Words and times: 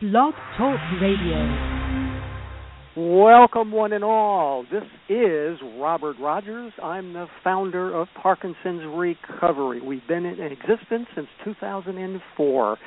Blog 0.00 0.32
Talk 0.56 0.80
Radio. 1.02 1.44
Welcome, 2.96 3.70
one 3.70 3.92
and 3.92 4.02
all. 4.02 4.64
This 4.72 4.84
is 5.10 5.58
Robert 5.76 6.16
Rogers. 6.18 6.72
I'm 6.82 7.12
the 7.12 7.26
founder 7.44 7.94
of 7.94 8.08
Parkinson's 8.14 8.80
Recovery. 8.94 9.82
We've 9.82 10.06
been 10.08 10.24
in 10.24 10.40
existence 10.40 11.06
since 11.14 11.26
2004, 11.44 12.78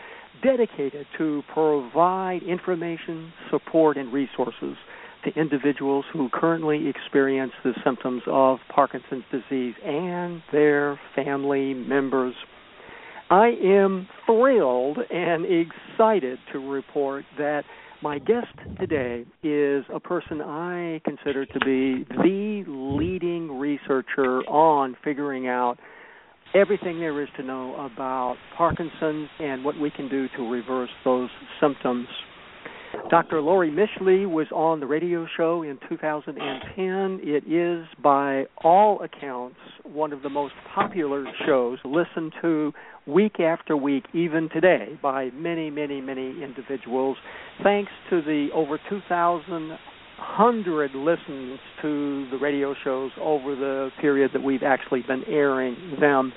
dedicated 0.42 1.06
to 1.20 1.44
provide 1.54 2.42
information, 2.42 3.32
support, 3.52 3.98
and 3.98 4.12
resources 4.12 4.76
to 5.24 5.40
individuals 5.40 6.06
who 6.12 6.30
currently 6.34 6.88
experience 6.88 7.54
the 7.64 7.74
symptoms 7.86 8.24
of 8.26 8.58
Parkinson's 8.74 9.26
disease 9.32 9.76
and 9.86 10.42
their 10.52 11.00
family 11.16 11.76
members. 11.76 12.34
I 13.34 13.48
am 13.64 14.08
thrilled 14.28 15.00
and 15.10 15.44
excited 15.44 16.38
to 16.52 16.60
report 16.60 17.26
that 17.40 17.64
my 18.04 18.20
guest 18.20 18.54
today 18.80 19.26
is 19.42 19.84
a 19.92 20.00
person 20.00 20.40
I 20.40 21.02
consider 21.04 21.44
to 21.48 21.60
be 21.62 22.06
the 22.10 22.64
leading 22.68 23.58
researcher 23.58 24.42
on 24.42 24.96
figuring 25.04 25.48
out 25.48 25.78
everything 26.54 27.00
there 27.00 27.24
is 27.24 27.30
to 27.38 27.44
know 27.44 27.74
about 27.74 28.36
Parkinson's 28.56 29.30
and 29.40 29.66
what 29.66 29.80
we 29.80 29.90
can 29.90 30.08
do 30.10 30.28
to 30.38 30.48
reverse 30.48 30.92
those 31.04 31.32
symptoms. 31.60 32.08
Dr. 33.10 33.42
Laurie 33.42 33.72
Mischley 33.72 34.30
was 34.30 34.48
on 34.52 34.80
the 34.80 34.86
radio 34.86 35.28
show 35.38 35.64
in 35.64 35.78
2010. 35.90 37.20
It 37.24 37.44
is, 37.52 37.86
by 38.02 38.46
all 38.64 39.02
accounts, 39.02 39.58
one 39.84 40.14
of 40.14 40.22
the 40.22 40.30
most 40.30 40.54
popular 40.74 41.26
shows 41.46 41.80
listened 41.84 42.34
to 42.42 42.72
week 43.06 43.40
after 43.40 43.76
week, 43.76 44.06
even 44.14 44.50
today, 44.50 44.98
by 45.02 45.30
many, 45.32 45.70
many, 45.70 46.02
many 46.02 46.44
individuals, 46.44 47.18
thanks 47.62 47.92
to 48.10 48.22
the 48.22 48.50
over 48.54 48.80
2,000 48.90 49.78
listens 50.96 51.60
to 51.82 52.28
the 52.32 52.38
radio 52.42 52.74
shows 52.84 53.12
over 53.20 53.56
the 53.56 53.90
period 54.00 54.32
that 54.34 54.44
we've 54.44 54.64
actually 54.64 55.02
been 55.02 55.24
airing 55.28 55.98
them. 56.00 56.32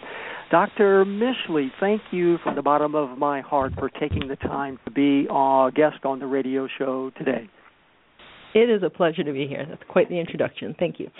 Dr. 0.50 1.04
Mischley, 1.04 1.70
thank 1.80 2.00
you 2.12 2.38
from 2.44 2.54
the 2.54 2.62
bottom 2.62 2.94
of 2.94 3.18
my 3.18 3.40
heart 3.40 3.72
for 3.78 3.88
taking 3.88 4.28
the 4.28 4.36
time 4.36 4.78
to 4.84 4.90
be 4.92 5.26
a 5.28 5.70
guest 5.74 6.04
on 6.04 6.20
the 6.20 6.26
radio 6.26 6.68
show 6.78 7.10
today. 7.18 7.50
It 8.54 8.70
is 8.70 8.82
a 8.84 8.90
pleasure 8.90 9.24
to 9.24 9.32
be 9.32 9.46
here. 9.48 9.66
That's 9.68 9.82
quite 9.88 10.08
the 10.08 10.20
introduction. 10.20 10.76
Thank 10.78 11.00
you. 11.00 11.10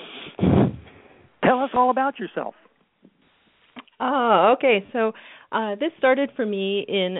Tell 1.44 1.60
us 1.60 1.70
all 1.74 1.90
about 1.90 2.18
yourself. 2.20 2.54
Ah, 3.98 4.52
okay. 4.52 4.84
So 4.92 5.12
uh, 5.50 5.74
this 5.74 5.90
started 5.98 6.30
for 6.36 6.46
me 6.46 6.84
in 6.88 7.18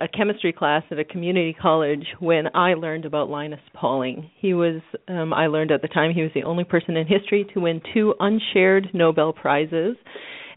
a 0.00 0.08
chemistry 0.08 0.52
class 0.52 0.82
at 0.90 0.98
a 0.98 1.04
community 1.04 1.54
college 1.54 2.04
when 2.20 2.54
I 2.54 2.74
learned 2.74 3.06
about 3.06 3.30
Linus 3.30 3.60
Pauling. 3.74 4.30
He 4.38 4.52
was, 4.52 4.82
um, 5.08 5.32
I 5.32 5.46
learned 5.46 5.70
at 5.70 5.80
the 5.80 5.88
time, 5.88 6.12
he 6.12 6.22
was 6.22 6.30
the 6.34 6.42
only 6.44 6.64
person 6.64 6.96
in 6.96 7.06
history 7.06 7.46
to 7.54 7.60
win 7.60 7.80
two 7.94 8.14
unshared 8.20 8.88
Nobel 8.92 9.32
Prizes. 9.32 9.96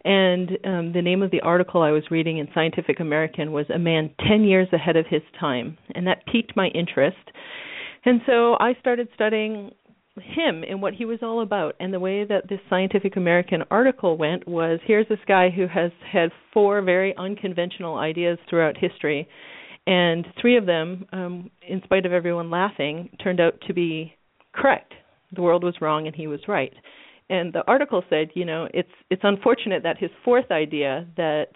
And 0.06 0.52
um, 0.64 0.94
the 0.94 1.02
name 1.02 1.24
of 1.24 1.32
the 1.32 1.42
article 1.42 1.82
I 1.82 1.90
was 1.90 2.04
reading 2.12 2.38
in 2.38 2.48
Scientific 2.54 3.00
American 3.00 3.52
was 3.52 3.66
A 3.74 3.80
Man 3.80 4.12
10 4.28 4.44
Years 4.44 4.68
Ahead 4.72 4.96
of 4.96 5.08
His 5.10 5.24
Time. 5.40 5.80
And 5.96 6.06
that 6.06 6.24
piqued 6.32 6.56
my 6.56 6.68
interest. 6.68 7.18
And 8.06 8.22
so 8.28 8.56
I 8.60 8.76
started 8.80 9.08
studying 9.16 9.72
him 10.22 10.64
and 10.70 10.80
what 10.80 10.94
he 10.94 11.06
was 11.06 11.20
all 11.24 11.42
about. 11.42 11.76
And 11.80 11.92
the 11.92 12.00
way 12.00 12.24
that 12.24 12.48
this 12.48 12.60
Scientific 12.70 13.18
American 13.18 13.64
article 13.72 14.16
went 14.16 14.48
was 14.48 14.80
here's 14.86 15.08
this 15.10 15.18
guy 15.28 15.50
who 15.50 15.66
has 15.68 15.92
had 16.10 16.30
four 16.54 16.84
very 16.84 17.18
unconventional 17.18 17.98
ideas 17.98 18.38
throughout 18.48 18.78
history. 18.78 19.28
And 19.88 20.28
three 20.40 20.56
of 20.56 20.68
them, 20.68 21.08
um, 21.14 21.50
in 21.68 21.82
spite 21.84 22.06
of 22.06 22.14
everyone 22.14 22.52
laughing, 22.52 23.10
turned 23.24 23.40
out 23.40 23.56
to 23.68 23.74
be 23.74 24.14
correct. 24.54 24.94
The 25.36 25.42
world 25.42 25.64
was 25.64 25.82
wrong 25.82 26.06
and 26.06 26.16
he 26.16 26.28
was 26.28 26.42
right 26.48 26.74
and 27.30 27.54
the 27.54 27.64
article 27.68 28.04
said, 28.10 28.30
you 28.34 28.46
know, 28.46 28.68
it's 28.74 28.90
it's 29.10 29.22
unfortunate 29.24 29.84
that 29.84 29.98
his 29.98 30.12
fourth 30.24 30.52
idea 30.52 31.08
that 31.18 31.48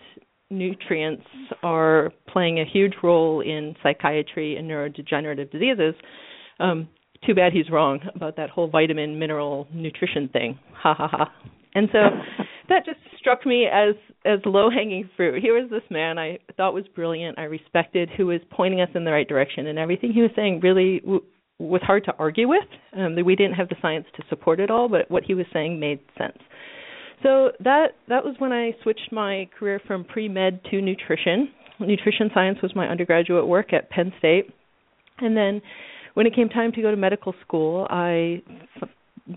nutrients 0.50 1.26
are 1.62 2.12
playing 2.28 2.60
a 2.60 2.66
huge 2.66 2.94
role 3.04 3.42
in 3.42 3.76
psychiatry 3.84 4.58
and 4.58 4.70
neurodegenerative 4.70 5.52
diseases. 5.52 5.94
Um, 6.60 6.90
too 7.26 7.36
bad 7.36 7.54
he's 7.54 7.70
wrong 7.70 8.00
about 8.16 8.38
that 8.38 8.50
whole 8.50 8.68
vitamin 8.68 9.20
mineral 9.20 9.68
nutrition 9.74 10.30
thing. 10.30 10.58
Ha 10.74 10.94
ha 10.96 11.08
ha. 11.08 11.34
And 11.76 11.88
so 11.92 12.00
that 12.70 12.86
just 12.86 13.00
struck 13.20 13.46
me 13.46 13.68
as 13.72 13.96
as 14.26 14.40
low 14.46 14.70
hanging 14.70 15.10
fruit. 15.16 15.42
Here 15.42 15.54
was 15.54 15.70
this 15.70 15.84
man 15.92 16.18
I 16.18 16.40
thought 16.58 16.74
was 16.74 16.88
brilliant, 16.96 17.38
I 17.38 17.44
respected, 17.44 18.10
who 18.18 18.28
was 18.28 18.42
pointing 18.50 18.82
us 18.82 18.90
in 18.96 19.06
the 19.06 19.12
right 19.12 19.28
direction, 19.28 19.68
and 19.68 19.78
everything 19.78 20.12
he 20.14 20.22
was 20.22 20.32
saying 20.36 20.62
really 20.62 21.00
w- 21.02 21.24
was 21.60 21.82
hard 21.84 22.06
to 22.06 22.14
argue 22.18 22.48
with. 22.48 22.64
Um, 22.98 23.16
we 23.24 23.36
didn't 23.36 23.56
have 23.56 23.70
the 23.70 23.76
science 23.82 24.06
to 24.16 24.24
support 24.30 24.60
it 24.60 24.72
all, 24.72 24.88
but 24.88 25.12
what 25.12 25.24
he 25.24 25.34
was 25.34 25.46
saying 25.54 25.80
made 25.80 26.00
sense. 26.18 26.38
So 27.22 27.52
that 27.64 27.88
that 28.08 28.24
was 28.24 28.36
when 28.40 28.54
I 28.54 28.72
switched 28.82 29.12
my 29.12 29.50
career 29.58 29.82
from 29.86 30.06
pre 30.06 30.30
med 30.30 30.62
to 30.72 30.82
nutrition. 30.82 31.50
Nutrition 31.80 32.30
science 32.34 32.60
was 32.62 32.76
my 32.76 32.88
undergraduate 32.88 33.48
work 33.48 33.74
at 33.74 33.90
Penn 33.90 34.12
State, 34.20 34.54
and 35.20 35.36
then 35.36 35.62
when 36.14 36.26
it 36.26 36.36
came 36.36 36.50
time 36.50 36.72
to 36.74 36.82
go 36.82 36.92
to 36.92 36.98
medical 36.98 37.34
school, 37.46 37.88
I 37.90 38.42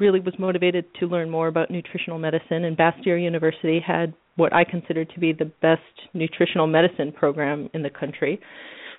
really 0.00 0.20
was 0.20 0.34
motivated 0.38 0.84
to 1.00 1.06
learn 1.06 1.28
more 1.28 1.48
about 1.48 1.70
nutritional 1.70 2.18
medicine. 2.18 2.64
And 2.64 2.76
Bastyr 2.76 3.22
University 3.22 3.80
had 3.84 4.14
what 4.36 4.52
I 4.52 4.64
considered 4.64 5.10
to 5.14 5.20
be 5.20 5.32
the 5.32 5.52
best 5.60 5.82
nutritional 6.14 6.66
medicine 6.66 7.12
program 7.12 7.68
in 7.74 7.82
the 7.82 7.90
country. 7.90 8.40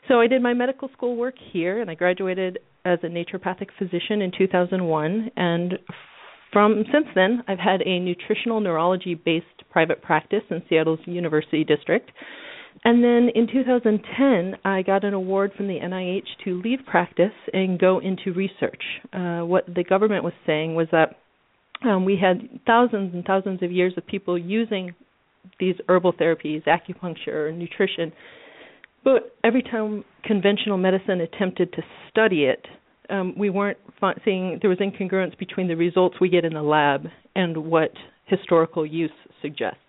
So 0.07 0.19
I 0.19 0.27
did 0.27 0.41
my 0.41 0.53
medical 0.53 0.89
school 0.89 1.15
work 1.15 1.35
here, 1.51 1.81
and 1.81 1.89
I 1.89 1.95
graduated 1.95 2.59
as 2.85 2.99
a 3.03 3.07
naturopathic 3.07 3.69
physician 3.77 4.21
in 4.21 4.31
2001. 4.37 5.31
And 5.35 5.79
from 6.51 6.83
since 6.91 7.07
then, 7.15 7.43
I've 7.47 7.59
had 7.59 7.81
a 7.81 7.99
nutritional 7.99 8.59
neurology 8.59 9.15
based 9.15 9.45
private 9.71 10.01
practice 10.01 10.43
in 10.49 10.61
Seattle's 10.69 10.99
University 11.05 11.63
District. 11.63 12.09
And 12.85 13.03
then 13.03 13.29
in 13.33 13.47
2010, 13.47 14.55
I 14.65 14.81
got 14.81 15.03
an 15.03 15.13
award 15.13 15.51
from 15.55 15.67
the 15.67 15.79
NIH 15.79 16.27
to 16.43 16.61
leave 16.61 16.79
practice 16.85 17.31
and 17.53 17.79
go 17.79 17.99
into 17.99 18.33
research. 18.33 18.81
Uh, 19.13 19.41
what 19.41 19.65
the 19.73 19.83
government 19.83 20.23
was 20.23 20.33
saying 20.45 20.75
was 20.75 20.87
that 20.91 21.15
um, 21.83 22.05
we 22.05 22.17
had 22.17 22.49
thousands 22.65 23.13
and 23.13 23.23
thousands 23.25 23.61
of 23.61 23.71
years 23.71 23.93
of 23.97 24.05
people 24.05 24.37
using 24.37 24.93
these 25.59 25.75
herbal 25.87 26.13
therapies, 26.13 26.63
acupuncture, 26.65 27.55
nutrition, 27.55 28.11
but 29.03 29.35
every 29.43 29.61
time 29.61 30.03
conventional 30.23 30.77
medicine 30.77 31.21
attempted 31.21 31.71
to 31.73 31.81
study 32.09 32.45
it, 32.45 32.65
um, 33.09 33.33
we 33.37 33.49
weren't 33.49 33.77
seeing 34.23 34.59
there 34.61 34.69
was 34.69 34.79
incongruence 34.79 35.37
between 35.37 35.67
the 35.67 35.75
results 35.75 36.15
we 36.19 36.29
get 36.29 36.45
in 36.45 36.53
the 36.53 36.61
lab 36.61 37.05
and 37.35 37.57
what 37.57 37.91
historical 38.25 38.85
use 38.85 39.11
suggests. 39.41 39.79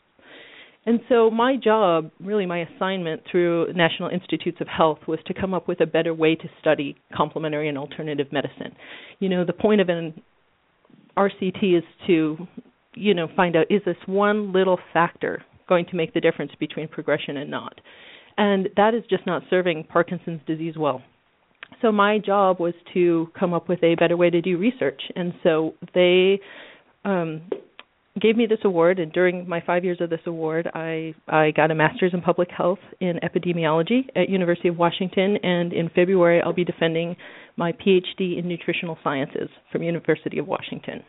And 0.86 1.00
so 1.08 1.30
my 1.30 1.56
job, 1.56 2.10
really 2.20 2.44
my 2.44 2.66
assignment 2.66 3.22
through 3.30 3.72
National 3.72 4.10
Institutes 4.10 4.58
of 4.60 4.68
Health 4.68 4.98
was 5.08 5.18
to 5.26 5.34
come 5.34 5.54
up 5.54 5.66
with 5.66 5.80
a 5.80 5.86
better 5.86 6.12
way 6.12 6.34
to 6.34 6.48
study 6.60 6.96
complementary 7.16 7.68
and 7.68 7.78
alternative 7.78 8.26
medicine. 8.32 8.76
You 9.18 9.30
know, 9.30 9.44
the 9.46 9.54
point 9.54 9.80
of 9.80 9.88
an 9.88 10.20
RCT 11.16 11.78
is 11.78 11.84
to, 12.06 12.36
you 12.94 13.14
know, 13.14 13.28
find 13.34 13.56
out 13.56 13.66
is 13.70 13.80
this 13.86 13.96
one 14.04 14.52
little 14.52 14.78
factor 14.92 15.42
going 15.68 15.86
to 15.86 15.96
make 15.96 16.12
the 16.12 16.20
difference 16.20 16.52
between 16.60 16.88
progression 16.88 17.38
and 17.38 17.50
not 17.50 17.80
and 18.36 18.68
that 18.76 18.94
is 18.94 19.02
just 19.08 19.26
not 19.26 19.42
serving 19.50 19.84
Parkinson's 19.84 20.40
disease 20.46 20.74
well. 20.76 21.02
So 21.82 21.92
my 21.92 22.18
job 22.18 22.60
was 22.60 22.74
to 22.94 23.28
come 23.38 23.52
up 23.52 23.68
with 23.68 23.82
a 23.82 23.94
better 23.96 24.16
way 24.16 24.30
to 24.30 24.40
do 24.40 24.56
research, 24.58 25.00
and 25.16 25.34
so 25.42 25.74
they 25.94 26.40
um, 27.04 27.42
gave 28.20 28.36
me 28.36 28.46
this 28.46 28.60
award. 28.64 28.98
And 28.98 29.12
during 29.12 29.48
my 29.48 29.62
five 29.66 29.84
years 29.84 29.98
of 30.00 30.10
this 30.10 30.20
award, 30.26 30.68
I 30.74 31.14
I 31.28 31.50
got 31.50 31.70
a 31.70 31.74
master's 31.74 32.14
in 32.14 32.20
public 32.20 32.48
health 32.56 32.78
in 33.00 33.18
epidemiology 33.22 34.08
at 34.16 34.28
University 34.28 34.68
of 34.68 34.78
Washington, 34.78 35.36
and 35.42 35.72
in 35.72 35.88
February 35.94 36.40
I'll 36.40 36.52
be 36.52 36.64
defending 36.64 37.16
my 37.56 37.72
PhD 37.72 38.38
in 38.38 38.48
nutritional 38.48 38.98
sciences 39.04 39.48
from 39.70 39.82
University 39.82 40.38
of 40.38 40.46
Washington. 40.46 41.02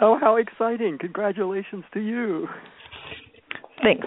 Oh, 0.00 0.18
how 0.20 0.36
exciting! 0.36 0.98
Congratulations 1.00 1.84
to 1.92 2.00
you. 2.00 2.48
Thanks. 3.82 4.06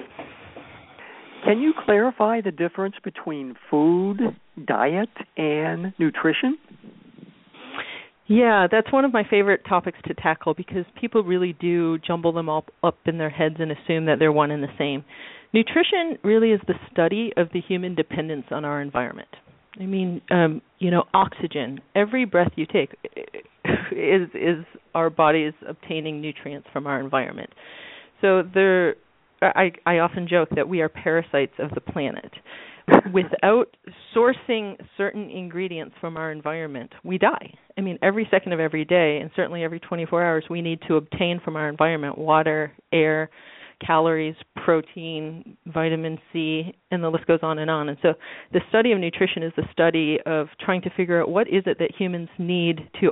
Can 1.46 1.60
you 1.60 1.74
clarify 1.86 2.42
the 2.42 2.52
difference 2.52 2.96
between 3.04 3.56
food, 3.70 4.20
diet, 4.66 5.10
and 5.38 5.94
nutrition? 5.98 6.58
Yeah, 8.28 8.68
that's 8.70 8.92
one 8.92 9.06
of 9.06 9.14
my 9.14 9.24
favorite 9.30 9.62
topics 9.68 10.00
to 10.06 10.14
tackle 10.14 10.54
because 10.54 10.84
people 11.00 11.24
really 11.24 11.54
do 11.54 11.98
jumble 12.00 12.34
them 12.34 12.50
all 12.50 12.66
up 12.84 12.98
in 13.06 13.18
their 13.18 13.30
heads 13.30 13.56
and 13.60 13.72
assume 13.72 14.06
that 14.06 14.20
they're 14.20 14.34
one 14.34 14.52
and 14.52 14.62
the 14.62 14.68
same. 14.78 15.06
Nutrition 15.54 16.18
really 16.24 16.52
is 16.52 16.60
the 16.68 16.74
study 16.92 17.32
of 17.38 17.48
the 17.54 17.62
human 17.62 17.96
dependence 17.96 18.46
on 18.52 18.66
our 18.66 18.82
environment. 18.82 19.30
I 19.80 19.86
mean, 19.86 20.22
um, 20.30 20.62
you 20.80 20.92
know, 20.92 21.04
oxygen. 21.14 21.80
Every 21.96 22.26
breath 22.26 22.52
you 22.56 22.66
take 22.66 22.96
is 23.92 24.28
is 24.34 24.66
our 24.94 25.10
bodies 25.10 25.54
obtaining 25.68 26.20
nutrients 26.20 26.68
from 26.74 26.88
our 26.88 27.00
environment. 27.00 27.52
So 28.22 28.44
there 28.54 28.96
I, 29.42 29.72
I 29.86 30.00
often 30.00 30.28
joke 30.28 30.50
that 30.56 30.68
we 30.68 30.82
are 30.82 30.90
parasites 30.90 31.54
of 31.60 31.72
the 31.72 31.82
planet. 31.82 32.32
without 33.14 33.76
sourcing 34.16 34.76
certain 34.96 35.30
ingredients 35.30 35.96
from 36.00 36.16
our 36.16 36.32
environment, 36.32 36.92
we 37.04 37.18
die. 37.18 37.54
I 37.78 37.82
mean, 37.82 38.00
every 38.02 38.28
second 38.32 38.54
of 38.54 38.60
every 38.60 38.86
day, 38.86 39.20
and 39.22 39.30
certainly 39.36 39.64
every 39.64 39.80
24 39.80 40.24
hours, 40.24 40.46
we 40.50 40.62
need 40.62 40.80
to 40.88 40.96
obtain 40.96 41.42
from 41.44 41.56
our 41.58 41.68
environment 41.68 42.18
water, 42.18 42.72
air, 42.94 43.30
calories, 43.86 44.36
protein, 44.64 45.58
vitamin 45.68 46.18
C, 46.32 46.74
and 46.90 47.04
the 47.04 47.10
list 47.10 47.28
goes 47.28 47.40
on 47.42 47.60
and 47.60 47.70
on. 47.70 47.90
And 47.90 47.98
so, 48.02 48.14
the 48.54 48.62
study 48.70 48.92
of 48.92 49.00
nutrition 49.00 49.44
is 49.44 49.54
the 49.56 49.68
study 49.72 50.18
of 50.26 50.48
trying 50.60 50.82
to 50.84 50.90
figure 50.96 51.22
out 51.22 51.30
what 51.30 51.48
is 51.48 51.64
it 51.66 51.78
that 51.80 51.92
humans 51.98 52.30
need 52.40 52.90
to 53.02 53.12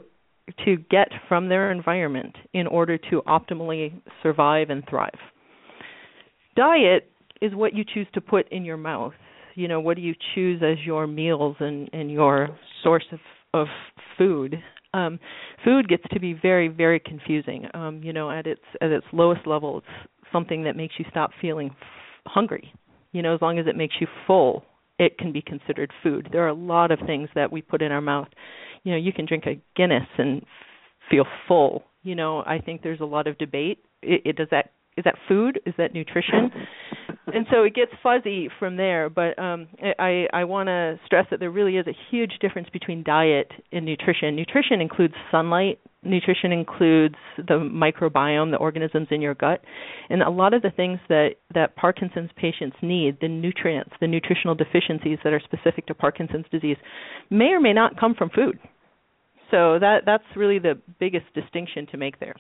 to 0.63 0.77
get 0.91 1.07
from 1.27 1.49
their 1.49 1.71
environment 1.71 2.35
in 2.53 2.67
order 2.67 2.99
to 2.99 3.23
optimally 3.27 3.91
survive 4.21 4.69
and 4.69 4.83
thrive. 4.87 5.17
Diet 6.55 7.09
is 7.41 7.53
what 7.53 7.73
you 7.73 7.83
choose 7.83 8.07
to 8.13 8.21
put 8.21 8.51
in 8.51 8.65
your 8.65 8.77
mouth. 8.77 9.13
You 9.55 9.67
know, 9.67 9.79
what 9.79 9.95
do 9.95 10.01
you 10.01 10.15
choose 10.33 10.61
as 10.63 10.77
your 10.85 11.07
meals 11.07 11.55
and, 11.59 11.89
and 11.93 12.11
your 12.11 12.57
source 12.83 13.05
of, 13.11 13.19
of 13.53 13.67
food? 14.17 14.55
Um, 14.93 15.19
food 15.63 15.87
gets 15.89 16.03
to 16.11 16.19
be 16.19 16.33
very, 16.33 16.67
very 16.67 16.99
confusing. 16.99 17.67
Um, 17.73 18.01
you 18.03 18.13
know, 18.13 18.31
at 18.31 18.47
its 18.47 18.61
at 18.81 18.91
its 18.91 19.05
lowest 19.11 19.45
level, 19.45 19.79
it's 19.79 20.11
something 20.31 20.63
that 20.63 20.75
makes 20.75 20.95
you 20.97 21.05
stop 21.09 21.31
feeling 21.41 21.69
f- 21.71 21.77
hungry. 22.25 22.73
You 23.11 23.21
know, 23.21 23.33
as 23.33 23.41
long 23.41 23.59
as 23.59 23.67
it 23.67 23.75
makes 23.75 23.95
you 23.99 24.07
full, 24.27 24.63
it 24.99 25.17
can 25.17 25.31
be 25.31 25.41
considered 25.41 25.91
food. 26.03 26.29
There 26.31 26.43
are 26.43 26.49
a 26.49 26.53
lot 26.53 26.91
of 26.91 26.99
things 27.05 27.29
that 27.35 27.51
we 27.51 27.61
put 27.61 27.81
in 27.81 27.91
our 27.91 28.01
mouth. 28.01 28.27
You 28.83 28.93
know, 28.93 28.97
you 28.97 29.11
can 29.11 29.25
drink 29.25 29.45
a 29.45 29.61
Guinness 29.75 30.07
and 30.17 30.43
feel 31.09 31.25
full. 31.47 31.83
You 32.03 32.15
know, 32.15 32.39
I 32.45 32.59
think 32.59 32.81
there's 32.81 32.99
a 33.01 33.05
lot 33.05 33.27
of 33.27 33.37
debate. 33.37 33.83
It, 34.01 34.21
it 34.25 34.35
does 34.37 34.47
that 34.51 34.71
is 34.97 35.03
that 35.03 35.15
food? 35.27 35.59
Is 35.65 35.73
that 35.77 35.93
nutrition? 35.93 36.51
and 37.27 37.45
so 37.51 37.63
it 37.63 37.75
gets 37.75 37.91
fuzzy 38.01 38.49
from 38.59 38.77
there. 38.77 39.09
But 39.09 39.37
um, 39.37 39.67
I 39.99 40.27
I 40.33 40.43
want 40.45 40.67
to 40.67 40.99
stress 41.05 41.25
that 41.31 41.39
there 41.39 41.51
really 41.51 41.77
is 41.77 41.87
a 41.87 41.95
huge 42.09 42.33
difference 42.39 42.69
between 42.71 43.03
diet 43.03 43.51
and 43.71 43.85
nutrition. 43.85 44.35
Nutrition 44.35 44.79
includes 44.81 45.13
sunlight. 45.31 45.79
Nutrition 46.03 46.51
includes 46.51 47.15
the 47.37 47.55
microbiome, 47.55 48.51
the 48.51 48.57
organisms 48.57 49.07
in 49.09 49.21
your 49.21 49.33
gut, 49.33 49.61
and 50.09 50.21
a 50.21 50.29
lot 50.29 50.53
of 50.53 50.61
the 50.61 50.69
things 50.69 50.99
that 51.09 51.31
that 51.53 51.75
Parkinson's 51.75 52.29
patients 52.37 52.77
need, 52.81 53.17
the 53.21 53.27
nutrients, 53.27 53.91
the 53.99 54.07
nutritional 54.07 54.55
deficiencies 54.55 55.17
that 55.23 55.33
are 55.33 55.41
specific 55.43 55.87
to 55.87 55.95
Parkinson's 55.95 56.45
disease, 56.51 56.77
may 57.29 57.47
or 57.47 57.59
may 57.59 57.73
not 57.73 57.99
come 57.99 58.13
from 58.13 58.29
food. 58.29 58.59
So 59.51 59.77
that 59.79 60.03
that's 60.05 60.23
really 60.35 60.59
the 60.59 60.79
biggest 60.99 61.25
distinction 61.33 61.87
to 61.87 61.97
make 61.97 62.19
there. 62.19 62.35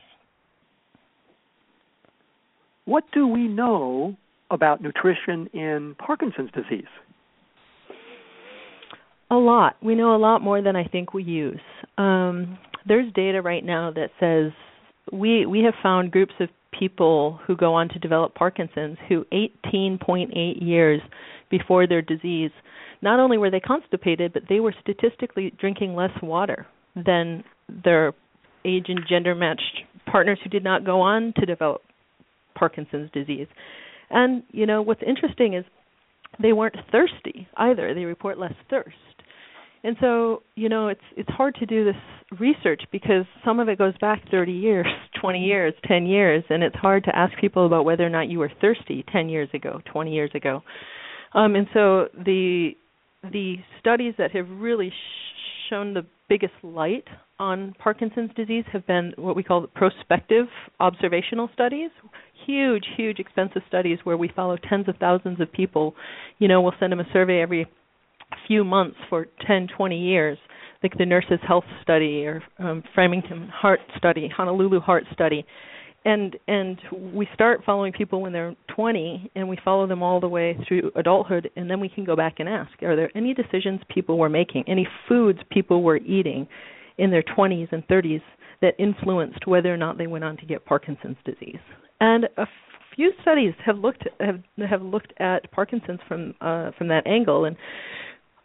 What 2.85 3.03
do 3.13 3.27
we 3.27 3.47
know 3.47 4.15
about 4.51 4.81
nutrition 4.81 5.47
in 5.53 5.95
Parkinson's 5.97 6.51
disease? 6.51 6.85
A 9.31 9.35
lot. 9.35 9.75
We 9.81 9.95
know 9.95 10.15
a 10.15 10.17
lot 10.17 10.41
more 10.41 10.61
than 10.61 10.75
I 10.75 10.85
think 10.85 11.13
we 11.13 11.23
use. 11.23 11.59
Um, 11.97 12.59
there's 12.87 13.11
data 13.13 13.41
right 13.41 13.65
now 13.65 13.91
that 13.91 14.11
says 14.19 14.51
we 15.11 15.45
we 15.45 15.61
have 15.63 15.73
found 15.81 16.11
groups 16.11 16.33
of 16.39 16.49
people 16.79 17.39
who 17.47 17.55
go 17.55 17.73
on 17.73 17.89
to 17.89 17.99
develop 17.99 18.35
Parkinson's 18.35 18.97
who 19.07 19.25
18.8 19.33 20.61
years 20.61 21.01
before 21.49 21.87
their 21.87 22.01
disease, 22.01 22.51
not 23.01 23.19
only 23.19 23.37
were 23.37 23.49
they 23.49 23.59
constipated, 23.59 24.33
but 24.33 24.43
they 24.49 24.59
were 24.59 24.73
statistically 24.81 25.53
drinking 25.59 25.95
less 25.95 26.11
water 26.21 26.67
than 26.95 27.43
their 27.83 28.13
age 28.65 28.85
and 28.87 29.01
gender 29.07 29.35
matched 29.35 29.81
partners 30.05 30.39
who 30.43 30.49
did 30.49 30.63
not 30.63 30.85
go 30.85 31.01
on 31.01 31.33
to 31.37 31.45
develop 31.45 31.81
Parkinson's 32.55 33.11
disease. 33.11 33.47
And 34.09 34.43
you 34.51 34.65
know 34.65 34.81
what's 34.81 35.01
interesting 35.05 35.53
is 35.53 35.65
they 36.41 36.53
weren't 36.53 36.75
thirsty 36.91 37.47
either. 37.57 37.93
They 37.93 38.05
report 38.05 38.37
less 38.37 38.53
thirst. 38.69 38.95
And 39.83 39.95
so, 40.01 40.41
you 40.55 40.67
know, 40.67 40.87
it's 40.87 41.01
it's 41.15 41.29
hard 41.29 41.55
to 41.55 41.65
do 41.67 41.85
this 41.85 42.39
research 42.39 42.81
because 42.91 43.25
some 43.45 43.59
of 43.59 43.69
it 43.69 43.77
goes 43.77 43.93
back 43.99 44.23
30 44.31 44.51
years, 44.51 44.87
20 45.21 45.39
years, 45.39 45.73
10 45.87 46.07
years, 46.07 46.43
and 46.49 46.63
it's 46.63 46.75
hard 46.75 47.03
to 47.03 47.15
ask 47.15 47.37
people 47.39 47.67
about 47.67 47.85
whether 47.85 48.03
or 48.05 48.09
not 48.09 48.27
you 48.27 48.39
were 48.39 48.51
thirsty 48.59 49.05
10 49.11 49.29
years 49.29 49.49
ago, 49.53 49.81
20 49.91 50.11
years 50.11 50.31
ago. 50.33 50.63
Um, 51.33 51.55
and 51.55 51.67
so 51.73 52.07
the 52.13 52.71
the 53.31 53.57
studies 53.79 54.13
that 54.17 54.31
have 54.31 54.47
really 54.49 54.89
sh- 54.89 55.69
shown 55.69 55.93
the 55.93 56.05
biggest 56.29 56.53
light 56.63 57.05
on 57.39 57.73
Parkinson's 57.79 58.31
disease 58.35 58.63
have 58.71 58.85
been 58.87 59.13
what 59.17 59.35
we 59.35 59.43
call 59.43 59.67
prospective 59.67 60.47
observational 60.79 61.49
studies. 61.53 61.89
Huge, 62.45 62.85
huge, 62.95 63.19
expensive 63.19 63.61
studies 63.67 63.99
where 64.03 64.17
we 64.17 64.29
follow 64.35 64.57
tens 64.69 64.87
of 64.87 64.95
thousands 64.97 65.41
of 65.41 65.51
people. 65.51 65.95
You 66.39 66.47
know, 66.47 66.61
we'll 66.61 66.73
send 66.79 66.91
them 66.91 66.99
a 66.99 67.07
survey 67.11 67.41
every 67.41 67.67
few 68.47 68.63
months 68.63 68.97
for 69.09 69.27
10, 69.45 69.67
20 69.75 69.99
years, 69.99 70.37
like 70.83 70.97
the 70.97 71.05
Nurses 71.05 71.39
Health 71.47 71.65
Study 71.81 72.25
or 72.25 72.43
um, 72.59 72.83
Framingham 72.93 73.49
Heart 73.49 73.79
Study, 73.97 74.29
Honolulu 74.35 74.79
Heart 74.79 75.05
Study. 75.13 75.45
And 76.07 76.35
and 76.47 76.79
we 77.13 77.27
start 77.33 77.61
following 77.65 77.91
people 77.91 78.21
when 78.21 78.31
they're 78.31 78.55
20, 78.75 79.31
and 79.35 79.49
we 79.49 79.57
follow 79.65 79.87
them 79.87 80.03
all 80.03 80.19
the 80.19 80.27
way 80.27 80.55
through 80.67 80.91
adulthood, 80.95 81.49
and 81.55 81.67
then 81.67 81.79
we 81.79 81.89
can 81.89 82.05
go 82.05 82.15
back 82.15 82.35
and 82.37 82.47
ask: 82.47 82.71
Are 82.83 82.95
there 82.95 83.09
any 83.15 83.33
decisions 83.33 83.81
people 83.89 84.19
were 84.19 84.29
making, 84.29 84.65
any 84.67 84.87
foods 85.09 85.39
people 85.49 85.81
were 85.81 85.97
eating, 85.97 86.47
in 86.97 87.11
their 87.11 87.23
20s 87.23 87.71
and 87.71 87.85
30s 87.87 88.21
that 88.61 88.73
influenced 88.79 89.47
whether 89.47 89.73
or 89.73 89.77
not 89.77 89.97
they 89.97 90.07
went 90.07 90.23
on 90.23 90.37
to 90.37 90.45
get 90.45 90.65
Parkinson's 90.65 91.17
disease. 91.25 91.59
And 91.99 92.25
a 92.37 92.47
few 92.95 93.11
studies 93.21 93.53
have 93.65 93.77
looked 93.77 94.07
have 94.19 94.39
have 94.69 94.81
looked 94.81 95.13
at 95.19 95.51
Parkinson's 95.51 95.99
from 96.07 96.33
uh, 96.41 96.71
from 96.77 96.87
that 96.87 97.05
angle 97.05 97.45
and 97.45 97.55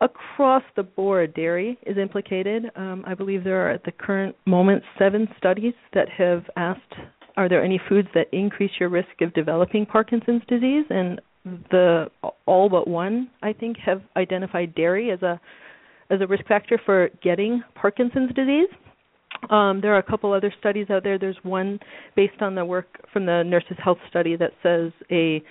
across 0.01 0.63
the 0.77 0.83
board 0.83 1.35
dairy 1.35 1.79
is 1.87 1.99
implicated. 1.99 2.65
Um, 2.75 3.05
I 3.07 3.15
believe 3.15 3.45
there 3.45 3.67
are 3.67 3.71
at 3.71 3.85
the 3.85 3.93
current 3.93 4.35
moment 4.47 4.83
seven 4.99 5.29
studies 5.37 5.75
that 5.93 6.09
have 6.09 6.45
asked 6.57 6.95
are 7.37 7.49
there 7.49 7.65
any 7.65 7.81
foods 7.89 8.09
that 8.15 8.27
increase 8.33 8.73
your 8.79 8.89
risk 8.89 9.21
of 9.21 9.33
developing 9.35 9.87
Parkinson's 9.87 10.43
disease 10.49 10.85
and 10.91 11.21
the 11.71 12.07
all 12.47 12.69
but 12.69 12.87
one 12.87 13.31
I 13.43 13.53
think 13.53 13.79
have 13.79 14.03
identified 14.17 14.75
dairy 14.75 15.11
as 15.11 15.23
a 15.23 15.41
as 16.11 16.21
a 16.21 16.27
risk 16.27 16.47
factor 16.47 16.81
for 16.85 17.09
getting 17.23 17.63
Parkinson's 17.75 18.33
disease. 18.35 18.69
Um, 19.49 19.81
there 19.81 19.95
are 19.95 19.99
a 19.99 20.03
couple 20.03 20.33
other 20.33 20.53
studies 20.59 20.91
out 20.91 21.05
there. 21.05 21.19
There's 21.19 21.39
one 21.43 21.79
based 22.17 22.43
on 22.43 22.55
the 22.55 22.65
work 22.65 22.89
from 23.13 23.27
the 23.27 23.43
Nurses 23.45 23.77
Health 23.83 23.99
Study 24.09 24.37
that 24.37 24.51
says 24.63 24.93
a, 25.11 25.43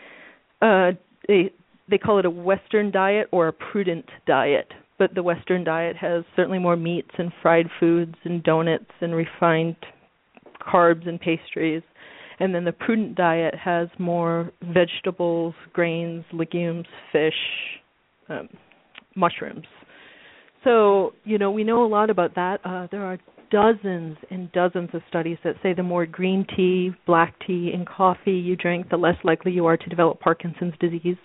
uh, 0.62 0.92
a 1.30 1.52
they 1.90 1.98
call 1.98 2.20
it 2.20 2.26
a 2.26 2.30
Western 2.30 2.92
diet 2.92 3.28
or 3.32 3.48
a 3.48 3.54
prudent 3.54 4.06
diet. 4.28 4.68
But 5.00 5.16
the 5.16 5.24
Western 5.24 5.64
diet 5.64 5.96
has 5.96 6.24
certainly 6.36 6.60
more 6.60 6.76
meats 6.76 7.10
and 7.18 7.32
fried 7.42 7.68
foods 7.80 8.16
and 8.26 8.44
donuts 8.44 8.92
and 9.02 9.16
refined 9.16 9.78
carbs 10.62 11.08
and 11.08 11.20
pastries. 11.20 11.82
And 12.40 12.54
then 12.54 12.66
the 12.66 12.74
prudent 12.74 13.16
diet 13.16 13.56
has 13.56 13.88
more 13.98 14.52
vegetables, 14.62 15.56
grains, 15.74 16.26
legumes, 16.32 16.86
fish, 17.12 17.34
um, 18.30 18.50
mushrooms, 19.16 19.66
so, 20.64 21.14
you 21.24 21.38
know, 21.38 21.52
we 21.52 21.64
know 21.64 21.86
a 21.86 21.88
lot 21.88 22.10
about 22.10 22.36
that. 22.36 22.60
Uh, 22.64 22.88
there 22.92 23.04
are 23.04 23.18
dozens 23.52 24.18
and 24.30 24.52
dozens 24.52 24.90
of 24.94 25.02
studies 25.08 25.38
that 25.44 25.56
say 25.64 25.74
the 25.74 25.84
more 25.84 26.06
green 26.06 26.46
tea, 26.56 26.92
black 27.06 27.34
tea, 27.46 27.72
and 27.74 27.88
coffee 27.88 28.32
you 28.34 28.56
drink, 28.56 28.90
the 28.90 28.98
less 28.98 29.16
likely 29.24 29.52
you 29.52 29.66
are 29.66 29.78
to 29.78 29.90
develop 29.90 30.20
Parkinson's 30.20 30.74
disease. 30.80 31.18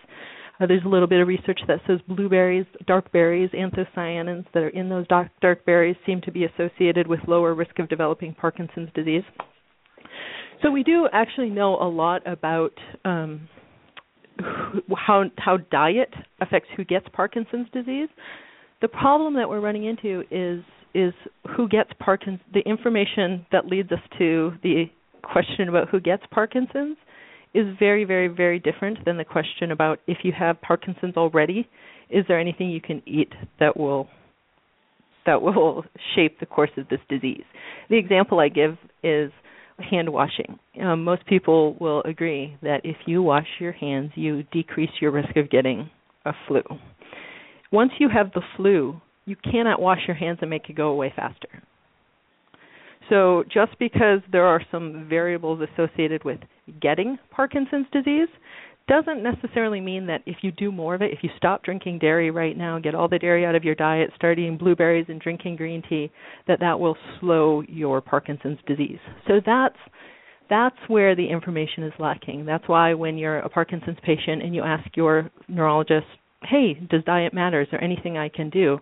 Uh, 0.61 0.67
there's 0.67 0.85
a 0.85 0.88
little 0.88 1.09
bit 1.09 1.21
of 1.21 1.26
research 1.29 1.61
that 1.67 1.81
says 1.87 1.99
blueberries, 2.09 2.67
dark 2.87 3.11
berries, 3.12 3.50
anthocyanins 3.50 4.45
that 4.55 4.62
are 4.62 4.69
in 4.69 4.88
those 4.88 5.07
dark, 5.09 5.29
dark 5.41 5.64
berries 5.67 5.97
seem 6.07 6.21
to 6.21 6.31
be 6.31 6.45
associated 6.45 7.07
with 7.07 7.21
lower 7.26 7.55
risk 7.55 7.79
of 7.79 7.88
developing 7.88 8.33
Parkinson's 8.33 8.88
disease. 8.95 9.25
So 10.62 10.71
we 10.71 10.83
do 10.83 11.09
actually 11.12 11.50
know 11.50 11.75
a 11.75 11.88
lot 11.88 12.23
about 12.26 12.73
um, 13.05 13.49
how 14.97 15.25
how 15.37 15.59
diet 15.71 16.12
affects 16.41 16.69
who 16.76 16.85
gets 16.85 17.07
Parkinson's 17.12 17.69
disease. 17.73 18.09
The 18.85 18.88
problem 18.88 19.33
that 19.37 19.49
we're 19.49 19.62
running 19.62 19.87
into 19.87 20.25
is 20.31 20.62
is 20.95 21.14
who 21.57 21.71
gets 21.71 21.88
Parkinson's. 21.99 22.43
The 22.53 22.61
information 22.69 23.47
that 23.50 23.64
leads 23.64 23.91
us 23.91 23.99
to 24.19 24.53
the 24.62 24.91
question 25.23 25.71
about 25.71 25.88
who 25.88 26.00
gets 26.00 26.23
Parkinson's 26.31 26.99
is 27.55 27.64
very, 27.79 28.05
very, 28.05 28.29
very 28.29 28.59
different 28.59 29.03
than 29.07 29.17
the 29.17 29.25
question 29.25 29.71
about 29.71 30.00
if 30.07 30.19
you 30.23 30.33
have 30.38 30.61
Parkinson's 30.61 31.17
already, 31.17 31.67
is 32.11 32.26
there 32.29 32.38
anything 32.38 32.69
you 32.69 32.83
can 32.83 33.00
eat 33.07 33.33
that 33.59 33.75
will 33.75 34.07
that 35.25 35.41
will 35.41 35.87
shape 36.14 36.38
the 36.38 36.45
course 36.45 36.73
of 36.76 36.87
this 36.91 37.00
disease? 37.09 37.45
The 37.88 37.97
example 37.97 38.38
I 38.38 38.50
give 38.50 38.76
is 39.03 39.33
hand 39.79 40.12
washing. 40.12 40.59
Um, 40.83 41.05
most 41.05 41.25
people 41.25 41.75
will 41.81 42.03
agree 42.03 42.59
that 42.61 42.83
if 42.85 42.97
you 43.07 43.23
wash 43.23 43.49
your 43.61 43.73
hands, 43.73 44.11
you 44.14 44.43
decrease 44.53 44.91
your 45.00 45.11
risk 45.11 45.35
of 45.37 45.49
getting 45.49 45.88
a 46.26 46.35
flu 46.47 46.61
once 47.75 47.93
you 47.99 48.09
have 48.09 48.33
the 48.33 48.43
flu, 48.57 49.00
you 49.26 49.37
cannot 49.37 49.81
wash 49.81 50.00
your 50.07 50.16
hands 50.16 50.38
and 50.40 50.49
make 50.49 50.71
it 50.71 50.76
go 50.76 50.88
away 50.88 51.12
faster. 51.14 51.62
So, 53.11 53.45
just 53.52 53.78
because 53.78 54.21
there 54.33 54.47
are 54.47 54.62
some 54.71 55.07
variables 55.11 55.61
associated 55.61 56.25
with 56.25 56.38
getting 56.81 57.19
Parkinson's 57.31 57.87
disease 57.93 58.28
doesn't 58.87 59.23
necessarily 59.23 59.81
mean 59.81 60.07
that 60.07 60.23
if 60.26 60.37
you 60.43 60.52
do 60.52 60.71
more 60.71 60.95
of 60.95 61.02
it, 61.02 61.12
if 61.12 61.19
you 61.23 61.31
stop 61.37 61.62
drinking 61.64 61.99
dairy 61.99 62.31
right 62.31 62.57
now, 62.57 62.78
get 62.78 62.95
all 62.95 63.09
the 63.09 63.19
dairy 63.19 63.45
out 63.45 63.54
of 63.54 63.64
your 63.64 63.75
diet, 63.75 64.11
start 64.14 64.38
eating 64.38 64.57
blueberries 64.57 65.07
and 65.09 65.21
drinking 65.21 65.57
green 65.57 65.83
tea, 65.88 66.11
that 66.47 66.61
that 66.61 66.78
will 66.78 66.97
slow 67.19 67.62
your 67.69 68.00
Parkinson's 68.00 68.59
disease. 68.66 68.99
So 69.26 69.40
that's 69.45 69.76
that's 70.50 70.76
where 70.88 71.16
the 71.16 71.26
information 71.26 71.85
is 71.85 71.93
lacking. 71.99 72.45
That's 72.45 72.69
why 72.69 72.95
when 72.95 73.16
you're 73.16 73.38
a 73.38 73.49
Parkinson's 73.49 73.99
patient 74.02 74.43
and 74.43 74.54
you 74.54 74.62
ask 74.62 74.85
your 74.95 75.31
neurologist, 75.49 76.07
"Hey, 76.45 76.75
does 76.75 77.05
diet 77.05 77.33
matter? 77.33 77.61
Is 77.61 77.69
there 77.71 77.83
anything 77.83 78.17
I 78.19 78.29
can 78.29 78.51
do?" 78.51 78.79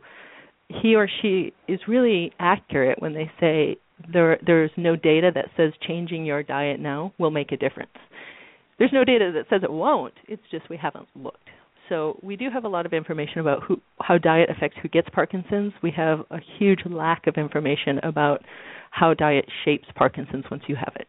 He 0.69 0.95
or 0.95 1.09
she 1.21 1.53
is 1.69 1.81
really 1.87 2.33
accurate 2.39 3.01
when 3.01 3.13
they 3.15 3.31
say 3.39 3.77
there 4.09 4.39
there's 4.45 4.71
no 4.77 4.97
data 4.97 5.31
that 5.35 5.51
says 5.57 5.73
changing 5.87 6.25
your 6.25 6.43
diet 6.43 6.81
now 6.81 7.13
will 7.19 7.31
make 7.31 7.53
a 7.53 7.57
difference 7.57 7.93
there's 8.83 8.93
no 8.93 9.05
data 9.05 9.31
that 9.35 9.47
says 9.49 9.63
it 9.63 9.71
won't. 9.71 10.15
It's 10.27 10.43
just 10.51 10.69
we 10.69 10.77
haven't 10.77 11.07
looked. 11.15 11.49
So 11.89 12.19
we 12.21 12.35
do 12.35 12.49
have 12.53 12.65
a 12.65 12.69
lot 12.69 12.85
of 12.85 12.93
information 12.93 13.39
about 13.39 13.63
who, 13.63 13.81
how 14.01 14.19
diet 14.19 14.51
affects 14.51 14.77
who 14.83 14.89
gets 14.89 15.09
Parkinson's. 15.13 15.73
We 15.83 15.93
have 15.93 16.21
a 16.31 16.39
huge 16.59 16.81
lack 16.87 17.29
of 17.29 17.37
information 17.37 17.99
about 18.03 18.43
how 18.91 19.15
diet 19.15 19.45
shapes 19.65 19.87
Parkinson's 19.95 20.47
once 20.51 20.65
you 20.67 20.75
have 20.75 20.95
it. 20.97 21.07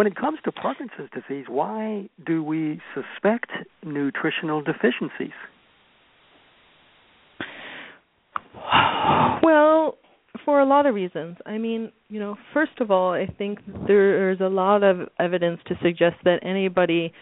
When 0.00 0.06
it 0.06 0.16
comes 0.16 0.38
to 0.44 0.50
Parkinson's 0.50 1.10
disease, 1.12 1.44
why 1.46 2.08
do 2.24 2.42
we 2.42 2.80
suspect 2.94 3.50
nutritional 3.84 4.62
deficiencies? 4.62 5.36
Well, 9.42 9.98
for 10.46 10.60
a 10.60 10.64
lot 10.64 10.86
of 10.86 10.94
reasons. 10.94 11.36
I 11.44 11.58
mean, 11.58 11.92
you 12.08 12.18
know, 12.18 12.36
first 12.54 12.80
of 12.80 12.90
all, 12.90 13.12
I 13.12 13.26
think 13.26 13.58
there's 13.86 14.40
a 14.40 14.48
lot 14.48 14.82
of 14.82 15.08
evidence 15.18 15.60
to 15.66 15.74
suggest 15.82 16.16
that 16.24 16.38
anybody, 16.42 17.12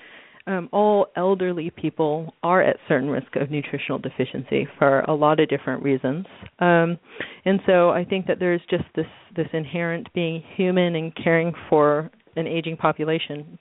um, 0.46 0.68
all 0.72 1.06
elderly 1.16 1.70
people, 1.70 2.34
are 2.44 2.62
at 2.62 2.76
certain 2.86 3.08
risk 3.08 3.34
of 3.36 3.50
nutritional 3.50 3.98
deficiency 3.98 4.68
for 4.78 5.00
a 5.00 5.14
lot 5.14 5.40
of 5.40 5.48
different 5.48 5.82
reasons. 5.82 6.26
Um, 6.60 6.98
and 7.44 7.60
so 7.66 7.90
I 7.90 8.04
think 8.04 8.26
that 8.26 8.38
there's 8.38 8.62
just 8.70 8.84
this 8.94 9.06
this 9.34 9.48
inherent 9.52 10.12
being 10.12 10.42
human 10.56 10.94
and 10.94 11.14
caring 11.14 11.52
for 11.68 12.10
an 12.36 12.46
aging 12.46 12.76
population 12.76 13.58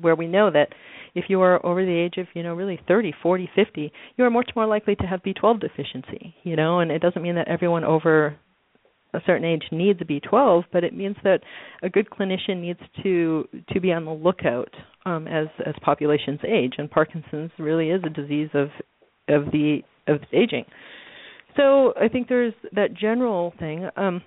where 0.00 0.14
we 0.14 0.26
know 0.26 0.50
that 0.50 0.68
if 1.14 1.24
you 1.28 1.40
are 1.40 1.64
over 1.64 1.84
the 1.84 1.96
age 1.96 2.14
of 2.18 2.26
you 2.34 2.42
know 2.42 2.54
really 2.54 2.78
30 2.88 3.12
40 3.22 3.50
50 3.54 3.92
you 4.16 4.24
are 4.24 4.30
much 4.30 4.50
more 4.56 4.66
likely 4.66 4.94
to 4.96 5.04
have 5.04 5.22
b12 5.22 5.60
deficiency 5.60 6.34
you 6.42 6.56
know 6.56 6.80
and 6.80 6.90
it 6.90 7.00
doesn't 7.00 7.22
mean 7.22 7.34
that 7.34 7.48
everyone 7.48 7.84
over 7.84 8.36
a 9.14 9.20
certain 9.24 9.44
age 9.44 9.62
needs 9.70 10.00
a 10.00 10.04
B12, 10.04 10.64
but 10.72 10.84
it 10.84 10.92
means 10.92 11.16
that 11.22 11.40
a 11.82 11.88
good 11.88 12.08
clinician 12.10 12.60
needs 12.60 12.80
to 13.02 13.48
to 13.72 13.80
be 13.80 13.92
on 13.92 14.04
the 14.04 14.12
lookout 14.12 14.74
um, 15.06 15.26
as 15.28 15.46
as 15.64 15.74
populations 15.82 16.40
age, 16.46 16.74
and 16.78 16.90
Parkinson's 16.90 17.52
really 17.58 17.90
is 17.90 18.02
a 18.04 18.10
disease 18.10 18.50
of 18.54 18.68
of 19.28 19.52
the 19.52 19.82
of 20.08 20.20
aging. 20.32 20.64
So 21.56 21.94
I 22.00 22.08
think 22.08 22.28
there's 22.28 22.54
that 22.72 22.94
general 22.94 23.54
thing. 23.58 23.88
Um, 23.96 24.22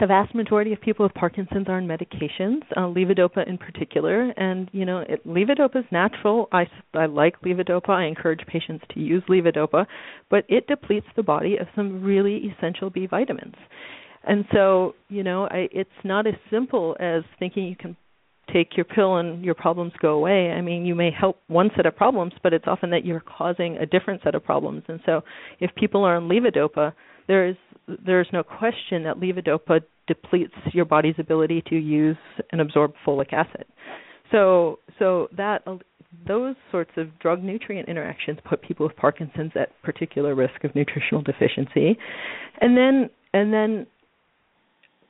the 0.00 0.06
vast 0.06 0.34
majority 0.34 0.72
of 0.72 0.80
people 0.80 1.04
with 1.04 1.14
Parkinson's 1.14 1.68
are 1.68 1.76
on 1.76 1.86
medications, 1.86 2.62
uh, 2.76 2.80
levodopa 2.80 3.46
in 3.48 3.58
particular, 3.58 4.30
and 4.36 4.68
you 4.72 4.84
know 4.84 4.98
it, 4.98 5.26
levodopa 5.26 5.76
is 5.76 5.84
natural. 5.90 6.48
I 6.52 6.66
I 6.94 7.06
like 7.06 7.40
levodopa. 7.42 7.90
I 7.90 8.06
encourage 8.06 8.40
patients 8.46 8.84
to 8.92 9.00
use 9.00 9.22
levodopa, 9.28 9.86
but 10.30 10.44
it 10.48 10.66
depletes 10.66 11.06
the 11.16 11.22
body 11.22 11.56
of 11.56 11.66
some 11.76 12.02
really 12.02 12.52
essential 12.56 12.90
B 12.90 13.06
vitamins. 13.06 13.54
And 14.26 14.44
so, 14.52 14.94
you 15.08 15.22
know, 15.22 15.46
I, 15.50 15.68
it's 15.70 15.90
not 16.02 16.26
as 16.26 16.34
simple 16.50 16.96
as 16.98 17.22
thinking 17.38 17.64
you 17.66 17.76
can 17.76 17.96
take 18.52 18.76
your 18.76 18.84
pill 18.84 19.16
and 19.16 19.44
your 19.44 19.54
problems 19.54 19.92
go 20.00 20.10
away. 20.10 20.50
I 20.50 20.60
mean, 20.60 20.84
you 20.84 20.94
may 20.94 21.10
help 21.10 21.40
one 21.48 21.70
set 21.76 21.86
of 21.86 21.96
problems, 21.96 22.32
but 22.42 22.52
it's 22.52 22.64
often 22.66 22.90
that 22.90 23.04
you're 23.04 23.20
causing 23.20 23.76
a 23.76 23.86
different 23.86 24.22
set 24.22 24.34
of 24.34 24.44
problems. 24.44 24.82
And 24.88 25.00
so, 25.04 25.22
if 25.60 25.74
people 25.74 26.04
are 26.04 26.16
on 26.16 26.28
levodopa, 26.28 26.92
there 27.28 27.48
is 27.48 27.56
there's 28.04 28.28
no 28.32 28.42
question 28.42 29.04
that 29.04 29.16
levodopa 29.18 29.80
depletes 30.06 30.54
your 30.72 30.84
body's 30.84 31.14
ability 31.18 31.62
to 31.68 31.76
use 31.76 32.16
and 32.50 32.60
absorb 32.60 32.92
folic 33.06 33.32
acid. 33.32 33.64
So, 34.32 34.78
so 34.98 35.28
that 35.36 35.62
uh, 35.66 35.76
those 36.26 36.56
sorts 36.70 36.92
of 36.96 37.18
drug 37.18 37.42
nutrient 37.42 37.88
interactions 37.88 38.38
put 38.48 38.62
people 38.62 38.86
with 38.86 38.96
Parkinson's 38.96 39.52
at 39.54 39.70
particular 39.82 40.34
risk 40.34 40.64
of 40.64 40.74
nutritional 40.74 41.22
deficiency. 41.22 41.98
And 42.60 42.76
then 42.76 43.10
and 43.32 43.52
then 43.52 43.86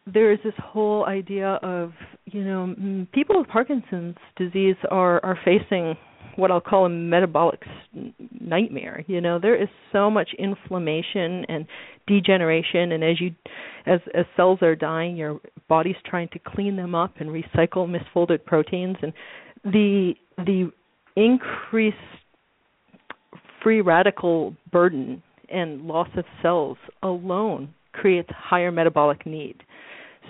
there 0.07 0.33
is 0.33 0.39
this 0.45 0.55
whole 0.59 1.07
idea 1.07 1.59
of 1.63 1.93
you 2.27 2.45
know 2.45 3.07
people 3.13 3.39
with 3.39 3.49
Parkinson's 3.49 4.17
disease 4.37 4.77
are 4.91 5.25
are 5.25 5.39
facing 5.45 5.95
what 6.37 6.51
I'll 6.51 6.61
call 6.61 6.87
a 6.87 6.89
metabolic 6.89 7.63
nightmare. 8.41 9.05
You 9.07 9.21
know, 9.21 9.39
there 9.39 9.61
is 9.61 9.69
so 9.93 10.11
much 10.11 10.31
inflammation 10.39 11.45
and 11.49 11.67
degeneration, 12.07 12.93
and 12.93 13.05
as 13.05 13.21
you, 13.21 13.35
as 13.87 14.01
as 14.15 14.25
cells 14.37 14.61
are 14.63 14.75
dying, 14.75 15.17
your 15.17 15.41
body's 15.69 15.97
trying 16.05 16.29
to 16.29 16.39
clean 16.39 16.77
them 16.77 16.95
up 16.95 17.15
and 17.19 17.31
recycle 17.31 17.89
misfolded 17.89 18.45
proteins, 18.45 18.97
and 19.03 19.13
the 19.65 20.15
the 20.39 20.71
increased 21.17 21.97
free 23.63 23.81
radical 23.81 24.55
burden 24.73 25.23
and 25.49 25.83
loss 25.83 26.09
of 26.17 26.25
cells 26.43 26.77
alone 27.03 27.73
creates 27.93 28.29
higher 28.37 28.73
metabolic 28.73 29.25
need. 29.25 29.63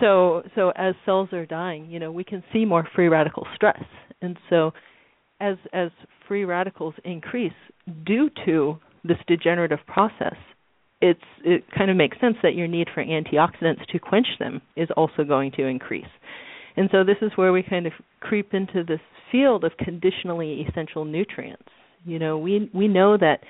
So 0.01 0.43
so 0.55 0.71
as 0.77 0.95
cells 1.05 1.33
are 1.33 1.47
dying, 1.47 1.91
you 1.91 1.99
know, 1.99 2.13
we 2.13 2.25
can 2.25 2.43
see 2.53 2.65
more 2.65 2.87
free 2.95 3.09
radical 3.09 3.47
stress. 3.55 3.83
And 4.23 4.37
so 4.51 4.73
as 5.45 5.57
as 5.73 5.91
free 6.27 6.45
radicals 6.45 6.95
increase 7.05 7.53
due 8.07 8.31
to 8.47 8.79
this 9.05 9.19
degenerative 9.27 9.81
process, 9.87 10.37
it's 11.01 11.21
it 11.45 11.65
kind 11.77 11.91
of 11.91 11.97
makes 11.97 12.19
sense 12.21 12.37
that 12.43 12.55
your 12.55 12.67
need 12.67 12.89
for 12.95 13.05
antioxidants 13.05 13.87
to 13.93 13.99
quench 13.99 14.27
them 14.39 14.63
is 14.77 14.89
also 14.97 15.25
going 15.25 15.53
to 15.53 15.67
increase. 15.67 16.13
And 16.77 16.89
so 16.91 17.05
this 17.05 17.19
is 17.23 17.31
where 17.37 17.53
we 17.53 17.63
kind 17.63 17.87
of 17.87 17.93
creep 18.21 18.55
into 18.55 18.83
this 18.85 19.01
field 19.31 19.65
of 19.65 19.73
conditionally 19.79 20.67
essential 20.69 21.05
nutrients. 21.05 21.69
You 22.05 22.19
know, 22.19 22.39
we 22.39 22.71
we 22.73 22.89
know 22.89 23.17
that 23.19 23.41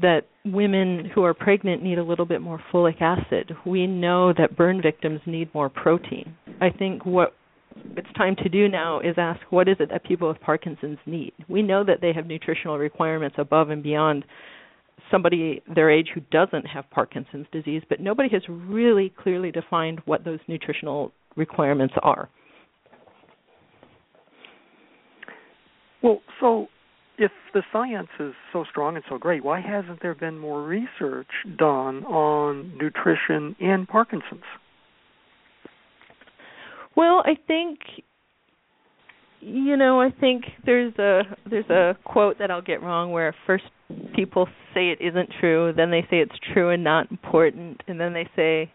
that 0.00 0.20
women 0.44 1.10
who 1.12 1.24
are 1.24 1.34
pregnant 1.34 1.82
need 1.82 1.98
a 1.98 2.04
little 2.04 2.26
bit 2.26 2.40
more 2.40 2.62
folic 2.72 3.00
acid. 3.00 3.52
We 3.66 3.88
know 3.88 4.32
that 4.38 4.56
burn 4.56 4.80
victims 4.80 5.20
need 5.26 5.52
more 5.52 5.68
protein. 5.68 6.36
I 6.60 6.70
think 6.70 7.04
what 7.04 7.34
it's 7.96 8.12
time 8.16 8.36
to 8.42 8.48
do 8.48 8.68
now 8.68 9.00
is 9.00 9.14
ask 9.16 9.40
what 9.50 9.68
is 9.68 9.76
it 9.80 9.90
that 9.90 10.04
people 10.04 10.28
with 10.28 10.40
Parkinson's 10.40 10.98
need? 11.06 11.32
We 11.48 11.62
know 11.62 11.84
that 11.84 12.00
they 12.00 12.12
have 12.12 12.26
nutritional 12.26 12.78
requirements 12.78 13.36
above 13.38 13.70
and 13.70 13.82
beyond 13.82 14.24
somebody 15.10 15.62
their 15.72 15.90
age 15.90 16.08
who 16.14 16.20
doesn't 16.30 16.66
have 16.66 16.88
Parkinson's 16.90 17.46
disease, 17.52 17.82
but 17.88 18.00
nobody 18.00 18.28
has 18.30 18.42
really 18.48 19.12
clearly 19.20 19.50
defined 19.50 20.00
what 20.04 20.24
those 20.24 20.38
nutritional 20.46 21.12
requirements 21.36 21.94
are. 22.02 22.28
Well, 26.02 26.20
so 26.40 26.68
if 27.18 27.30
the 27.52 27.62
science 27.72 28.08
is 28.18 28.32
so 28.52 28.64
strong 28.70 28.96
and 28.96 29.04
so 29.08 29.18
great, 29.18 29.44
why 29.44 29.60
hasn't 29.60 30.00
there 30.00 30.14
been 30.14 30.38
more 30.38 30.62
research 30.62 31.28
done 31.58 32.04
on 32.04 32.76
nutrition 32.78 33.54
in 33.60 33.86
Parkinson's? 33.86 34.42
Well, 37.00 37.22
I 37.24 37.34
think 37.46 37.78
you 39.40 39.78
know, 39.78 40.02
I 40.02 40.10
think 40.20 40.44
there's 40.66 40.92
a 40.98 41.22
there's 41.48 41.70
a 41.70 41.96
quote 42.04 42.38
that 42.38 42.50
I'll 42.50 42.60
get 42.60 42.82
wrong 42.82 43.10
where 43.10 43.34
first 43.46 43.64
people 44.14 44.46
say 44.74 44.90
it 44.90 44.98
isn't 45.00 45.30
true, 45.40 45.72
then 45.74 45.90
they 45.90 46.02
say 46.10 46.18
it's 46.18 46.38
true 46.52 46.68
and 46.68 46.84
not 46.84 47.10
important, 47.10 47.80
and 47.88 47.98
then 47.98 48.12
they 48.12 48.28
say 48.36 48.70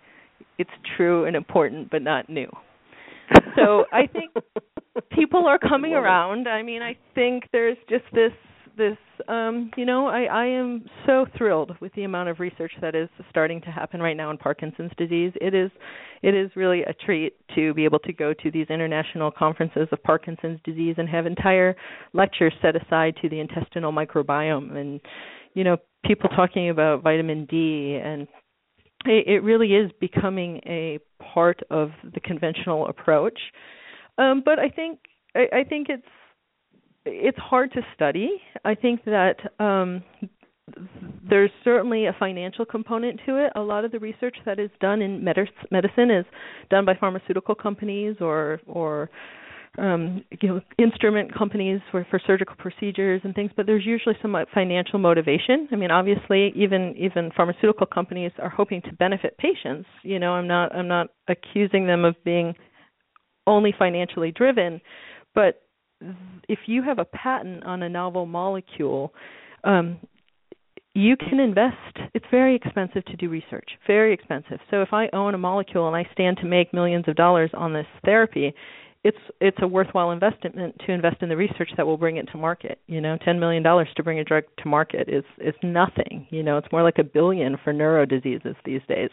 it's 0.58 0.72
true 0.98 1.26
and 1.26 1.36
important 1.36 1.92
but 1.92 2.02
not 2.02 2.28
new. 2.28 2.50
So 3.56 3.86
I 3.94 4.08
think 4.08 4.34
people 5.12 5.46
are 5.46 5.60
coming 5.60 5.94
around. 5.94 6.48
I 6.48 6.64
mean, 6.64 6.82
I 6.82 6.98
think 7.14 7.44
there's 7.52 7.78
just 7.88 8.06
this 8.12 8.32
this 8.78 8.98
um 9.28 9.72
you 9.78 9.86
know 9.86 10.08
i 10.08 10.24
i 10.24 10.46
am 10.46 10.84
so 11.06 11.26
thrilled 11.38 11.72
with 11.80 11.94
the 11.94 12.04
amount 12.04 12.30
of 12.30 12.40
research 12.40 12.72
that 12.82 12.96
is 12.96 13.10
starting 13.30 13.62
to 13.62 13.68
happen 13.68 14.02
right 14.02 14.18
now 14.18 14.30
in 14.32 14.38
parkinson's 14.38 14.92
disease. 14.98 15.32
It 15.42 15.54
is 15.54 15.72
it 16.22 16.34
is 16.34 16.52
really 16.56 16.82
a 16.84 16.94
treat 16.94 17.34
to 17.56 17.74
be 17.74 17.86
able 17.86 18.00
to 18.00 18.14
go 18.14 18.34
to 18.34 18.52
these 18.52 18.68
international 18.70 19.32
conferences 19.32 19.88
of 19.92 20.04
parkinson's 20.04 20.60
disease 20.64 20.96
and 20.98 21.08
have 21.10 21.26
entire 21.26 21.76
lectures 22.14 22.54
set 22.62 22.76
aside 22.76 23.16
to 23.22 23.30
the 23.30 23.40
intestinal 23.40 23.92
microbiome 23.92 24.76
and 24.76 25.00
you 25.54 25.64
know 25.64 25.78
people 26.06 26.30
talking 26.36 26.70
about 26.70 27.04
vitamin 27.04 27.46
d 27.46 28.00
and 28.04 28.28
it, 29.06 29.28
it 29.28 29.44
really 29.44 29.74
is 29.74 29.92
becoming 30.00 30.62
a 30.66 31.00
part 31.34 31.62
of 31.70 31.92
the 32.14 32.20
conventional 32.20 32.88
approach. 32.88 33.40
Um, 34.18 34.42
but 34.44 34.60
I 34.60 34.70
think 34.70 35.00
I, 35.36 35.60
I 35.60 35.64
think 35.64 35.88
it's 35.90 36.04
it's 37.06 37.38
hard 37.38 37.72
to 37.74 37.82
study. 37.94 38.42
I 38.64 38.76
think 38.76 39.04
that 39.06 39.36
um, 39.60 40.04
there's 41.30 41.52
certainly 41.64 42.08
a 42.08 42.16
financial 42.18 42.66
component 42.66 43.20
to 43.26 43.46
it. 43.46 43.52
A 43.56 43.62
lot 43.62 43.86
of 43.86 43.92
the 43.92 44.00
research 44.00 44.36
that 44.46 44.60
is 44.60 44.72
done 44.80 45.02
in 45.02 45.24
medicine 45.24 46.12
is 46.12 46.26
done 46.70 46.86
by 46.86 46.96
pharmaceutical 46.96 47.56
companies 47.56 48.18
or 48.20 48.60
or 48.68 49.10
um, 49.78 50.24
you 50.42 50.48
know, 50.50 50.62
instrument 50.78 51.34
companies 51.34 51.82
for, 51.92 52.06
for 52.10 52.20
surgical 52.26 52.56
procedures 52.58 53.22
and 53.24 53.36
things, 53.36 53.52
but 53.58 53.66
there's 53.66 53.86
usually 53.86 54.16
some 54.22 54.36
financial 54.54 55.00
motivation. 55.00 55.68
I 55.72 55.76
mean, 55.76 55.92
obviously, 55.92 56.54
even 56.56 56.96
even 56.98 57.32
pharmaceutical 57.36 57.86
companies 57.86 58.32
are 58.40 58.50
hoping 58.50 58.82
to 58.84 58.94
benefit 58.94 59.38
patients. 59.38 59.88
You 60.04 60.20
know, 60.20 60.32
I'm 60.32 60.48
not 60.48 60.74
I'm 60.74 60.88
not 60.88 61.08
accusing 61.28 61.88
them 61.88 62.06
of 62.06 62.16
being 62.24 62.56
only 63.48 63.74
financially 63.78 64.32
driven, 64.32 64.82
but 65.34 65.62
if 66.48 66.60
you 66.68 66.84
have 66.84 67.00
a 67.00 67.06
patent 67.06 67.64
on 67.64 67.84
a 67.84 67.90
novel 67.90 68.26
molecule, 68.26 69.14
um, 69.64 69.98
you 70.94 71.18
can 71.18 71.40
invest. 71.40 71.76
It's 72.14 72.26
very 72.32 72.56
expensive 72.56 73.04
to 73.06 73.18
do 73.18 73.30
research, 73.30 73.70
very 73.86 74.14
expensive. 74.14 74.60
So 74.72 74.82
if 74.82 74.94
I 74.94 75.10
own 75.12 75.34
a 75.34 75.38
molecule 75.38 75.88
and 75.88 75.96
I 75.96 76.08
stand 76.14 76.38
to 76.38 76.46
make 76.46 76.74
millions 76.74 77.06
of 77.08 77.16
dollars 77.16 77.52
on 77.54 77.74
this 77.74 77.86
therapy, 78.06 78.54
it's 79.04 79.18
it's 79.40 79.58
a 79.62 79.68
worthwhile 79.68 80.12
investment 80.12 80.56
to 80.86 80.92
invest 80.92 81.18
in 81.22 81.30
the 81.30 81.38
research 81.38 81.70
that 81.78 81.86
will 81.86 81.98
bring 81.98 82.18
it 82.18 82.28
to 82.32 82.38
market. 82.38 82.80
You 82.88 83.02
know, 83.02 83.18
ten 83.24 83.40
million 83.40 83.62
dollars 83.62 83.88
to 83.98 84.04
bring 84.04 84.20
a 84.20 84.24
drug 84.24 84.46
to 84.64 84.68
market 84.68 85.08
is 85.10 85.24
is 85.38 85.54
nothing. 85.62 86.28
You 86.32 86.42
know, 86.42 86.58
it's 86.58 86.72
more 86.72 86.82
like 86.82 86.98
a 86.98 87.04
billion 87.04 87.58
for 87.64 87.72
neuro 87.72 88.06
diseases 88.06 88.56
these 88.66 88.82
days. 88.88 89.12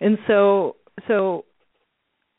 And 0.00 0.16
so 0.26 0.76
so 1.06 1.44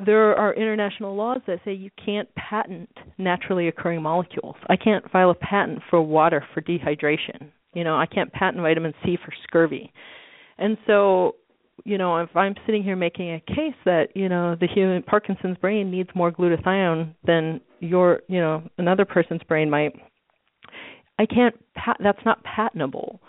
there 0.04 0.36
are 0.36 0.54
international 0.54 1.16
laws 1.16 1.42
that 1.48 1.60
say 1.64 1.74
you 1.74 1.90
can't 2.04 2.28
patent 2.36 2.90
naturally 3.18 3.68
occurring 3.68 4.02
molecules. 4.02 4.56
I 4.68 4.76
can't 4.76 5.10
file 5.10 5.30
a 5.30 5.36
patent 5.36 5.80
for 5.90 6.02
water 6.02 6.46
for 6.54 6.62
dehydration. 6.62 7.52
You 7.74 7.84
know, 7.84 7.96
I 7.96 8.06
can't 8.06 8.32
patent 8.32 8.62
vitamin 8.62 8.94
C 9.04 9.18
for 9.24 9.34
scurvy. 9.44 9.92
And 10.58 10.78
so, 10.86 11.36
you 11.86 11.98
know, 11.98 12.18
if 12.18 12.36
I'm 12.36 12.56
sitting 12.66 12.84
here 12.84 12.96
making 12.96 13.34
a 13.34 13.40
case 13.40 13.76
that, 13.86 14.08
you 14.16 14.30
know, 14.30 14.56
the 14.60 14.68
human 14.68 15.04
Parkinson's 15.04 15.58
brain 15.58 15.92
needs 15.92 16.10
more 16.16 16.32
glutathione 16.32 17.14
than 17.26 17.62
your, 17.80 18.22
you 18.28 18.40
know, 18.40 18.64
another 18.78 19.06
person's 19.06 19.44
brain 19.44 19.70
might, 19.70 19.94
I 21.20 21.26
can't 21.26 21.56
pat 21.76 21.98
that's 22.02 22.24
not 22.26 22.44
patentable 22.44 23.22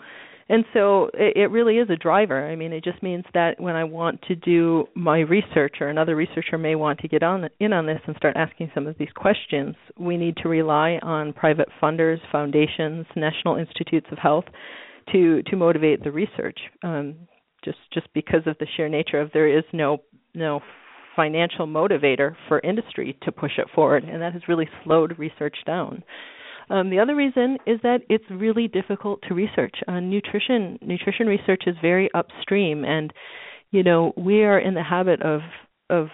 and 0.49 0.63
so 0.73 1.09
it, 1.13 1.35
it 1.35 1.51
really 1.51 1.77
is 1.77 1.89
a 1.89 1.95
driver. 1.95 2.47
I 2.47 2.55
mean, 2.55 2.71
it 2.73 2.83
just 2.83 3.01
means 3.03 3.25
that 3.33 3.59
when 3.59 3.75
I 3.75 3.83
want 3.83 4.21
to 4.23 4.35
do 4.35 4.85
my 4.95 5.19
research, 5.19 5.75
or 5.81 5.89
another 5.89 6.15
researcher 6.15 6.57
may 6.57 6.75
want 6.75 6.99
to 6.99 7.07
get 7.07 7.23
on 7.23 7.49
in 7.59 7.73
on 7.73 7.85
this 7.85 7.99
and 8.07 8.15
start 8.15 8.35
asking 8.37 8.71
some 8.73 8.87
of 8.87 8.97
these 8.97 9.11
questions, 9.15 9.75
we 9.99 10.17
need 10.17 10.37
to 10.37 10.49
rely 10.49 10.99
on 11.01 11.33
private 11.33 11.69
funders, 11.81 12.19
foundations, 12.31 13.05
national 13.15 13.57
institutes 13.57 14.07
of 14.11 14.17
health 14.17 14.45
to 15.11 15.41
to 15.43 15.55
motivate 15.55 16.03
the 16.03 16.11
research. 16.11 16.59
Um, 16.83 17.15
just 17.63 17.79
just 17.93 18.07
because 18.13 18.41
of 18.45 18.57
the 18.59 18.67
sheer 18.75 18.87
nature 18.87 19.19
of 19.19 19.31
there 19.33 19.47
is 19.47 19.63
no 19.73 19.97
no 20.33 20.61
financial 21.15 21.65
motivator 21.65 22.35
for 22.47 22.59
industry 22.59 23.17
to 23.23 23.31
push 23.31 23.53
it 23.57 23.67
forward, 23.73 24.03
and 24.03 24.21
that 24.21 24.33
has 24.33 24.43
really 24.47 24.69
slowed 24.83 25.17
research 25.17 25.57
down. 25.65 26.03
Um, 26.69 26.89
the 26.89 26.99
other 26.99 27.15
reason 27.15 27.57
is 27.65 27.79
that 27.83 27.99
it's 28.09 28.25
really 28.29 28.67
difficult 28.67 29.21
to 29.27 29.33
research. 29.33 29.75
Uh, 29.87 29.99
nutrition 29.99 30.77
nutrition 30.81 31.27
research 31.27 31.63
is 31.65 31.75
very 31.81 32.09
upstream, 32.13 32.83
and 32.83 33.13
you 33.71 33.83
know 33.83 34.13
we 34.17 34.43
are 34.43 34.59
in 34.59 34.73
the 34.73 34.83
habit 34.83 35.21
of 35.21 35.41
of 35.89 36.07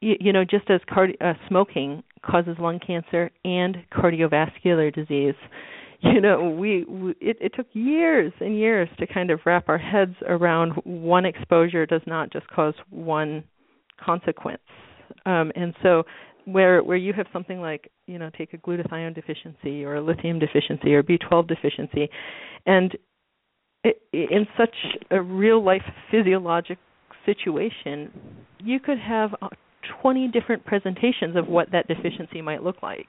you, 0.00 0.16
you 0.20 0.32
know 0.32 0.44
just 0.44 0.68
as 0.70 0.80
cardi- 0.92 1.20
uh, 1.20 1.34
smoking 1.48 2.02
causes 2.24 2.56
lung 2.58 2.80
cancer 2.84 3.30
and 3.44 3.76
cardiovascular 3.92 4.94
disease. 4.94 5.34
You 6.02 6.18
know, 6.18 6.48
we, 6.48 6.84
we 6.84 7.10
it, 7.20 7.36
it 7.42 7.52
took 7.54 7.66
years 7.74 8.32
and 8.40 8.56
years 8.58 8.88
to 9.00 9.06
kind 9.06 9.30
of 9.30 9.40
wrap 9.44 9.68
our 9.68 9.76
heads 9.76 10.14
around 10.26 10.70
one 10.84 11.26
exposure 11.26 11.84
does 11.84 12.00
not 12.06 12.32
just 12.32 12.48
cause 12.48 12.72
one 12.88 13.44
consequence. 14.02 14.62
Um, 15.26 15.52
and 15.54 15.74
so 15.82 16.04
where 16.44 16.82
where 16.82 16.96
you 16.96 17.12
have 17.12 17.26
something 17.32 17.60
like 17.60 17.90
you 18.06 18.18
know 18.18 18.30
take 18.36 18.54
a 18.54 18.58
glutathione 18.58 19.14
deficiency 19.14 19.84
or 19.84 19.96
a 19.96 20.00
lithium 20.00 20.38
deficiency 20.38 20.94
or 20.94 21.02
B12 21.02 21.48
deficiency, 21.48 22.08
and 22.66 22.96
it, 23.84 24.00
in 24.12 24.46
such 24.56 24.74
a 25.10 25.20
real 25.20 25.62
life 25.64 25.82
physiologic 26.10 26.78
situation, 27.26 28.10
you 28.58 28.80
could 28.80 28.98
have 28.98 29.34
uh, 29.42 29.48
20 30.02 30.28
different 30.28 30.64
presentations 30.64 31.36
of 31.36 31.48
what 31.48 31.70
that 31.72 31.88
deficiency 31.88 32.42
might 32.42 32.62
look 32.62 32.82
like. 32.82 33.08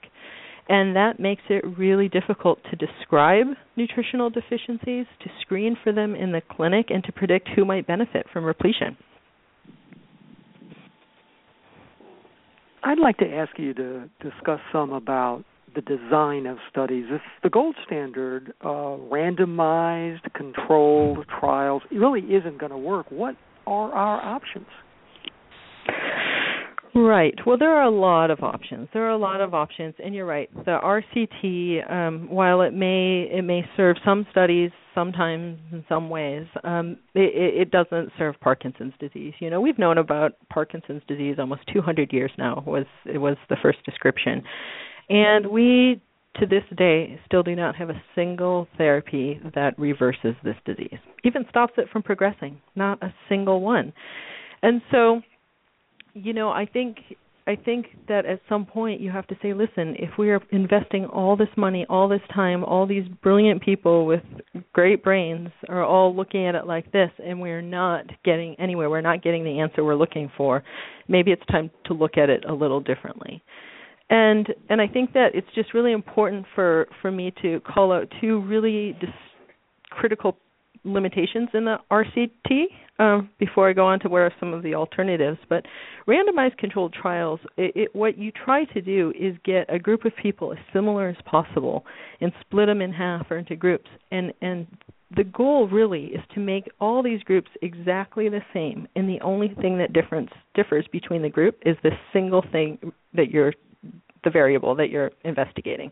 And 0.69 0.95
that 0.95 1.19
makes 1.19 1.41
it 1.49 1.65
really 1.77 2.07
difficult 2.07 2.59
to 2.69 2.75
describe 2.75 3.47
nutritional 3.75 4.29
deficiencies, 4.29 5.05
to 5.21 5.29
screen 5.41 5.75
for 5.83 5.91
them 5.91 6.15
in 6.15 6.31
the 6.31 6.41
clinic, 6.51 6.87
and 6.89 7.03
to 7.03 7.11
predict 7.11 7.49
who 7.55 7.65
might 7.65 7.87
benefit 7.87 8.25
from 8.31 8.45
repletion. 8.45 8.95
I'd 12.83 12.99
like 12.99 13.17
to 13.17 13.25
ask 13.25 13.57
you 13.57 13.73
to 13.75 14.09
discuss 14.21 14.59
some 14.71 14.91
about 14.91 15.43
the 15.75 15.81
design 15.81 16.45
of 16.45 16.57
studies. 16.69 17.05
If 17.09 17.21
the 17.43 17.49
gold 17.49 17.75
standard, 17.85 18.53
uh, 18.61 18.97
randomized, 19.09 20.33
controlled 20.33 21.25
trials, 21.39 21.83
really 21.91 22.21
isn't 22.21 22.59
going 22.59 22.71
to 22.71 22.77
work, 22.77 23.05
what 23.09 23.35
are 23.67 23.91
our 23.91 24.21
options? 24.21 24.67
Right. 26.93 27.35
Well, 27.45 27.57
there 27.57 27.73
are 27.73 27.85
a 27.85 27.89
lot 27.89 28.31
of 28.31 28.43
options. 28.43 28.89
There 28.93 29.05
are 29.05 29.11
a 29.11 29.17
lot 29.17 29.39
of 29.39 29.53
options, 29.53 29.93
and 30.03 30.13
you're 30.13 30.25
right. 30.25 30.49
The 30.65 30.77
RCT, 30.83 31.89
um, 31.89 32.29
while 32.29 32.61
it 32.61 32.73
may 32.73 33.29
it 33.31 33.43
may 33.43 33.61
serve 33.77 33.95
some 34.03 34.27
studies, 34.31 34.71
sometimes 34.93 35.60
in 35.71 35.84
some 35.88 36.10
ways, 36.10 36.45
um, 36.63 36.97
it, 37.13 37.67
it 37.67 37.71
doesn't 37.71 38.12
serve 38.17 38.36
Parkinson's 38.41 38.93
disease. 38.99 39.34
You 39.39 39.49
know, 39.49 39.62
we've 39.62 39.80
known 39.80 39.97
about 39.97 40.34
Parkinson's 40.49 41.04
disease 41.08 41.36
almost 41.39 41.62
200 41.73 42.12
years 42.13 42.32
now. 42.38 42.63
Was 42.65 42.86
it 43.06 43.17
was 43.17 43.38
the 43.49 43.58
first 43.62 43.84
description, 43.86 44.43
and 45.10 45.47
we 45.47 46.01
to 46.39 46.45
this 46.45 46.63
day 46.77 47.19
still 47.25 47.43
do 47.43 47.56
not 47.56 47.75
have 47.75 47.89
a 47.89 48.01
single 48.15 48.67
therapy 48.77 49.39
that 49.54 49.77
reverses 49.77 50.36
this 50.43 50.56
disease, 50.65 50.99
even 51.23 51.45
stops 51.49 51.73
it 51.77 51.89
from 51.91 52.04
progressing. 52.04 52.60
Not 52.75 53.01
a 53.04 53.13
single 53.27 53.62
one, 53.62 53.93
and 54.62 54.82
so 54.91 55.21
you 56.13 56.34
know, 56.34 56.49
I 56.49 56.65
think 56.65 56.97
I 57.47 57.56
think 57.56 57.88
that 58.08 58.25
at 58.25 58.39
some 58.47 58.65
point 58.65 59.01
you 59.01 59.10
have 59.10 59.25
to 59.27 59.36
say, 59.41 59.54
listen, 59.54 59.95
if 59.97 60.17
we 60.17 60.30
are 60.30 60.39
investing 60.51 61.06
all 61.06 61.36
this 61.36 61.49
money, 61.58 61.86
all 61.89 62.08
this 62.08 62.21
time, 62.34 62.63
all 62.63 62.86
these 62.86 63.08
brilliant 63.23 63.62
people 63.62 64.06
with 64.06 64.21
great 64.73 65.04
brains 65.04 65.49
are 65.67 65.84
all 65.84 66.15
looking 66.15 66.45
at 66.45 66.54
it 66.54 66.67
like 66.67 66.91
this 66.91 67.10
and 67.23 67.41
we're 67.41 67.62
not 67.62 68.06
getting 68.23 68.56
anywhere, 68.60 68.89
we're 68.89 69.01
not 69.01 69.23
getting 69.23 69.43
the 69.43 69.60
answer 69.60 69.84
we're 69.84 69.95
looking 69.95 70.32
for, 70.38 70.63
maybe 71.08 71.32
it's 71.32 71.45
time 71.47 71.71
to 71.86 71.93
look 71.93 72.17
at 72.17 72.30
it 72.30 72.45
a 72.47 72.54
little 72.54 72.80
differently. 72.80 73.41
And 74.12 74.47
and 74.69 74.82
I 74.82 74.88
think 74.88 75.13
that 75.13 75.30
it's 75.34 75.47
just 75.56 75.73
really 75.73 75.93
important 75.93 76.45
for 76.54 76.88
for 77.01 77.12
me 77.12 77.34
to 77.41 77.62
call 77.62 77.93
out 77.93 78.12
two 78.19 78.41
really 78.41 78.95
dis- 78.99 79.10
critical 79.89 80.38
limitations 80.83 81.49
in 81.53 81.65
the 81.65 81.77
RCT 81.91 82.65
um, 82.99 83.29
before 83.39 83.69
I 83.69 83.73
go 83.73 83.85
on 83.85 83.99
to 84.01 84.09
where 84.09 84.25
are 84.25 84.33
some 84.39 84.53
of 84.53 84.63
the 84.63 84.75
alternatives. 84.75 85.39
But 85.49 85.65
randomized 86.07 86.57
controlled 86.57 86.93
trials, 86.93 87.39
it, 87.57 87.71
it, 87.75 87.95
what 87.95 88.17
you 88.17 88.31
try 88.31 88.65
to 88.65 88.81
do 88.81 89.13
is 89.19 89.35
get 89.43 89.73
a 89.73 89.79
group 89.79 90.05
of 90.05 90.13
people 90.21 90.51
as 90.51 90.59
similar 90.73 91.09
as 91.09 91.17
possible 91.25 91.85
and 92.19 92.31
split 92.41 92.67
them 92.67 92.81
in 92.81 92.91
half 92.91 93.29
or 93.29 93.37
into 93.37 93.55
groups. 93.55 93.89
And 94.11 94.33
and 94.41 94.67
the 95.15 95.23
goal 95.25 95.67
really 95.67 96.05
is 96.05 96.21
to 96.33 96.39
make 96.39 96.69
all 96.79 97.03
these 97.03 97.21
groups 97.23 97.49
exactly 97.61 98.29
the 98.29 98.41
same. 98.53 98.87
And 98.95 99.09
the 99.09 99.19
only 99.21 99.53
thing 99.59 99.77
that 99.79 99.93
difference 99.93 100.29
differs 100.53 100.85
between 100.91 101.21
the 101.21 101.29
group 101.29 101.57
is 101.65 101.75
the 101.83 101.91
single 102.13 102.43
thing 102.51 102.77
that 103.13 103.29
you're 103.29 103.53
the 104.23 104.29
variable 104.29 104.75
that 104.75 104.89
you're 104.89 105.11
investigating. 105.23 105.91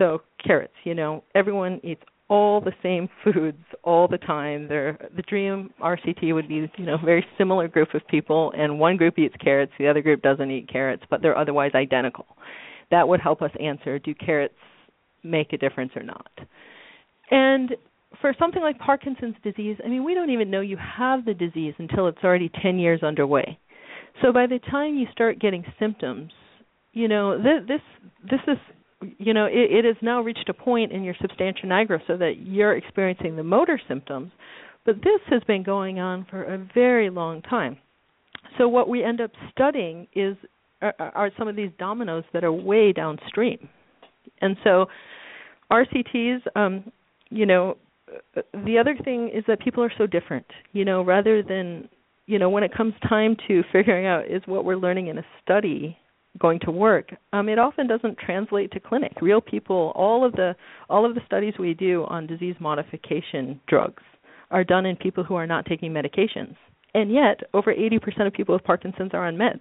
So 0.00 0.22
carrots, 0.42 0.72
you 0.84 0.94
know, 0.94 1.22
everyone 1.34 1.78
eats 1.84 2.00
all 2.30 2.62
the 2.62 2.72
same 2.82 3.08
foods 3.24 3.62
all 3.84 4.08
the 4.08 4.16
time. 4.16 4.66
They're, 4.66 4.96
the 5.14 5.22
dream 5.22 5.70
RCT 5.80 6.32
would 6.32 6.48
be, 6.48 6.70
you 6.78 6.86
know, 6.86 6.94
a 6.94 7.04
very 7.04 7.24
similar 7.36 7.68
group 7.68 7.94
of 7.94 8.00
people, 8.08 8.52
and 8.56 8.78
one 8.80 8.96
group 8.96 9.18
eats 9.18 9.34
carrots, 9.44 9.72
the 9.78 9.88
other 9.88 10.00
group 10.00 10.22
doesn't 10.22 10.50
eat 10.50 10.70
carrots, 10.72 11.02
but 11.10 11.20
they're 11.20 11.36
otherwise 11.36 11.72
identical. 11.74 12.26
That 12.90 13.06
would 13.06 13.20
help 13.20 13.42
us 13.42 13.50
answer: 13.60 13.98
Do 13.98 14.14
carrots 14.14 14.54
make 15.22 15.52
a 15.52 15.58
difference 15.58 15.92
or 15.94 16.02
not? 16.02 16.30
And 17.30 17.76
for 18.20 18.34
something 18.38 18.62
like 18.62 18.78
Parkinson's 18.78 19.36
disease, 19.44 19.76
I 19.84 19.88
mean, 19.88 20.02
we 20.02 20.14
don't 20.14 20.30
even 20.30 20.50
know 20.50 20.62
you 20.62 20.78
have 20.78 21.24
the 21.24 21.34
disease 21.34 21.74
until 21.78 22.08
it's 22.08 22.18
already 22.24 22.50
10 22.62 22.78
years 22.78 23.02
underway. 23.02 23.58
So 24.22 24.32
by 24.32 24.46
the 24.46 24.58
time 24.70 24.96
you 24.96 25.06
start 25.12 25.38
getting 25.38 25.64
symptoms, 25.78 26.32
you 26.92 27.06
know, 27.06 27.40
th- 27.40 27.68
this 27.68 27.80
this 28.28 28.40
is 28.48 28.58
you 29.18 29.32
know, 29.34 29.46
it, 29.46 29.72
it 29.72 29.84
has 29.84 29.96
now 30.02 30.20
reached 30.20 30.48
a 30.48 30.54
point 30.54 30.92
in 30.92 31.02
your 31.02 31.14
substantia 31.20 31.66
nigra 31.66 32.00
so 32.06 32.16
that 32.16 32.34
you're 32.44 32.76
experiencing 32.76 33.36
the 33.36 33.42
motor 33.42 33.80
symptoms, 33.88 34.30
but 34.84 34.96
this 34.96 35.20
has 35.28 35.42
been 35.46 35.62
going 35.62 35.98
on 35.98 36.26
for 36.28 36.42
a 36.42 36.68
very 36.74 37.10
long 37.10 37.42
time. 37.42 37.78
So 38.58 38.68
what 38.68 38.88
we 38.88 39.04
end 39.04 39.20
up 39.20 39.30
studying 39.50 40.06
is 40.14 40.36
are, 40.82 40.94
are 40.98 41.30
some 41.38 41.48
of 41.48 41.56
these 41.56 41.70
dominoes 41.78 42.24
that 42.32 42.44
are 42.44 42.52
way 42.52 42.92
downstream, 42.92 43.68
and 44.40 44.56
so 44.64 44.86
RCTs, 45.70 46.40
um, 46.56 46.90
you 47.28 47.46
know, 47.46 47.76
the 48.34 48.78
other 48.78 48.96
thing 49.04 49.30
is 49.32 49.44
that 49.46 49.60
people 49.60 49.84
are 49.84 49.92
so 49.96 50.06
different. 50.06 50.46
You 50.72 50.84
know, 50.84 51.02
rather 51.04 51.42
than 51.42 51.88
you 52.26 52.38
know, 52.38 52.48
when 52.48 52.62
it 52.62 52.72
comes 52.74 52.94
time 53.08 53.36
to 53.48 53.62
figuring 53.72 54.06
out 54.06 54.30
is 54.30 54.42
what 54.46 54.64
we're 54.64 54.76
learning 54.76 55.08
in 55.08 55.18
a 55.18 55.24
study 55.42 55.98
going 56.38 56.60
to 56.60 56.70
work, 56.70 57.10
um, 57.32 57.48
it 57.48 57.58
often 57.58 57.86
doesn't 57.86 58.18
translate 58.18 58.70
to 58.72 58.80
clinic. 58.80 59.12
Real 59.20 59.40
people, 59.40 59.92
all 59.94 60.24
of 60.24 60.32
the 60.32 60.54
all 60.88 61.04
of 61.04 61.14
the 61.14 61.20
studies 61.26 61.54
we 61.58 61.74
do 61.74 62.04
on 62.08 62.26
disease 62.26 62.54
modification 62.60 63.60
drugs 63.66 64.02
are 64.50 64.64
done 64.64 64.86
in 64.86 64.96
people 64.96 65.24
who 65.24 65.34
are 65.34 65.46
not 65.46 65.66
taking 65.66 65.92
medications, 65.92 66.56
and 66.94 67.12
yet 67.12 67.40
over 67.54 67.74
80% 67.74 68.26
of 68.26 68.32
people 68.32 68.54
with 68.54 68.64
Parkinson's 68.64 69.10
are 69.12 69.26
on 69.26 69.36
meds. 69.36 69.60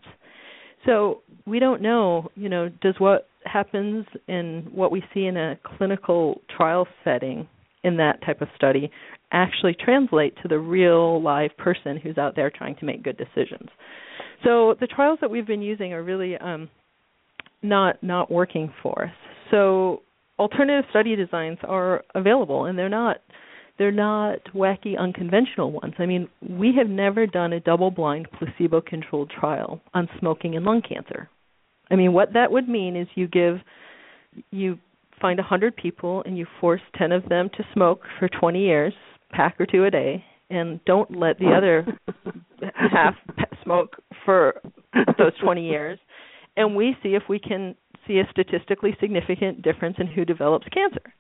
So 0.86 1.22
we 1.46 1.60
don't 1.60 1.82
know, 1.82 2.30
you 2.36 2.50
know, 2.50 2.70
does 2.82 2.96
what 3.00 3.28
happens 3.46 4.06
in 4.28 4.68
what 4.72 4.92
we 4.92 5.04
see 5.14 5.26
in 5.26 5.38
a 5.38 5.60
clinical 5.78 6.42
trial 6.56 6.88
setting 7.04 7.48
in 7.84 7.98
that 7.98 8.22
type 8.26 8.42
of 8.42 8.48
study 8.56 8.92
actually 9.32 9.76
translate 9.80 10.36
to 10.42 10.48
the 10.48 10.58
real 10.58 11.22
live 11.22 11.56
person 11.58 11.98
who's 11.98 12.18
out 12.18 12.36
there 12.36 12.50
trying 12.50 12.76
to 12.76 12.86
make 12.86 13.04
good 13.04 13.18
decisions. 13.18 13.70
So 14.44 14.76
the 14.80 14.88
trials 14.88 15.20
that 15.22 15.30
we've 15.30 15.48
been 15.48 15.62
using 15.62 15.94
are 15.94 16.04
really 16.04 16.38
um, 16.38 16.70
not 17.62 18.02
not 18.04 18.32
working 18.32 18.72
for 18.82 19.06
us. 19.06 19.14
So 19.52 20.02
alternative 20.38 20.86
study 20.90 21.16
designs 21.16 21.58
are 21.64 22.04
available, 22.16 22.66
and 22.66 22.78
they're 22.78 22.90
not 22.90 23.18
they're 23.78 23.92
not 23.92 24.40
wacky, 24.54 24.98
unconventional 24.98 25.72
ones. 25.72 25.94
I 26.00 26.06
mean, 26.06 26.28
we 26.48 26.74
have 26.78 26.90
never 26.90 27.26
done 27.26 27.54
a 27.54 27.62
double-blind, 27.62 28.28
placebo-controlled 28.38 29.32
trial 29.32 29.80
on 29.94 30.10
smoking 30.20 30.58
and 30.58 30.66
lung 30.66 30.82
cancer. 30.82 31.30
I 31.90 31.96
mean, 31.96 32.12
what 32.12 32.34
that 32.34 32.52
would 32.52 32.68
mean 32.68 32.98
is 32.98 33.08
you 33.16 33.28
give 33.28 33.56
you 34.52 34.78
find 35.22 35.40
a 35.40 35.44
100 35.44 35.76
people 35.76 36.24
and 36.26 36.38
you 36.38 36.46
force 36.62 36.82
10 36.98 37.12
of 37.12 37.28
them 37.30 37.50
to 37.58 37.64
smoke 37.74 38.02
for 38.20 38.30
20 38.30 38.60
years, 38.60 38.94
pack 39.32 39.60
or 39.60 39.66
two 39.66 39.86
a 39.86 39.92
day, 39.92 40.24
and 40.50 40.80
don't 40.86 41.18
let 41.18 41.40
the 41.40 41.52
other 41.56 41.86
half 42.74 43.16
smoke 43.70 43.98
for 44.26 44.62
those 45.18 45.34
20 45.42 45.68
years. 45.68 46.00
And 46.58 46.76
we 46.76 46.96
see 47.04 47.10
if 47.10 47.24
we 47.30 47.40
can 47.40 47.76
see 48.08 48.20
a 48.20 48.28
statistically 48.32 48.98
significant 49.00 49.62
difference 49.62 49.98
in 50.00 50.08
who 50.08 50.26
develops 50.26 50.68
cancer. 50.70 51.14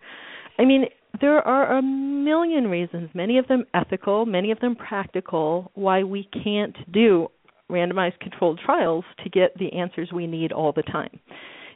I 0.57 0.65
mean, 0.65 0.85
there 1.21 1.47
are 1.47 1.77
a 1.77 1.81
million 1.81 2.67
reasons, 2.67 3.09
many 3.13 3.37
of 3.37 3.47
them 3.47 3.65
ethical, 3.73 4.25
many 4.25 4.51
of 4.51 4.59
them 4.59 4.75
practical, 4.75 5.71
why 5.75 6.03
we 6.03 6.27
can't 6.43 6.75
do 6.91 7.27
randomized 7.71 8.19
controlled 8.19 8.59
trials 8.65 9.05
to 9.23 9.29
get 9.29 9.55
the 9.57 9.71
answers 9.73 10.09
we 10.11 10.25
need 10.25 10.51
all 10.51 10.73
the 10.73 10.81
time. 10.81 11.19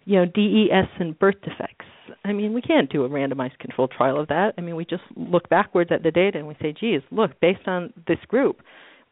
You 0.06 0.18
know, 0.18 0.26
DES 0.26 0.90
and 1.00 1.18
birth 1.18 1.36
defects. 1.44 1.86
I 2.26 2.34
mean, 2.34 2.54
we 2.54 2.62
can't 2.62 2.92
do 2.92 3.06
a 3.06 3.10
randomized 3.10 3.58
controlled 3.60 3.92
trial 3.96 4.20
of 4.20 4.28
that. 4.28 4.54
I 4.58 4.62
mean, 4.62 4.76
we 4.76 4.86
just 4.86 5.04
look 5.16 5.48
backwards 5.50 5.92
at 5.94 6.04
the 6.04 6.12
data 6.12 6.40
and 6.40 6.48
we 6.48 6.58
say, 6.62 6.74
geez, 6.78 7.02
look, 7.12 7.40
based 7.40 7.68
on 7.68 7.94
this 8.08 8.18
group, 8.28 8.62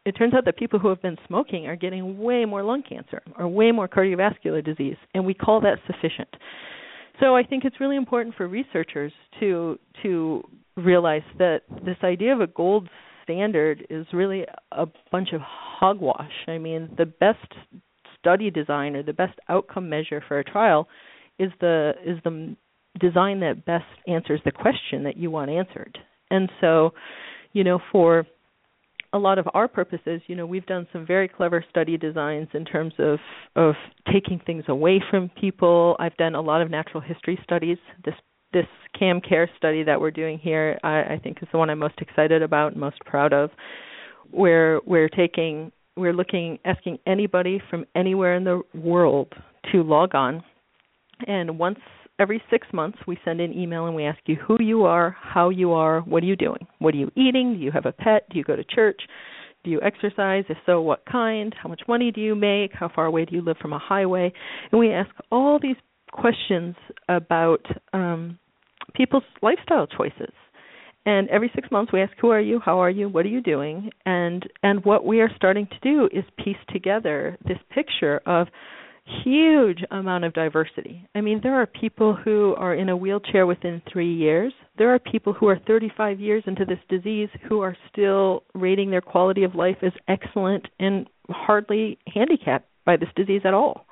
it 0.04 0.12
turns 0.12 0.34
out 0.34 0.44
that 0.44 0.56
people 0.56 0.78
who 0.78 0.88
have 0.88 1.00
been 1.00 1.16
smoking 1.26 1.66
are 1.66 1.76
getting 1.76 2.18
way 2.18 2.44
more 2.44 2.62
lung 2.62 2.82
cancer 2.82 3.22
or 3.38 3.46
way 3.46 3.70
more 3.70 3.88
cardiovascular 3.88 4.64
disease, 4.64 4.96
and 5.14 5.24
we 5.24 5.34
call 5.34 5.60
that 5.60 5.78
sufficient. 5.86 6.28
So 7.20 7.36
I 7.36 7.44
think 7.44 7.64
it's 7.64 7.78
really 7.78 7.96
important 7.96 8.34
for 8.34 8.48
researchers 8.48 9.12
to 9.40 9.78
to 10.02 10.42
realize 10.76 11.22
that 11.38 11.60
this 11.84 11.98
idea 12.02 12.32
of 12.32 12.40
a 12.40 12.46
gold 12.46 12.88
standard 13.22 13.86
is 13.90 14.06
really 14.12 14.44
a 14.72 14.86
bunch 15.10 15.28
of 15.32 15.40
hogwash. 15.42 16.32
I 16.48 16.58
mean, 16.58 16.90
the 16.96 17.06
best 17.06 17.46
study 18.18 18.50
design 18.50 18.96
or 18.96 19.02
the 19.02 19.12
best 19.12 19.38
outcome 19.48 19.88
measure 19.88 20.22
for 20.26 20.38
a 20.38 20.44
trial 20.44 20.88
is 21.38 21.50
the 21.60 21.92
is 22.04 22.18
the 22.24 22.56
design 23.00 23.40
that 23.40 23.64
best 23.64 23.84
answers 24.06 24.40
the 24.44 24.52
question 24.52 25.04
that 25.04 25.16
you 25.16 25.30
want 25.30 25.50
answered. 25.50 25.98
And 26.30 26.50
so, 26.60 26.92
you 27.52 27.64
know, 27.64 27.78
for 27.90 28.26
a 29.12 29.18
lot 29.18 29.38
of 29.38 29.46
our 29.52 29.68
purposes, 29.68 30.22
you 30.26 30.34
know, 30.34 30.46
we've 30.46 30.66
done 30.66 30.86
some 30.92 31.06
very 31.06 31.28
clever 31.28 31.64
study 31.68 31.98
designs 31.98 32.48
in 32.54 32.64
terms 32.64 32.94
of 32.98 33.18
of 33.56 33.74
taking 34.12 34.40
things 34.46 34.64
away 34.68 35.02
from 35.10 35.30
people. 35.40 35.96
I've 35.98 36.16
done 36.16 36.34
a 36.34 36.40
lot 36.40 36.62
of 36.62 36.70
natural 36.70 37.02
history 37.02 37.38
studies. 37.44 37.78
This 38.04 38.14
this 38.52 38.66
CAM 38.98 39.20
Care 39.20 39.50
study 39.56 39.82
that 39.82 40.00
we're 40.00 40.10
doing 40.10 40.38
here, 40.38 40.78
I, 40.82 41.14
I 41.14 41.20
think, 41.22 41.38
is 41.42 41.48
the 41.52 41.58
one 41.58 41.70
I'm 41.70 41.78
most 41.78 42.00
excited 42.00 42.42
about, 42.42 42.72
and 42.72 42.80
most 42.80 43.00
proud 43.00 43.32
of. 43.32 43.50
Where 44.30 44.80
we're 44.86 45.08
taking, 45.08 45.72
we're 45.96 46.12
looking, 46.12 46.58
asking 46.64 46.98
anybody 47.06 47.60
from 47.68 47.84
anywhere 47.94 48.34
in 48.34 48.44
the 48.44 48.62
world 48.74 49.32
to 49.72 49.82
log 49.82 50.14
on, 50.14 50.42
and 51.26 51.58
once 51.58 51.78
every 52.18 52.42
six 52.50 52.66
months 52.72 52.98
we 53.06 53.18
send 53.24 53.40
an 53.40 53.52
email 53.52 53.86
and 53.86 53.94
we 53.94 54.04
ask 54.04 54.18
you 54.26 54.36
who 54.36 54.56
you 54.60 54.84
are, 54.84 55.16
how 55.20 55.50
you 55.50 55.72
are, 55.72 56.00
what 56.02 56.22
are 56.22 56.26
you 56.26 56.36
doing, 56.36 56.66
what 56.78 56.94
are 56.94 56.98
you 56.98 57.10
eating, 57.16 57.54
do 57.54 57.60
you 57.60 57.70
have 57.72 57.86
a 57.86 57.92
pet, 57.92 58.28
do 58.30 58.38
you 58.38 58.44
go 58.44 58.56
to 58.56 58.64
church, 58.64 59.00
do 59.64 59.70
you 59.70 59.80
exercise? 59.80 60.44
If 60.48 60.58
so, 60.66 60.80
what 60.80 61.04
kind? 61.10 61.54
How 61.60 61.68
much 61.68 61.82
money 61.86 62.10
do 62.10 62.20
you 62.20 62.34
make? 62.34 62.72
How 62.72 62.90
far 62.92 63.06
away 63.06 63.24
do 63.24 63.34
you 63.34 63.42
live 63.42 63.56
from 63.58 63.72
a 63.72 63.78
highway? 63.78 64.32
And 64.70 64.80
we 64.80 64.92
ask 64.92 65.10
all 65.30 65.58
these 65.60 65.76
questions 66.10 66.74
about 67.08 67.64
um, 67.92 68.38
people's 68.94 69.22
lifestyle 69.40 69.86
choices. 69.86 70.32
And 71.04 71.28
every 71.30 71.50
six 71.54 71.68
months 71.70 71.92
we 71.92 72.00
ask 72.00 72.12
who 72.20 72.30
are 72.30 72.40
you, 72.40 72.60
how 72.64 72.78
are 72.78 72.90
you, 72.90 73.08
what 73.08 73.24
are 73.24 73.30
you 73.30 73.40
doing? 73.40 73.90
And 74.06 74.48
and 74.62 74.84
what 74.84 75.04
we 75.04 75.20
are 75.20 75.30
starting 75.34 75.66
to 75.66 75.78
do 75.82 76.08
is 76.12 76.24
piece 76.42 76.56
together 76.68 77.36
this 77.44 77.58
picture 77.74 78.20
of 78.24 78.46
huge 79.24 79.82
amount 79.90 80.24
of 80.24 80.32
diversity. 80.32 81.08
I 81.14 81.20
mean, 81.20 81.40
there 81.42 81.60
are 81.60 81.66
people 81.66 82.14
who 82.14 82.54
are 82.56 82.74
in 82.74 82.88
a 82.88 82.96
wheelchair 82.96 83.46
within 83.46 83.82
3 83.92 84.14
years. 84.14 84.52
There 84.78 84.94
are 84.94 84.98
people 84.98 85.32
who 85.32 85.48
are 85.48 85.58
35 85.66 86.20
years 86.20 86.44
into 86.46 86.64
this 86.64 86.78
disease 86.88 87.28
who 87.48 87.60
are 87.60 87.76
still 87.90 88.44
rating 88.54 88.90
their 88.90 89.00
quality 89.00 89.44
of 89.44 89.54
life 89.54 89.76
as 89.82 89.92
excellent 90.08 90.68
and 90.78 91.08
hardly 91.28 91.98
handicapped 92.12 92.68
by 92.84 92.96
this 92.96 93.08
disease 93.16 93.42
at 93.44 93.54
all. 93.54 93.86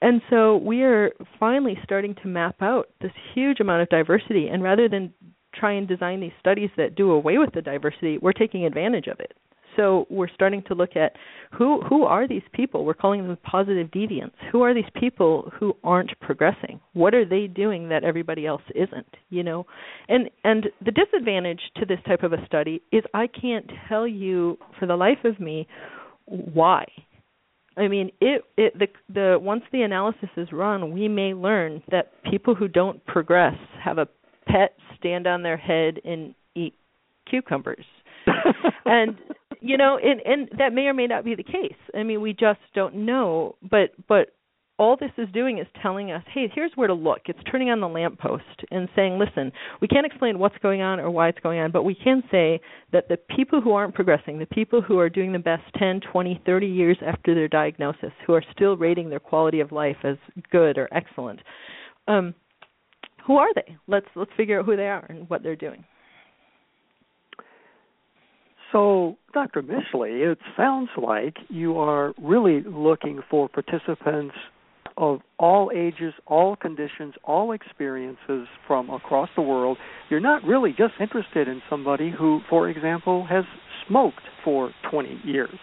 And 0.00 0.20
so 0.30 0.56
we 0.56 0.82
are 0.82 1.12
finally 1.38 1.78
starting 1.84 2.14
to 2.22 2.28
map 2.28 2.56
out 2.60 2.88
this 3.00 3.12
huge 3.34 3.60
amount 3.60 3.82
of 3.82 3.88
diversity 3.88 4.48
and 4.48 4.62
rather 4.62 4.88
than 4.88 5.12
try 5.54 5.72
and 5.72 5.86
design 5.86 6.20
these 6.20 6.32
studies 6.40 6.70
that 6.76 6.94
do 6.94 7.12
away 7.12 7.38
with 7.38 7.52
the 7.52 7.62
diversity, 7.62 8.18
we're 8.18 8.32
taking 8.32 8.64
advantage 8.64 9.06
of 9.06 9.20
it. 9.20 9.34
So 9.76 10.06
we're 10.10 10.28
starting 10.28 10.62
to 10.68 10.74
look 10.74 10.96
at 10.96 11.12
who 11.52 11.82
who 11.82 12.04
are 12.04 12.28
these 12.28 12.42
people? 12.52 12.84
We're 12.84 12.94
calling 12.94 13.26
them 13.26 13.36
positive 13.42 13.88
deviants. 13.88 14.32
Who 14.50 14.62
are 14.62 14.74
these 14.74 14.90
people 14.98 15.50
who 15.58 15.76
aren't 15.84 16.18
progressing? 16.20 16.80
What 16.92 17.14
are 17.14 17.24
they 17.24 17.46
doing 17.46 17.88
that 17.88 18.04
everybody 18.04 18.46
else 18.46 18.62
isn't? 18.74 19.16
You 19.30 19.42
know, 19.42 19.66
and 20.08 20.30
and 20.44 20.66
the 20.84 20.92
disadvantage 20.92 21.60
to 21.78 21.86
this 21.86 21.98
type 22.06 22.22
of 22.22 22.32
a 22.32 22.44
study 22.46 22.82
is 22.92 23.02
I 23.14 23.26
can't 23.26 23.70
tell 23.88 24.06
you 24.06 24.58
for 24.78 24.86
the 24.86 24.96
life 24.96 25.24
of 25.24 25.40
me 25.40 25.66
why. 26.26 26.86
I 27.76 27.88
mean, 27.88 28.10
it 28.20 28.44
it 28.56 28.78
the 28.78 28.88
the 29.12 29.38
once 29.40 29.62
the 29.72 29.82
analysis 29.82 30.28
is 30.36 30.52
run, 30.52 30.92
we 30.92 31.08
may 31.08 31.34
learn 31.34 31.82
that 31.90 32.12
people 32.30 32.54
who 32.54 32.68
don't 32.68 33.04
progress 33.06 33.56
have 33.82 33.98
a 33.98 34.06
pet 34.46 34.74
stand 34.98 35.26
on 35.26 35.42
their 35.42 35.56
head 35.56 35.98
and 36.04 36.34
eat 36.54 36.74
cucumbers. 37.28 37.84
and 38.84 39.16
you 39.62 39.76
know 39.76 39.98
and 39.98 40.20
and 40.24 40.58
that 40.58 40.72
may 40.72 40.82
or 40.82 40.94
may 40.94 41.06
not 41.06 41.24
be 41.24 41.34
the 41.34 41.42
case. 41.42 41.76
I 41.94 42.02
mean 42.02 42.20
we 42.20 42.32
just 42.32 42.60
don't 42.74 42.94
know. 43.06 43.56
But 43.62 43.90
but 44.08 44.34
all 44.78 44.96
this 44.96 45.10
is 45.18 45.28
doing 45.32 45.58
is 45.58 45.66
telling 45.80 46.10
us 46.10 46.22
hey 46.32 46.50
here's 46.54 46.72
where 46.74 46.88
to 46.88 46.94
look. 46.94 47.20
It's 47.26 47.38
turning 47.50 47.70
on 47.70 47.80
the 47.80 47.88
lamppost 47.88 48.64
and 48.70 48.88
saying 48.96 49.18
listen 49.18 49.52
we 49.80 49.88
can't 49.88 50.06
explain 50.06 50.38
what's 50.38 50.58
going 50.58 50.82
on 50.82 50.98
or 51.00 51.10
why 51.10 51.28
it's 51.28 51.40
going 51.40 51.60
on 51.60 51.70
but 51.70 51.84
we 51.84 51.94
can 51.94 52.22
say 52.30 52.60
that 52.92 53.08
the 53.08 53.18
people 53.36 53.60
who 53.60 53.72
aren't 53.72 53.94
progressing 53.94 54.38
the 54.38 54.46
people 54.46 54.82
who 54.82 54.98
are 54.98 55.10
doing 55.10 55.32
the 55.32 55.38
best 55.38 55.62
10 55.78 56.00
20 56.10 56.42
30 56.44 56.66
years 56.66 56.98
after 57.06 57.34
their 57.34 57.48
diagnosis 57.48 58.12
who 58.26 58.32
are 58.32 58.44
still 58.54 58.76
rating 58.76 59.10
their 59.10 59.20
quality 59.20 59.60
of 59.60 59.72
life 59.72 59.98
as 60.04 60.16
good 60.50 60.78
or 60.78 60.88
excellent 60.92 61.40
um 62.08 62.34
who 63.26 63.36
are 63.36 63.52
they? 63.54 63.76
Let's 63.86 64.06
let's 64.16 64.30
figure 64.36 64.58
out 64.58 64.66
who 64.66 64.76
they 64.76 64.88
are 64.88 65.06
and 65.08 65.28
what 65.28 65.42
they're 65.42 65.56
doing 65.56 65.84
so, 68.72 69.16
Dr. 69.34 69.62
Mischley, 69.62 70.32
it 70.32 70.38
sounds 70.56 70.88
like 70.96 71.36
you 71.48 71.78
are 71.78 72.14
really 72.20 72.62
looking 72.66 73.20
for 73.30 73.48
participants 73.48 74.34
of 74.96 75.20
all 75.38 75.70
ages, 75.74 76.14
all 76.26 76.56
conditions, 76.56 77.14
all 77.24 77.52
experiences 77.52 78.46
from 78.66 78.90
across 78.90 79.28
the 79.36 79.42
world. 79.42 79.78
You're 80.10 80.20
not 80.20 80.44
really 80.44 80.70
just 80.70 80.94
interested 81.00 81.48
in 81.48 81.62
somebody 81.70 82.10
who, 82.10 82.40
for 82.48 82.68
example, 82.68 83.26
has 83.28 83.44
smoked 83.86 84.22
for 84.44 84.72
20 84.90 85.20
years. 85.24 85.58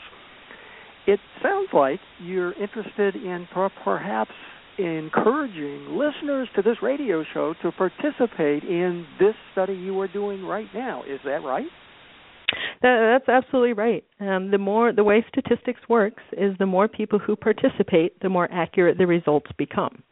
It 1.07 1.19
sounds 1.41 1.69
like 1.73 1.99
you're 2.21 2.53
interested 2.53 3.15
in 3.15 3.47
perhaps 3.83 4.31
encouraging 4.77 5.97
listeners 5.97 6.47
to 6.55 6.61
this 6.61 6.77
radio 6.81 7.23
show 7.33 7.53
to 7.61 7.71
participate 7.71 8.63
in 8.63 9.05
this 9.19 9.35
study 9.51 9.73
you 9.73 9.99
are 9.99 10.07
doing 10.07 10.43
right 10.43 10.67
now. 10.73 11.03
Is 11.03 11.19
that 11.25 11.43
right? 11.43 11.67
That, 12.81 13.19
that's 13.27 13.29
absolutely 13.29 13.73
right. 13.73 14.03
Um, 14.19 14.51
the 14.51 14.57
more 14.57 14.93
the 14.93 15.03
way 15.03 15.25
statistics 15.27 15.81
works 15.89 16.23
is 16.33 16.55
the 16.59 16.65
more 16.65 16.88
people 16.88 17.19
who 17.19 17.35
participate, 17.35 18.19
the 18.21 18.29
more 18.29 18.47
accurate 18.51 18.97
the 18.97 19.07
results 19.07 19.51
become. 19.57 20.03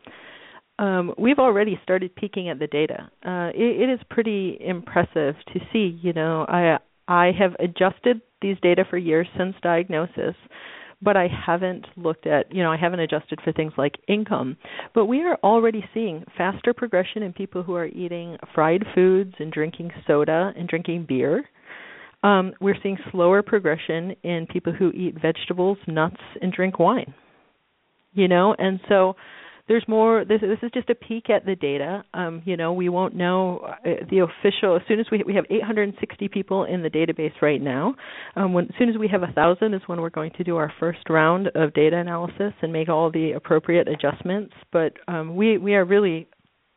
Um, 0.80 1.14
we've 1.18 1.40
already 1.40 1.80
started 1.82 2.16
peeking 2.16 2.50
at 2.50 2.60
the 2.60 2.68
data. 2.68 3.10
Uh, 3.26 3.50
it, 3.56 3.82
it 3.82 3.90
is 3.90 4.00
pretty 4.10 4.58
impressive 4.60 5.36
to 5.54 5.60
see. 5.74 6.00
You 6.02 6.14
know, 6.14 6.46
I 6.48 6.78
I 7.08 7.32
have 7.38 7.56
adjusted 7.60 8.22
these 8.42 8.58
data 8.62 8.84
for 8.90 8.98
years 8.98 9.28
since 9.38 9.56
diagnosis, 9.64 10.36
but 11.02 11.16
I 11.16 11.28
haven't 11.28 11.86
looked 11.96 12.28
at, 12.28 12.54
you 12.54 12.62
know, 12.64 12.72
I 12.72 12.78
haven't 12.78 13.00
adjusted 13.00 13.40
for 13.44 13.52
things 13.52 13.74
like 13.78 13.96
income. 14.08 14.58
But 14.94 15.06
we 15.06 15.22
are 15.22 15.38
already 15.44 15.84
seeing 15.94 16.24
faster 16.38 16.74
progression 16.74 17.24
in 17.24 17.34
people 17.34 17.64
who 17.64 17.76
are 17.76 17.88
eating 17.88 18.38
fried 18.54 18.84
foods 18.94 19.34
and 19.40 19.52
drinking 19.52 19.92
soda 20.06 20.54
and 20.56 20.68
drinking 20.68 21.06
beer. 21.08 21.46
Um, 22.24 22.54
we're 22.60 22.78
seeing 22.82 22.98
slower 23.12 23.42
progression 23.42 24.16
in 24.24 24.48
people 24.52 24.74
who 24.74 24.90
eat 24.92 25.16
vegetables, 25.22 25.78
nuts, 25.88 26.22
and 26.42 26.52
drink 26.52 26.80
wine. 26.80 27.14
You 28.14 28.28
know, 28.28 28.56
and 28.58 28.80
so 28.90 29.16
there's 29.68 29.86
more 29.88 30.24
this 30.26 30.42
this 30.42 30.60
is 30.64 30.72
just 30.74 30.90
a 30.90 30.96
peek 30.96 31.30
at 31.30 31.46
the 31.46 31.56
data 31.56 32.04
um, 32.14 32.42
you 32.46 32.58
know 32.58 32.74
we 32.74 32.90
won't 32.90 33.16
know 33.16 33.60
uh, 33.60 33.90
the 34.10 34.20
official 34.20 34.76
as 34.76 34.82
soon 34.88 35.00
as 35.00 35.06
we 35.12 35.24
we 35.26 35.36
have 35.36 35.46
860 35.50 36.28
people 36.30 36.64
in 36.64 36.82
the 36.82 36.90
database 36.90 37.34
right 37.42 37.62
now 37.62 37.96
um, 38.36 38.54
when 38.54 38.66
as 38.66 38.72
soon 38.80 38.90
as 38.90 38.98
we 38.98 39.08
have 39.08 39.24
a 39.24 39.32
thousand 39.34 39.74
is 39.74 39.82
when 39.88 40.02
we're 40.02 40.10
going 40.10 40.32
to 40.38 40.44
do 40.44 40.56
our 40.58 40.72
first 40.80 41.10
round 41.10 41.48
of 41.56 41.74
data 41.74 41.98
analysis 41.98 42.54
and 42.62 42.72
make 42.72 42.90
all 42.90 43.12
the 43.12 43.34
appropriate 43.34 43.88
adjustments 43.88 44.54
but 44.72 44.94
um, 45.08 45.36
we 45.36 45.58
we 45.58 45.76
are 45.76 45.86
really 45.86 46.28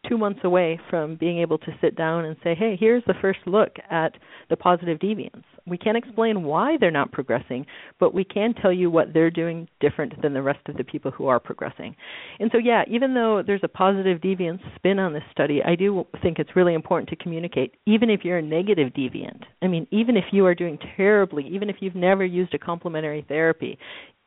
two 0.09 0.17
months 0.17 0.41
away 0.45 0.81
from 0.89 1.17
being 1.17 1.39
able 1.39 1.59
to 1.59 1.73
sit 1.81 1.97
down 1.97 2.25
and 2.25 2.37
say, 2.43 2.55
hey, 2.55 2.77
here's 2.79 3.05
the 3.07 3.15
first 3.21 3.41
look 3.47 3.77
at 3.91 4.15
the 4.49 4.57
positive 4.57 4.99
deviants. 4.99 5.45
We 5.67 5.79
can't 5.79 5.97
explain 5.97 6.43
why 6.43 6.77
they're 6.79 6.91
not 6.91 7.13
progressing, 7.13 7.67
but 7.99 8.15
we 8.15 8.25
can 8.25 8.55
tell 8.55 8.73
you 8.73 8.91
what 8.91 9.13
they're 9.13 9.31
doing 9.31 9.69
different 9.79 10.21
than 10.23 10.33
the 10.33 10.43
rest 10.43 10.61
of 10.69 10.77
the 10.77 10.85
people 10.85 11.11
who 11.11 11.27
are 11.27 11.39
progressing. 11.39 11.95
And 12.39 12.51
so, 12.51 12.59
yeah, 12.59 12.83
even 12.89 13.15
though 13.15 13.43
there's 13.47 13.61
a 13.63 13.69
positive 13.69 14.21
deviance 14.21 14.61
spin 14.77 14.99
on 14.99 15.13
this 15.13 15.23
study, 15.31 15.61
I 15.65 15.75
do 15.75 16.07
think 16.23 16.39
it's 16.39 16.57
really 16.57 16.75
important 16.75 17.09
to 17.11 17.17
communicate, 17.17 17.75
even 17.87 18.11
if 18.11 18.25
you're 18.25 18.39
a 18.39 18.43
negative 18.43 18.93
deviant. 18.95 19.43
I 19.63 19.67
mean, 19.67 19.87
even 19.91 20.17
if 20.17 20.25
you 20.33 20.47
are 20.47 20.55
doing 20.55 20.79
terribly, 20.97 21.47
even 21.49 21.69
if 21.69 21.77
you've 21.81 21.95
never 21.95 22.25
used 22.25 22.55
a 22.55 22.59
complementary 22.59 23.25
therapy, 23.29 23.79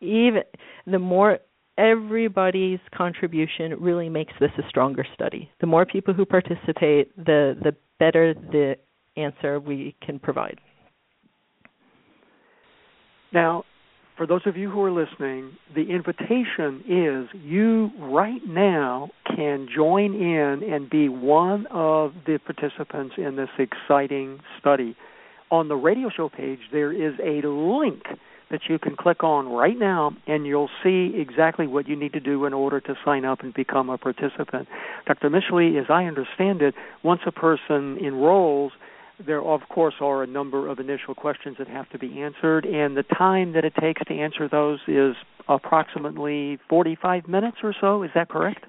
even 0.02 0.44
the 0.86 1.00
more 1.00 1.40
everybody's 1.78 2.80
contribution 2.96 3.76
really 3.80 4.10
makes 4.10 4.34
this 4.40 4.52
a 4.58 4.68
stronger 4.70 5.06
study. 5.14 5.50
The 5.62 5.68
more 5.68 5.86
people 5.86 6.14
who 6.14 6.26
participate, 6.26 7.16
the 7.18 7.58
the 7.62 7.76
better 8.00 8.34
the 8.34 8.76
answer 9.16 9.60
we 9.60 9.96
can 10.02 10.20
provide. 10.20 10.60
Now, 13.32 13.64
for 14.18 14.28
those 14.28 14.42
of 14.46 14.56
you 14.56 14.70
who 14.70 14.82
are 14.84 14.92
listening, 14.92 15.58
the 15.74 15.90
invitation 15.90 16.84
is 16.88 17.42
you 17.42 17.90
right 18.00 18.42
now 18.48 19.10
can 19.36 19.68
join 19.76 20.14
in 20.14 20.62
and 20.72 20.90
be 20.90 21.10
one 21.10 21.66
of 21.72 22.14
the 22.28 22.38
participants 22.38 23.16
in 23.18 23.36
this 23.36 23.50
exciting 23.58 24.40
study. 24.60 24.96
On 25.50 25.68
the 25.68 25.76
radio 25.76 26.10
show 26.16 26.30
page, 26.30 26.60
there 26.72 26.92
is 26.92 27.14
a 27.24 27.46
link 27.48 28.04
that 28.54 28.70
you 28.70 28.78
can 28.78 28.96
click 28.96 29.24
on 29.24 29.50
right 29.50 29.78
now 29.78 30.16
and 30.28 30.46
you'll 30.46 30.70
see 30.84 31.12
exactly 31.16 31.66
what 31.66 31.88
you 31.88 31.96
need 31.96 32.14
to 32.14 32.20
do 32.20 32.46
in 32.46 32.54
order 32.54 32.80
to 32.80 32.96
sign 33.04 33.26
up 33.26 33.42
and 33.42 33.52
become 33.52 33.90
a 33.90 33.98
participant. 33.98 34.68
Dr. 35.08 35.32
Mischley, 35.32 35.82
as 35.82 35.88
I 35.90 36.06
understand 36.06 36.62
it, 36.62 36.76
once 37.02 37.22
a 37.26 37.32
person 37.32 37.98
enrolls, 37.98 38.72
there 39.26 39.42
of 39.42 39.62
course 39.70 39.96
are 40.00 40.22
a 40.22 40.28
number 40.28 40.68
of 40.68 40.80
initial 40.80 41.16
questions 41.16 41.58
that 41.58 41.68
have 41.68 41.90
to 41.90 41.98
be 41.98 42.22
answered 42.22 42.66
and 42.66 42.96
the 42.96 43.04
time 43.04 43.54
that 43.54 43.66
it 43.66 43.74
takes 43.82 44.04
to 44.08 44.14
answer 44.14 44.48
those 44.48 44.80
is 44.88 45.16
approximately 45.50 46.60
45 46.70 47.28
minutes 47.28 47.58
or 47.64 47.74
so, 47.82 48.04
is 48.04 48.12
that 48.14 48.30
correct? 48.30 48.66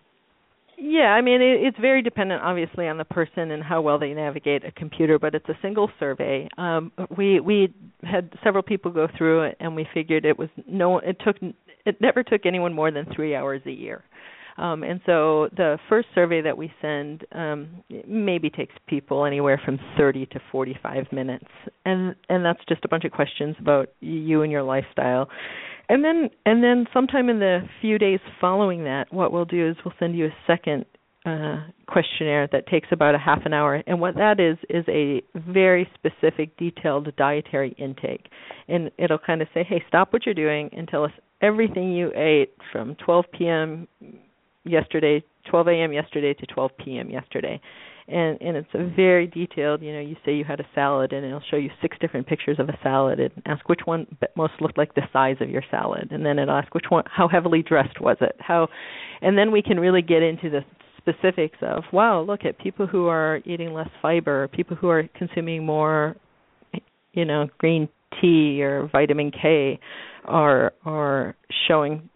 Yeah, 0.78 1.12
I 1.14 1.20
mean 1.20 1.40
it, 1.40 1.62
it's 1.62 1.78
very 1.78 2.02
dependent, 2.02 2.42
obviously, 2.42 2.88
on 2.88 2.98
the 2.98 3.04
person 3.04 3.50
and 3.52 3.62
how 3.62 3.80
well 3.80 3.98
they 3.98 4.12
navigate 4.12 4.64
a 4.64 4.72
computer. 4.72 5.18
But 5.18 5.34
it's 5.34 5.48
a 5.48 5.58
single 5.62 5.90
survey. 5.98 6.48
Um, 6.58 6.92
we 7.16 7.40
we 7.40 7.72
had 8.02 8.32
several 8.42 8.62
people 8.62 8.90
go 8.90 9.08
through 9.16 9.44
it, 9.44 9.56
and 9.60 9.74
we 9.76 9.87
figured 9.94 10.24
it 10.24 10.38
was 10.38 10.48
no. 10.66 10.98
It 10.98 11.16
took 11.24 11.37
it 11.87 12.00
never 12.00 12.22
took 12.22 12.46
anyone 12.46 12.72
more 12.72 12.90
than 12.90 13.06
three 13.14 13.34
hours 13.34 13.62
a 13.66 13.70
year. 13.70 14.04
Um, 14.56 14.84
and 14.84 15.00
so 15.04 15.48
the 15.56 15.78
first 15.88 16.06
survey 16.14 16.40
that 16.42 16.56
we 16.56 16.72
send 16.80 17.24
um, 17.32 17.82
maybe 18.06 18.50
takes 18.50 18.74
people 18.87 19.24
anywhere 19.24 19.60
from 19.64 19.80
30 19.98 20.26
to 20.26 20.40
45 20.52 21.06
minutes, 21.12 21.46
and 21.84 22.14
and 22.28 22.44
that's 22.44 22.60
just 22.68 22.84
a 22.84 22.88
bunch 22.88 23.04
of 23.04 23.12
questions 23.12 23.56
about 23.58 23.88
you 24.00 24.42
and 24.42 24.52
your 24.52 24.62
lifestyle. 24.62 25.28
And 25.88 26.05
then 26.05 26.31
and 26.47 26.62
then 26.62 26.87
sometime 26.92 27.29
in 27.29 27.38
the 27.38 27.61
few 27.81 27.99
days 27.99 28.20
following 28.40 28.85
that, 28.85 29.12
what 29.12 29.33
we'll 29.33 29.44
do 29.44 29.68
is 29.68 29.77
we'll 29.85 29.94
send 29.99 30.16
you 30.16 30.27
a 30.27 30.37
second 30.47 30.87
uh, 31.27 31.64
questionnaire 31.87 32.49
that 32.53 32.66
takes 32.66 32.88
about 32.90 33.14
a 33.14 33.18
half 33.18 33.47
an 33.47 33.53
hour. 33.53 33.83
And 33.87 34.01
what 34.01 34.14
that 34.16 34.40
is 34.40 34.59
is 34.68 34.85
a 34.88 35.23
very 35.35 35.88
specific, 35.94 36.57
detailed 36.57 37.14
dietary 37.16 37.75
intake. 37.79 38.27
And 38.68 38.90
it'll 38.99 39.18
kind 39.18 39.42
of 39.42 39.49
say, 39.55 39.64
hey, 39.64 39.83
stop 39.88 40.12
what 40.12 40.27
you're 40.27 40.35
doing 40.35 40.70
and 40.73 40.87
tell 40.87 41.05
us 41.05 41.12
everything 41.40 41.92
you 41.92 42.12
ate 42.14 42.55
from 42.73 42.94
12 42.97 43.25
p.m. 43.38 43.88
yesterday, 44.64 45.22
12 45.50 45.68
a.m. 45.68 45.92
yesterday 45.92 46.35
to 46.35 46.46
12 46.46 46.70
p.m. 46.85 47.11
yesterday 47.11 47.61
and 48.07 48.38
and 48.40 48.57
it's 48.57 48.68
a 48.74 48.85
very 48.94 49.27
detailed 49.27 49.83
you 49.83 49.92
know 49.92 50.00
you 50.00 50.16
say 50.24 50.35
you 50.35 50.44
had 50.44 50.61
a 50.61 50.66
salad 50.74 51.12
and 51.12 51.24
it'll 51.24 51.42
show 51.50 51.57
you 51.57 51.70
six 51.81 51.96
different 52.00 52.27
pictures 52.27 52.59
of 52.59 52.68
a 52.68 52.79
salad 52.83 53.18
and 53.18 53.31
ask 53.46 53.66
which 53.68 53.81
one 53.87 54.07
most 54.37 54.53
looked 54.61 54.77
like 54.77 54.94
the 54.94 55.03
size 55.12 55.37
of 55.40 55.48
your 55.48 55.62
salad 55.70 56.09
and 56.11 56.24
then 56.24 56.38
it'll 56.38 56.55
ask 56.55 56.74
which 56.74 56.87
one 56.90 57.05
how 57.07 57.27
heavily 57.29 57.62
dressed 57.62 58.00
was 58.00 58.16
it 58.20 58.37
how 58.38 58.68
and 59.22 59.38
then 59.38 59.50
we 59.50 59.62
can 59.62 59.81
really 59.81 60.03
get 60.03 60.22
into 60.22 60.50
the 60.50 60.61
specifics 60.98 61.59
of 61.62 61.83
wow 61.92 62.20
look 62.20 62.44
at 62.44 62.59
people 62.59 62.87
who 62.87 63.07
are 63.07 63.40
eating 63.46 63.72
less 63.72 63.90
fiber 64.03 64.48
people 64.48 64.77
who 64.77 64.88
are 64.88 65.05
consuming 65.16 65.64
more 65.64 66.16
you 67.12 67.24
know 67.24 67.48
green 67.59 67.88
tea 68.20 68.62
or 68.62 68.88
vitamin 68.92 69.31
K 69.31 69.79
are 70.24 70.72
are 70.85 71.35
showing 71.68 72.09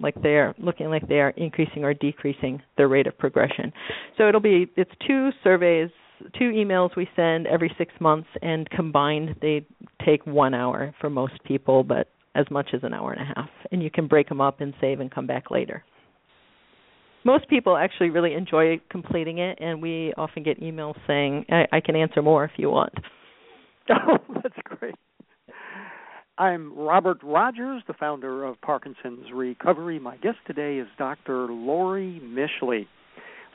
like 0.00 0.20
they 0.22 0.36
are 0.36 0.54
looking 0.58 0.88
like 0.88 1.06
they 1.08 1.20
are 1.20 1.30
increasing 1.30 1.84
or 1.84 1.94
decreasing 1.94 2.62
their 2.76 2.88
rate 2.88 3.06
of 3.06 3.16
progression. 3.18 3.72
So 4.16 4.28
it'll 4.28 4.40
be 4.40 4.66
it's 4.76 4.90
two 5.06 5.30
surveys, 5.42 5.90
two 6.38 6.50
emails 6.50 6.96
we 6.96 7.08
send 7.16 7.46
every 7.46 7.74
6 7.76 7.92
months 8.00 8.28
and 8.42 8.68
combined 8.70 9.36
they 9.40 9.66
take 10.04 10.24
1 10.26 10.54
hour 10.54 10.94
for 11.00 11.10
most 11.10 11.42
people 11.44 11.82
but 11.82 12.08
as 12.34 12.46
much 12.50 12.70
as 12.72 12.80
an 12.82 12.92
hour 12.92 13.12
and 13.12 13.22
a 13.22 13.32
half 13.36 13.50
and 13.70 13.82
you 13.82 13.90
can 13.90 14.06
break 14.06 14.28
them 14.28 14.40
up 14.40 14.60
and 14.60 14.74
save 14.80 15.00
and 15.00 15.10
come 15.10 15.26
back 15.26 15.50
later. 15.50 15.84
Most 17.24 17.48
people 17.48 17.76
actually 17.76 18.10
really 18.10 18.34
enjoy 18.34 18.80
completing 18.90 19.38
it 19.38 19.58
and 19.60 19.80
we 19.80 20.12
often 20.16 20.42
get 20.42 20.60
emails 20.60 20.94
saying 21.06 21.46
I, 21.48 21.66
I 21.72 21.80
can 21.80 21.96
answer 21.96 22.22
more 22.22 22.44
if 22.44 22.52
you 22.56 22.70
want. 22.70 22.94
Oh, 23.90 24.16
that's. 24.42 24.53
I'm 26.36 26.76
Robert 26.76 27.18
Rogers, 27.22 27.84
the 27.86 27.94
founder 27.94 28.44
of 28.44 28.60
Parkinson's 28.60 29.30
Recovery. 29.32 30.00
My 30.00 30.16
guest 30.16 30.38
today 30.48 30.78
is 30.78 30.88
Dr. 30.98 31.46
Laurie 31.46 32.20
Mischley. 32.24 32.88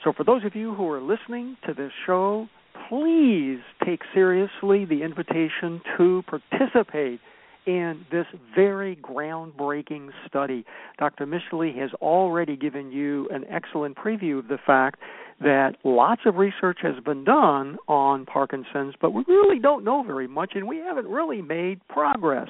So, 0.01 0.13
for 0.15 0.23
those 0.23 0.45
of 0.45 0.55
you 0.55 0.73
who 0.75 0.87
are 0.89 1.01
listening 1.01 1.57
to 1.67 1.73
this 1.73 1.91
show, 2.05 2.47
please 2.87 3.59
take 3.85 3.99
seriously 4.13 4.85
the 4.85 5.01
invitation 5.03 5.81
to 5.97 6.23
participate 6.25 7.19
in 7.65 8.05
this 8.13 8.27
very 8.55 8.95
groundbreaking 8.95 10.11
study. 10.25 10.63
Dr. 10.97 11.27
Mischley 11.27 11.77
has 11.77 11.89
already 12.01 12.55
given 12.55 12.93
you 12.93 13.27
an 13.29 13.43
excellent 13.49 13.97
preview 13.97 14.39
of 14.39 14.47
the 14.47 14.57
fact 14.65 15.01
that 15.41 15.75
lots 15.83 16.21
of 16.25 16.35
research 16.35 16.79
has 16.81 17.01
been 17.03 17.23
done 17.23 17.77
on 17.87 18.25
Parkinson's, 18.25 18.95
but 18.99 19.11
we 19.11 19.23
really 19.27 19.59
don't 19.59 19.83
know 19.83 20.03
very 20.03 20.27
much 20.27 20.51
and 20.55 20.67
we 20.67 20.77
haven't 20.77 21.07
really 21.07 21.41
made 21.41 21.79
progress. 21.87 22.49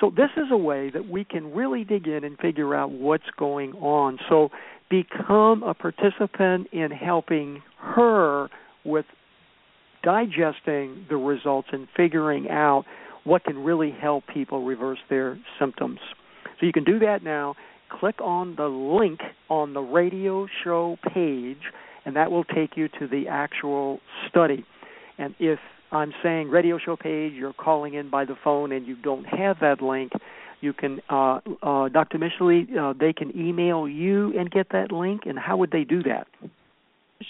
So 0.00 0.10
this 0.10 0.30
is 0.36 0.48
a 0.50 0.56
way 0.56 0.90
that 0.90 1.08
we 1.08 1.24
can 1.24 1.54
really 1.54 1.84
dig 1.84 2.06
in 2.06 2.24
and 2.24 2.36
figure 2.38 2.74
out 2.74 2.90
what's 2.90 3.30
going 3.38 3.72
on. 3.74 4.18
So 4.28 4.50
become 4.90 5.62
a 5.62 5.74
participant 5.74 6.68
in 6.72 6.90
helping 6.90 7.62
her 7.78 8.48
with 8.84 9.06
digesting 10.02 11.06
the 11.08 11.16
results 11.16 11.68
and 11.72 11.88
figuring 11.96 12.48
out 12.50 12.84
what 13.24 13.44
can 13.44 13.58
really 13.58 13.90
help 13.90 14.24
people 14.32 14.64
reverse 14.64 14.98
their 15.10 15.38
symptoms. 15.58 15.98
So 16.60 16.66
you 16.66 16.72
can 16.72 16.84
do 16.84 16.98
that 17.00 17.22
now. 17.22 17.54
Click 18.00 18.20
on 18.20 18.56
the 18.56 18.66
link 18.66 19.20
on 19.48 19.74
the 19.74 19.80
radio 19.80 20.46
show 20.62 20.96
page 21.12 21.62
and 22.06 22.16
that 22.16 22.30
will 22.30 22.44
take 22.44 22.76
you 22.76 22.88
to 23.00 23.06
the 23.06 23.28
actual 23.28 24.00
study. 24.28 24.64
And 25.18 25.34
if 25.38 25.58
I'm 25.92 26.14
saying 26.22 26.48
radio 26.48 26.78
show 26.78 26.96
page, 26.96 27.34
you're 27.34 27.52
calling 27.52 27.92
in 27.94 28.08
by 28.08 28.24
the 28.24 28.36
phone 28.42 28.72
and 28.72 28.86
you 28.86 28.96
don't 28.96 29.24
have 29.24 29.58
that 29.60 29.82
link, 29.82 30.12
you 30.60 30.72
can, 30.72 31.02
uh, 31.10 31.40
uh, 31.62 31.88
Dr. 31.88 32.18
Mischley, 32.18 32.66
uh, 32.78 32.94
they 32.98 33.12
can 33.12 33.38
email 33.38 33.86
you 33.86 34.32
and 34.38 34.50
get 34.50 34.70
that 34.70 34.90
link. 34.90 35.26
And 35.26 35.38
how 35.38 35.58
would 35.58 35.70
they 35.70 35.84
do 35.84 36.02
that? 36.04 36.26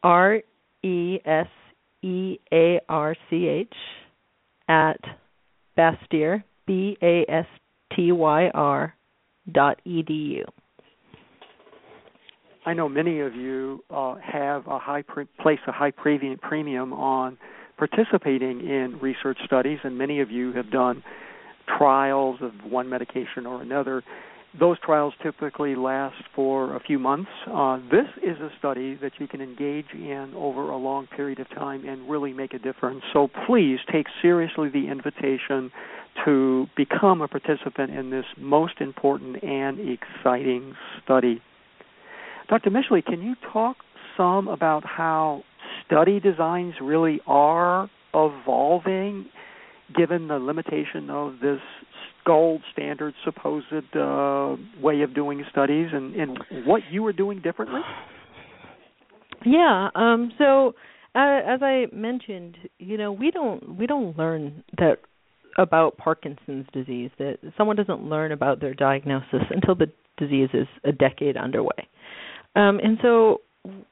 R 0.02 0.40
E 0.82 1.20
S 1.26 1.48
E 2.04 2.40
A 2.54 2.80
R 2.88 3.16
C 3.30 3.48
H 3.48 3.74
at 4.70 5.00
Bastyr 5.78 6.44
B 6.66 6.98
A 7.02 7.26
S 7.30 7.46
T 7.94 8.12
Y 8.12 8.50
R 8.54 8.96
dot 9.52 9.82
edu. 9.86 10.44
I 12.66 12.74
know 12.74 12.90
many 12.90 13.20
of 13.20 13.36
you 13.36 13.84
uh, 13.92 14.16
have 14.16 14.66
a 14.68 14.80
high 14.80 15.04
pre- 15.04 15.28
place 15.40 15.60
a 15.68 15.72
high 15.72 15.92
premium 15.92 16.94
on 16.94 17.38
participating 17.78 18.62
in 18.62 18.98
research 19.02 19.38
studies, 19.46 19.80
and 19.84 19.98
many 19.98 20.20
of 20.22 20.32
you 20.32 20.52
have 20.54 20.72
done 20.72 21.04
trials 21.78 22.40
of 22.42 22.52
one 22.70 22.90
medication 22.90 23.46
or 23.46 23.62
another. 23.62 24.04
Those 24.58 24.78
trials 24.80 25.14
typically 25.22 25.76
last 25.76 26.16
for 26.34 26.76
a 26.76 26.80
few 26.80 26.98
months. 26.98 27.30
Uh, 27.46 27.78
this 27.92 28.08
is 28.24 28.40
a 28.40 28.50
study 28.58 28.96
that 29.02 29.14
you 29.20 29.28
can 29.28 29.42
engage 29.42 29.88
in 29.94 30.34
over 30.36 30.70
a 30.70 30.78
long 30.78 31.08
period 31.08 31.40
of 31.40 31.50
time 31.50 31.86
and 31.86 32.10
really 32.10 32.32
make 32.32 32.54
a 32.54 32.60
difference. 32.60 33.02
So 33.12 33.28
please 33.46 33.80
take 33.92 34.06
seriously 34.22 34.70
the 34.70 34.88
invitation 34.90 35.72
to 36.24 36.68
become 36.78 37.22
a 37.22 37.28
participant 37.28 37.92
in 37.92 38.12
this 38.12 38.26
most 38.38 38.80
important 38.80 39.44
and 39.44 39.78
exciting 39.80 40.76
study. 41.04 41.42
Dr. 42.48 42.70
Mischley, 42.70 43.04
can 43.04 43.22
you 43.22 43.36
talk 43.52 43.78
some 44.16 44.48
about 44.48 44.86
how 44.86 45.44
study 45.86 46.20
designs 46.20 46.76
really 46.82 47.20
are 47.28 47.90
evolving 48.14 49.26
given 49.96 50.28
the 50.28 50.40
limitation 50.40 51.10
of 51.10 51.40
this 51.42 51.60
gold 52.26 52.62
standard 52.74 53.14
supposed 53.24 53.96
uh, 53.96 54.56
way 54.82 55.02
of 55.02 55.14
doing 55.14 55.44
studies 55.52 55.90
and, 55.94 56.16
and 56.16 56.40
what 56.66 56.82
you 56.92 57.04
were 57.04 57.14
doing 57.14 57.42
differently? 57.42 57.82
Yeah. 59.46 59.90
Um, 59.96 60.32
so 60.38 60.74
uh, 61.16 61.40
as 61.46 61.62
I 61.62 61.86
mentioned, 61.94 62.58
you 62.78 62.98
know, 62.98 63.12
we 63.12 63.32
don't 63.32 63.78
we 63.78 63.88
don't 63.88 64.18
learn 64.18 64.64
that 64.78 64.98
about 65.58 65.98
Parkinson's 65.98 66.66
disease 66.74 67.12
that 67.18 67.38
someone 67.58 67.78
doesn't 67.78 68.04
learn 68.04 68.32
about 68.32 68.60
their 68.60 68.74
diagnosis 68.74 69.42
until 69.50 69.76
the 69.76 69.88
disease 70.18 70.50
is 70.54 70.68
a 70.84 70.92
decade 70.92 71.38
underway. 71.38 71.88
Um, 72.56 72.80
and 72.84 72.98
so 73.02 73.42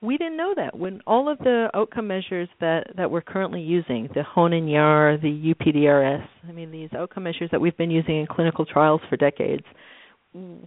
we 0.01 0.17
didn't 0.17 0.37
know 0.37 0.53
that 0.55 0.77
when 0.77 1.01
all 1.07 1.29
of 1.31 1.37
the 1.39 1.69
outcome 1.73 2.07
measures 2.07 2.49
that, 2.59 2.87
that 2.97 3.09
we're 3.09 3.21
currently 3.21 3.61
using, 3.61 4.09
the 4.13 4.21
Hoehn 4.21 4.71
Yahr, 4.71 5.17
the 5.17 5.53
UPDRS, 5.53 6.25
I 6.47 6.51
mean 6.51 6.71
these 6.71 6.89
outcome 6.97 7.23
measures 7.23 7.49
that 7.51 7.61
we've 7.61 7.77
been 7.77 7.91
using 7.91 8.19
in 8.19 8.27
clinical 8.27 8.65
trials 8.65 9.01
for 9.09 9.17
decades, 9.17 9.63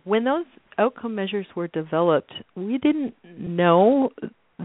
when 0.05 0.25
those 0.25 0.45
outcome 0.79 1.14
measures 1.14 1.47
were 1.55 1.69
developed, 1.69 2.33
we 2.55 2.79
didn't 2.79 3.14
know 3.25 4.11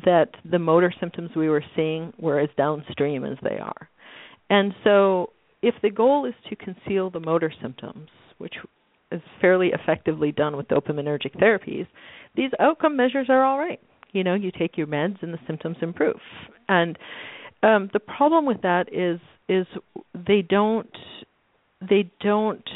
that 0.06 0.30
the 0.49 0.60
motor 0.60 0.93
symptoms 0.99 1.32
we 1.36 1.49
were 1.49 1.63
seeing 1.75 2.13
were 2.19 2.39
as 2.39 2.49
downstream 2.58 3.25
as 3.25 3.38
they 3.43 3.58
are. 3.58 3.89
And 4.49 4.73
so 4.84 5.32
if 5.62 5.75
the 5.82 5.89
goal 5.89 6.25
is 6.25 6.34
to 6.49 6.56
conceal 6.56 7.10
the 7.10 7.19
motor 7.19 7.51
symptoms, 7.62 8.10
which 8.38 8.56
is 9.12 9.21
fairly 9.39 9.69
effectively 9.69 10.32
done 10.32 10.56
with 10.56 10.67
dopaminergic 10.67 11.36
therapies, 11.38 11.88
these 12.36 12.51
outcome 12.60 12.95
measures 12.95 13.27
are 13.30 13.43
all 13.43 13.60
right. 13.60 13.82
You 14.13 14.24
know, 14.24 14.34
you 14.34 14.52
take 14.52 14.78
your 14.78 14.88
meds 14.88 15.21
and 15.21 15.34
the 15.34 15.39
symptoms 15.47 15.78
improve. 15.82 16.19
And 16.67 16.97
um, 17.63 17.89
the 17.93 18.00
problem 18.00 18.45
with 18.45 18.62
that 18.62 18.93
is 18.93 19.19
is 19.47 19.65
they 20.28 20.41
don't 20.41 20.89
they 21.89 22.12
don't 22.21 22.67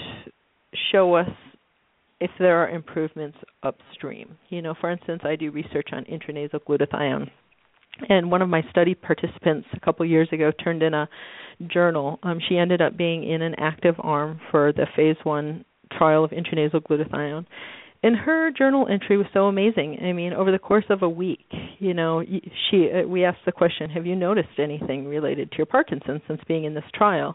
show 0.92 1.16
us 1.16 1.30
if 2.20 2.32
there 2.40 2.58
are 2.64 2.70
improvements 2.70 3.38
upstream. 3.64 4.38
You 4.50 4.62
know, 4.62 4.74
for 4.80 4.90
instance, 4.90 5.22
I 5.24 5.36
do 5.36 5.52
research 5.52 5.90
on 5.92 6.06
intranasal 6.06 6.60
glutathione, 6.68 7.30
and 8.10 8.32
one 8.32 8.42
of 8.42 8.50
my 8.50 8.64
study 8.70 8.96
participants 8.96 9.68
a 9.74 9.80
couple 9.80 10.06
years 10.06 10.30
ago 10.32 10.52
turned 10.64 10.84
in 10.84 10.94
a 10.94 11.08
journal. 11.68 12.20
Um, 12.24 12.40
she 12.48 12.58
ended 12.58 12.82
up 12.82 12.98
being 12.98 13.24
in 13.30 13.42
an 13.42 13.56
active 13.58 13.96
arm 14.00 14.40
for 14.52 14.74
the 14.74 14.88
phase 14.96 15.18
one 15.24 15.66
trial 15.98 16.24
of 16.24 16.32
intranasal 16.32 16.82
glutathione, 16.82 17.46
and 18.06 18.16
her 18.16 18.52
journal 18.52 18.88
entry 18.88 19.18
was 19.18 19.26
so 19.34 19.46
amazing. 19.46 19.98
I 20.00 20.14
mean, 20.14 20.32
over 20.32 20.52
the 20.52 20.60
course 20.60 20.86
of 20.92 21.02
a 21.02 21.10
week, 21.10 21.48
you 21.80 21.96
know, 21.96 22.24
she 22.70 22.88
uh, 22.92 23.08
we 23.08 23.26
asked 23.26 23.44
the 23.48 23.52
question, 23.52 23.90
"Have 23.90 24.06
you 24.06 24.16
noticed 24.16 24.60
anything 24.60 25.08
related 25.08 25.50
to 25.50 25.58
your 25.58 25.66
Parkinson's 25.66 26.22
since 26.28 26.40
being 26.48 26.66
in 26.66 26.76
this 26.76 26.84
trial?" 26.94 27.34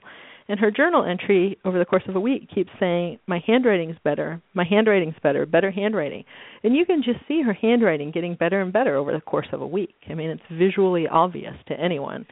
And 0.48 0.60
her 0.60 0.70
journal 0.70 1.04
entry 1.04 1.58
over 1.64 1.76
the 1.76 1.84
course 1.84 2.04
of 2.06 2.14
a 2.14 2.20
week 2.20 2.48
keeps 2.54 2.70
saying, 2.78 3.18
"My 3.26 3.42
handwriting's 3.44 3.96
better. 4.04 4.40
My 4.54 4.62
handwriting's 4.62 5.16
better. 5.24 5.44
Better 5.44 5.72
handwriting." 5.72 6.22
And 6.62 6.76
you 6.76 6.86
can 6.86 7.02
just 7.02 7.18
see 7.26 7.42
her 7.42 7.52
handwriting 7.52 8.12
getting 8.12 8.36
better 8.36 8.60
and 8.60 8.72
better 8.72 8.94
over 8.94 9.12
the 9.12 9.20
course 9.20 9.48
of 9.52 9.62
a 9.62 9.66
week. 9.66 9.96
I 10.08 10.14
mean, 10.14 10.30
it's 10.30 10.42
visually 10.52 11.08
obvious 11.08 11.54
to 11.66 11.80
anyone. 11.80 12.26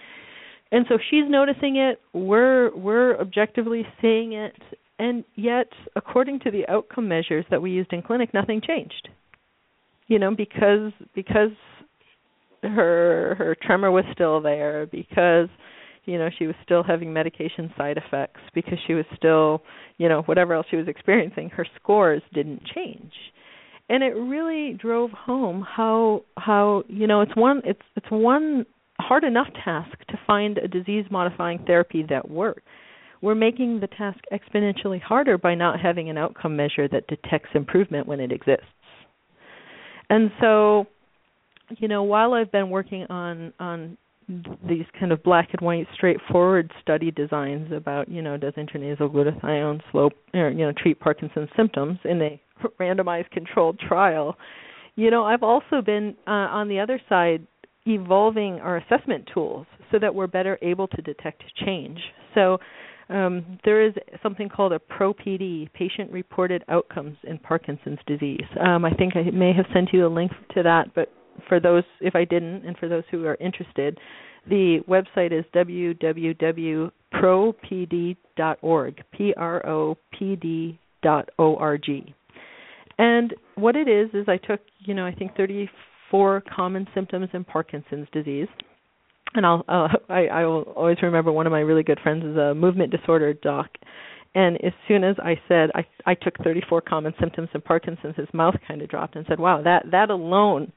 And 0.70 0.86
so 0.88 0.96
she's 1.10 1.28
noticing 1.28 1.74
it. 1.74 2.00
We're 2.12 2.70
we're 2.76 3.18
objectively 3.18 3.84
seeing 4.00 4.34
it, 4.34 4.54
and 4.98 5.24
yet 5.34 5.68
according 5.96 6.40
to 6.40 6.50
the 6.50 6.66
outcome 6.68 7.08
measures 7.08 7.44
that 7.50 7.62
we 7.62 7.70
used 7.70 7.92
in 7.92 8.02
clinic 8.02 8.32
nothing 8.34 8.60
changed. 8.60 9.08
You 10.06 10.18
know 10.18 10.34
because 10.34 10.92
because 11.14 11.50
her 12.62 13.34
her 13.38 13.56
tremor 13.62 13.90
was 13.90 14.04
still 14.12 14.40
there 14.40 14.86
because 14.86 15.48
you 16.04 16.18
know 16.18 16.28
she 16.38 16.46
was 16.46 16.56
still 16.64 16.82
having 16.82 17.12
medication 17.12 17.72
side 17.76 17.96
effects 17.96 18.40
because 18.54 18.78
she 18.86 18.94
was 18.94 19.04
still 19.16 19.62
you 19.98 20.08
know 20.08 20.22
whatever 20.22 20.54
else 20.54 20.66
she 20.70 20.76
was 20.76 20.88
experiencing 20.88 21.50
her 21.50 21.66
scores 21.80 22.22
didn't 22.32 22.62
change. 22.74 23.12
And 23.90 24.02
it 24.02 24.14
really 24.14 24.74
drove 24.74 25.10
home 25.10 25.62
how 25.66 26.24
how 26.36 26.84
you 26.88 27.06
know 27.06 27.20
it's 27.20 27.36
one 27.36 27.62
it's 27.64 27.80
it's 27.96 28.10
one 28.10 28.66
hard 29.00 29.24
enough 29.24 29.48
task 29.64 29.96
to 30.08 30.18
find 30.26 30.58
a 30.58 30.66
disease 30.66 31.04
modifying 31.10 31.62
therapy 31.66 32.04
that 32.08 32.28
works 32.28 32.62
we're 33.20 33.34
making 33.34 33.80
the 33.80 33.86
task 33.86 34.18
exponentially 34.32 35.00
harder 35.00 35.38
by 35.38 35.54
not 35.54 35.80
having 35.80 36.08
an 36.08 36.18
outcome 36.18 36.56
measure 36.56 36.88
that 36.88 37.06
detects 37.06 37.50
improvement 37.54 38.06
when 38.06 38.20
it 38.20 38.32
exists. 38.32 38.64
And 40.10 40.30
so, 40.40 40.86
you 41.78 41.88
know, 41.88 42.02
while 42.02 42.32
I've 42.32 42.52
been 42.52 42.70
working 42.70 43.04
on 43.10 43.52
on 43.58 43.96
these 44.68 44.84
kind 45.00 45.10
of 45.10 45.22
black 45.22 45.48
and 45.52 45.60
white, 45.62 45.86
straightforward 45.94 46.70
study 46.82 47.10
designs 47.10 47.72
about, 47.72 48.10
you 48.10 48.20
know, 48.20 48.36
does 48.36 48.52
intranasal 48.54 49.10
glutathione 49.10 49.80
slow 49.90 50.10
or 50.34 50.50
you 50.50 50.66
know 50.66 50.72
treat 50.76 51.00
Parkinson's 51.00 51.48
symptoms 51.56 51.98
in 52.04 52.20
a 52.22 52.40
randomized 52.80 53.30
controlled 53.30 53.78
trial, 53.78 54.36
you 54.96 55.10
know, 55.10 55.24
I've 55.24 55.42
also 55.42 55.80
been 55.84 56.16
uh, 56.26 56.30
on 56.30 56.68
the 56.68 56.80
other 56.80 57.00
side 57.08 57.46
evolving 57.86 58.54
our 58.54 58.78
assessment 58.78 59.28
tools 59.32 59.66
so 59.90 59.98
that 59.98 60.14
we're 60.14 60.26
better 60.26 60.58
able 60.60 60.88
to 60.88 61.02
detect 61.02 61.42
change. 61.64 61.98
So 62.34 62.58
um, 63.08 63.58
there 63.64 63.84
is 63.86 63.94
something 64.22 64.48
called 64.48 64.72
a 64.72 64.78
PRO-PD, 64.78 65.72
Patient 65.72 66.10
Reported 66.12 66.64
Outcomes 66.68 67.16
in 67.24 67.38
Parkinson's 67.38 67.98
Disease. 68.06 68.44
Um, 68.60 68.84
I 68.84 68.92
think 68.92 69.16
I 69.16 69.30
may 69.30 69.52
have 69.54 69.66
sent 69.72 69.92
you 69.92 70.06
a 70.06 70.08
link 70.08 70.30
to 70.54 70.62
that, 70.62 70.94
but 70.94 71.10
for 71.48 71.58
those, 71.60 71.84
if 72.00 72.14
I 72.14 72.24
didn't, 72.24 72.66
and 72.66 72.76
for 72.76 72.88
those 72.88 73.04
who 73.10 73.24
are 73.26 73.36
interested, 73.36 73.98
the 74.48 74.80
website 74.88 75.32
is 75.32 75.44
www.propd.org, 75.54 76.92
P-R-O-P-D 79.12 80.78
dot 81.00 81.28
O-R-G. 81.38 82.14
And 82.98 83.34
what 83.54 83.76
it 83.76 83.88
is 83.88 84.10
is 84.12 84.26
I 84.28 84.36
took, 84.38 84.60
you 84.80 84.94
know, 84.94 85.06
I 85.06 85.14
think 85.14 85.36
34 85.36 86.42
common 86.54 86.88
symptoms 86.94 87.28
in 87.32 87.44
Parkinson's 87.44 88.08
disease 88.12 88.48
and 89.34 89.46
I'll 89.46 89.64
uh, 89.68 89.88
I 90.08 90.26
I 90.26 90.44
will 90.44 90.62
always 90.76 90.98
remember 91.02 91.32
one 91.32 91.46
of 91.46 91.52
my 91.52 91.60
really 91.60 91.82
good 91.82 92.00
friends 92.02 92.24
is 92.24 92.36
a 92.36 92.54
movement 92.54 92.90
disorder 92.90 93.34
doc. 93.34 93.70
And 94.34 94.62
as 94.62 94.72
soon 94.86 95.04
as 95.04 95.16
I 95.18 95.40
said 95.48 95.70
I 95.74 95.86
I 96.06 96.14
took 96.14 96.36
34 96.42 96.82
common 96.82 97.14
symptoms 97.18 97.48
of 97.54 97.64
Parkinson's 97.64 98.16
his 98.16 98.28
mouth 98.32 98.54
kind 98.66 98.82
of 98.82 98.88
dropped 98.88 99.16
and 99.16 99.24
said 99.28 99.40
wow 99.40 99.62
that 99.62 99.90
that 99.90 100.10
alone 100.10 100.72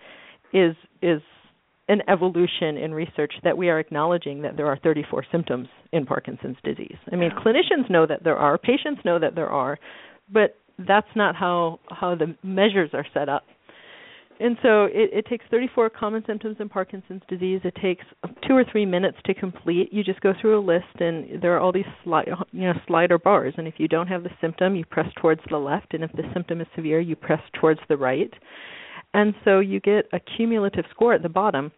is 0.54 0.76
is 1.02 1.22
an 1.92 2.02
evolution 2.08 2.78
in 2.78 2.94
research 2.94 3.34
that 3.44 3.58
we 3.58 3.70
are 3.70 3.78
acknowledging 3.78 4.42
that 4.44 4.56
there 4.56 4.68
are 4.68 4.78
34 4.78 5.26
symptoms 5.30 5.68
in 5.92 6.06
Parkinson's 6.06 6.56
disease. 6.64 6.96
I 7.12 7.18
mean, 7.18 7.32
clinicians 7.32 7.90
know 7.90 8.06
that 8.06 8.24
there 8.24 8.38
are, 8.38 8.58
patients 8.58 9.02
know 9.04 9.20
that 9.20 9.36
there 9.36 9.50
are, 9.50 9.78
but 10.32 10.56
that's 10.88 11.08
not 11.16 11.36
how 11.36 11.80
how 11.90 12.16
the 12.16 12.36
measures 12.44 12.92
are 12.94 13.06
set 13.14 13.30
up 13.30 13.44
and 14.42 14.58
so 14.62 14.86
it, 14.86 15.12
it 15.14 15.26
takes 15.28 15.46
34 15.52 15.92
common 15.92 16.24
symptoms 16.26 16.58
in 16.60 16.68
Parkinson's 16.68 17.22
disease. 17.28 17.62
It 17.64 17.76
takes 17.82 18.04
two 18.48 18.56
or 18.56 18.66
three 18.72 18.86
minutes 18.86 19.18
to 19.26 19.34
complete. 19.34 19.94
You 19.94 20.04
just 20.04 20.22
go 20.22 20.34
through 20.40 20.60
a 20.60 20.64
list, 20.66 21.00
and 21.00 21.42
there 21.42 21.56
are 21.56 21.60
all 21.60 21.72
these 21.72 21.86
slide, 22.04 22.28
you 22.52 22.62
know, 22.62 22.74
slider 22.88 23.18
bars. 23.18 23.54
And 23.58 23.68
if 23.68 23.76
you 23.78 23.88
don't 23.88 24.08
have 24.08 24.24
the 24.24 24.32
symptom, 24.42 24.76
you 24.76 24.86
press 24.86 25.08
towards 25.22 25.42
the 25.50 25.58
left, 25.58 25.94
and 25.94 26.04
if 26.04 26.12
the 26.14 26.24
symptom 26.34 26.60
is 26.60 26.68
severe, 26.76 27.00
you 27.00 27.16
press 27.16 27.42
towards 27.60 27.80
the 27.88 27.98
right. 27.98 28.34
And 29.14 29.34
so 29.46 29.60
you 29.60 29.80
get 29.80 30.06
a 30.14 30.20
cumulative 30.20 30.86
score 30.92 31.14
at 31.14 31.22
the 31.22 31.30
bottom 31.30 31.72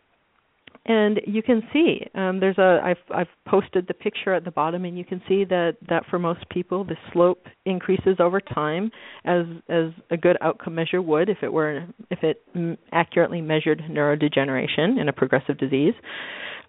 and 0.85 1.21
you 1.25 1.41
can 1.41 1.63
see 1.71 2.05
um, 2.13 2.41
there's 2.41 2.57
a 2.57 2.81
I've 2.83 2.97
I've 3.15 3.27
posted 3.47 3.87
the 3.87 3.93
picture 3.93 4.33
at 4.33 4.43
the 4.43 4.51
bottom, 4.51 4.83
and 4.83 4.97
you 4.97 5.05
can 5.05 5.21
see 5.29 5.45
that 5.45 5.77
that 5.87 6.03
for 6.09 6.19
most 6.19 6.47
people 6.49 6.83
the 6.83 6.97
slope 7.13 7.45
increases 7.65 8.17
over 8.19 8.41
time 8.41 8.91
as 9.23 9.45
as 9.69 9.91
a 10.11 10.17
good 10.17 10.37
outcome 10.41 10.75
measure 10.75 11.01
would 11.01 11.29
if 11.29 11.37
it 11.41 11.53
were 11.53 11.87
if 12.09 12.19
it 12.23 12.43
accurately 12.91 13.39
measured 13.39 13.81
neurodegeneration 13.89 14.99
in 14.99 15.07
a 15.07 15.13
progressive 15.13 15.57
disease. 15.57 15.93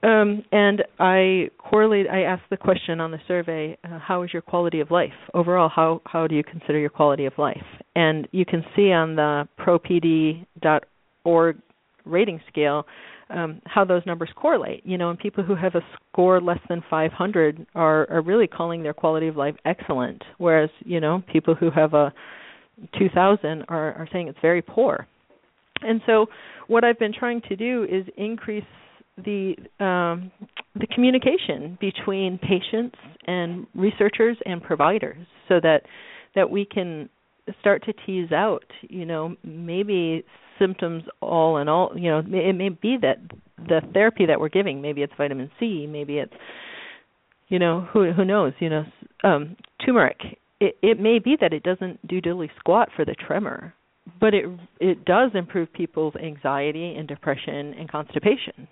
Um, 0.04 0.44
and 0.52 0.84
I 1.00 1.48
correlate. 1.58 2.06
I 2.08 2.22
asked 2.22 2.50
the 2.50 2.56
question 2.56 3.00
on 3.00 3.10
the 3.10 3.18
survey: 3.26 3.76
uh, 3.82 3.98
How 3.98 4.22
is 4.22 4.32
your 4.32 4.42
quality 4.42 4.78
of 4.78 4.92
life 4.92 5.10
overall? 5.32 5.68
How 5.68 6.02
how 6.06 6.28
do 6.28 6.36
you 6.36 6.44
consider 6.44 6.78
your 6.78 6.90
quality 6.90 7.24
of 7.24 7.32
life? 7.36 7.64
And 7.96 8.28
you 8.30 8.44
can 8.44 8.64
see 8.76 8.92
on 8.92 9.16
the 9.16 9.48
propd.org 9.58 11.56
rating 12.04 12.40
scale 12.48 12.86
um, 13.30 13.60
how 13.66 13.84
those 13.84 14.02
numbers 14.06 14.30
correlate. 14.36 14.84
You 14.84 14.98
know, 14.98 15.10
and 15.10 15.18
people 15.18 15.44
who 15.44 15.54
have 15.54 15.74
a 15.74 15.80
score 16.12 16.40
less 16.40 16.60
than 16.68 16.82
500 16.88 17.66
are 17.74 18.10
are 18.10 18.22
really 18.22 18.46
calling 18.46 18.82
their 18.82 18.94
quality 18.94 19.28
of 19.28 19.36
life 19.36 19.56
excellent, 19.64 20.22
whereas 20.38 20.70
you 20.80 21.00
know 21.00 21.22
people 21.32 21.54
who 21.54 21.70
have 21.70 21.94
a 21.94 22.12
2,000 22.98 23.64
are 23.68 23.92
are 23.94 24.08
saying 24.12 24.28
it's 24.28 24.38
very 24.42 24.62
poor. 24.62 25.06
And 25.82 26.00
so, 26.06 26.26
what 26.66 26.84
I've 26.84 26.98
been 26.98 27.12
trying 27.12 27.42
to 27.48 27.56
do 27.56 27.84
is 27.84 28.06
increase 28.16 28.64
the 29.16 29.54
um, 29.80 30.30
the 30.74 30.86
communication 30.92 31.78
between 31.80 32.38
patients 32.38 32.96
and 33.26 33.66
researchers 33.74 34.36
and 34.44 34.62
providers, 34.62 35.26
so 35.48 35.60
that 35.62 35.82
that 36.34 36.50
we 36.50 36.64
can 36.64 37.08
start 37.60 37.84
to 37.84 37.92
tease 38.06 38.32
out, 38.32 38.64
you 38.82 39.04
know, 39.04 39.36
maybe 39.44 40.24
symptoms 40.58 41.04
all 41.20 41.58
in 41.58 41.68
all 41.68 41.92
you 41.96 42.10
know 42.10 42.18
it 42.18 42.54
may 42.54 42.68
be 42.68 42.96
that 43.00 43.18
the 43.58 43.80
therapy 43.92 44.26
that 44.26 44.40
we're 44.40 44.48
giving 44.48 44.80
maybe 44.80 45.02
it's 45.02 45.12
vitamin 45.16 45.50
c 45.58 45.86
maybe 45.86 46.18
it's 46.18 46.32
you 47.48 47.58
know 47.58 47.86
who 47.92 48.12
who 48.12 48.24
knows 48.24 48.52
you 48.58 48.68
know 48.68 48.84
um 49.22 49.56
turmeric. 49.84 50.18
It 50.60 50.76
it 50.82 51.00
may 51.00 51.18
be 51.18 51.36
that 51.40 51.52
it 51.52 51.62
doesn't 51.62 52.06
do 52.06 52.20
diddly 52.20 52.50
squat 52.58 52.88
for 52.94 53.04
the 53.04 53.14
tremor 53.14 53.74
but 54.20 54.34
it 54.34 54.44
it 54.80 55.04
does 55.04 55.30
improve 55.34 55.72
people's 55.72 56.14
anxiety 56.16 56.94
and 56.96 57.08
depression 57.08 57.74
and 57.78 57.90
constipation. 57.90 58.68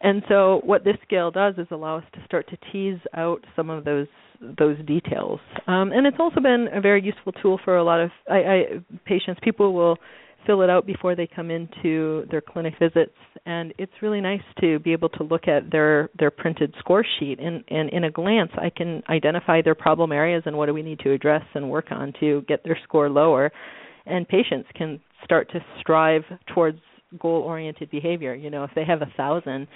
And 0.00 0.22
so 0.28 0.60
what 0.64 0.82
this 0.84 0.96
scale 1.04 1.30
does 1.30 1.54
is 1.58 1.68
allow 1.70 1.98
us 1.98 2.04
to 2.14 2.24
start 2.24 2.48
to 2.48 2.56
tease 2.72 3.00
out 3.14 3.44
some 3.54 3.70
of 3.70 3.84
those 3.84 4.08
those 4.58 4.76
details. 4.86 5.38
Um, 5.68 5.92
and 5.92 6.06
it's 6.06 6.16
also 6.18 6.40
been 6.40 6.68
a 6.72 6.80
very 6.80 7.02
useful 7.02 7.32
tool 7.32 7.60
for 7.64 7.76
a 7.76 7.84
lot 7.84 8.00
of 8.00 8.10
I, 8.28 8.36
I 8.36 8.62
patients. 9.04 9.40
People 9.42 9.72
will 9.72 9.96
fill 10.46 10.62
it 10.62 10.70
out 10.70 10.86
before 10.86 11.14
they 11.14 11.26
come 11.26 11.50
into 11.50 12.26
their 12.30 12.40
clinic 12.40 12.74
visits. 12.78 13.14
And 13.46 13.72
it's 13.78 13.92
really 14.00 14.20
nice 14.20 14.42
to 14.60 14.78
be 14.80 14.92
able 14.92 15.08
to 15.10 15.24
look 15.24 15.48
at 15.48 15.70
their 15.70 16.10
their 16.18 16.30
printed 16.30 16.74
score 16.78 17.04
sheet 17.18 17.38
and 17.40 17.64
and 17.68 17.90
in 17.90 18.04
a 18.04 18.10
glance 18.10 18.50
I 18.56 18.70
can 18.70 19.02
identify 19.08 19.62
their 19.62 19.74
problem 19.74 20.12
areas 20.12 20.42
and 20.46 20.56
what 20.56 20.66
do 20.66 20.74
we 20.74 20.82
need 20.82 21.00
to 21.00 21.12
address 21.12 21.42
and 21.54 21.70
work 21.70 21.86
on 21.90 22.12
to 22.20 22.42
get 22.48 22.64
their 22.64 22.78
score 22.84 23.08
lower. 23.08 23.50
And 24.06 24.26
patients 24.28 24.68
can 24.74 25.00
start 25.24 25.50
to 25.52 25.64
strive 25.80 26.22
towards 26.54 26.78
goal 27.18 27.42
oriented 27.42 27.90
behavior. 27.90 28.34
You 28.34 28.50
know 28.50 28.64
if 28.64 28.70
they 28.74 28.84
have 28.84 29.02
a 29.02 29.12
thousand 29.16 29.68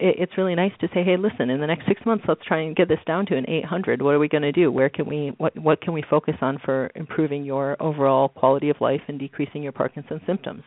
it, 0.00 0.16
it's 0.18 0.32
really 0.36 0.54
nice 0.54 0.72
to 0.80 0.88
say, 0.88 1.04
hey, 1.04 1.16
listen, 1.16 1.50
in 1.50 1.60
the 1.60 1.66
next 1.66 1.86
six 1.86 2.00
months, 2.04 2.24
let's 2.26 2.44
try 2.46 2.62
and 2.62 2.74
get 2.74 2.88
this 2.88 2.98
down 3.06 3.26
to 3.26 3.36
an 3.36 3.48
800. 3.48 4.02
What 4.02 4.14
are 4.14 4.18
we 4.18 4.28
going 4.28 4.42
to 4.42 4.52
do? 4.52 4.72
Where 4.72 4.88
can 4.88 5.06
we 5.06 5.32
what 5.38 5.58
what 5.58 5.80
can 5.80 5.92
we 5.92 6.02
focus 6.08 6.34
on 6.40 6.58
for 6.64 6.90
improving 6.94 7.44
your 7.44 7.76
overall 7.80 8.28
quality 8.28 8.70
of 8.70 8.76
life 8.80 9.02
and 9.08 9.18
decreasing 9.18 9.62
your 9.62 9.72
Parkinson's 9.72 10.22
symptoms? 10.26 10.62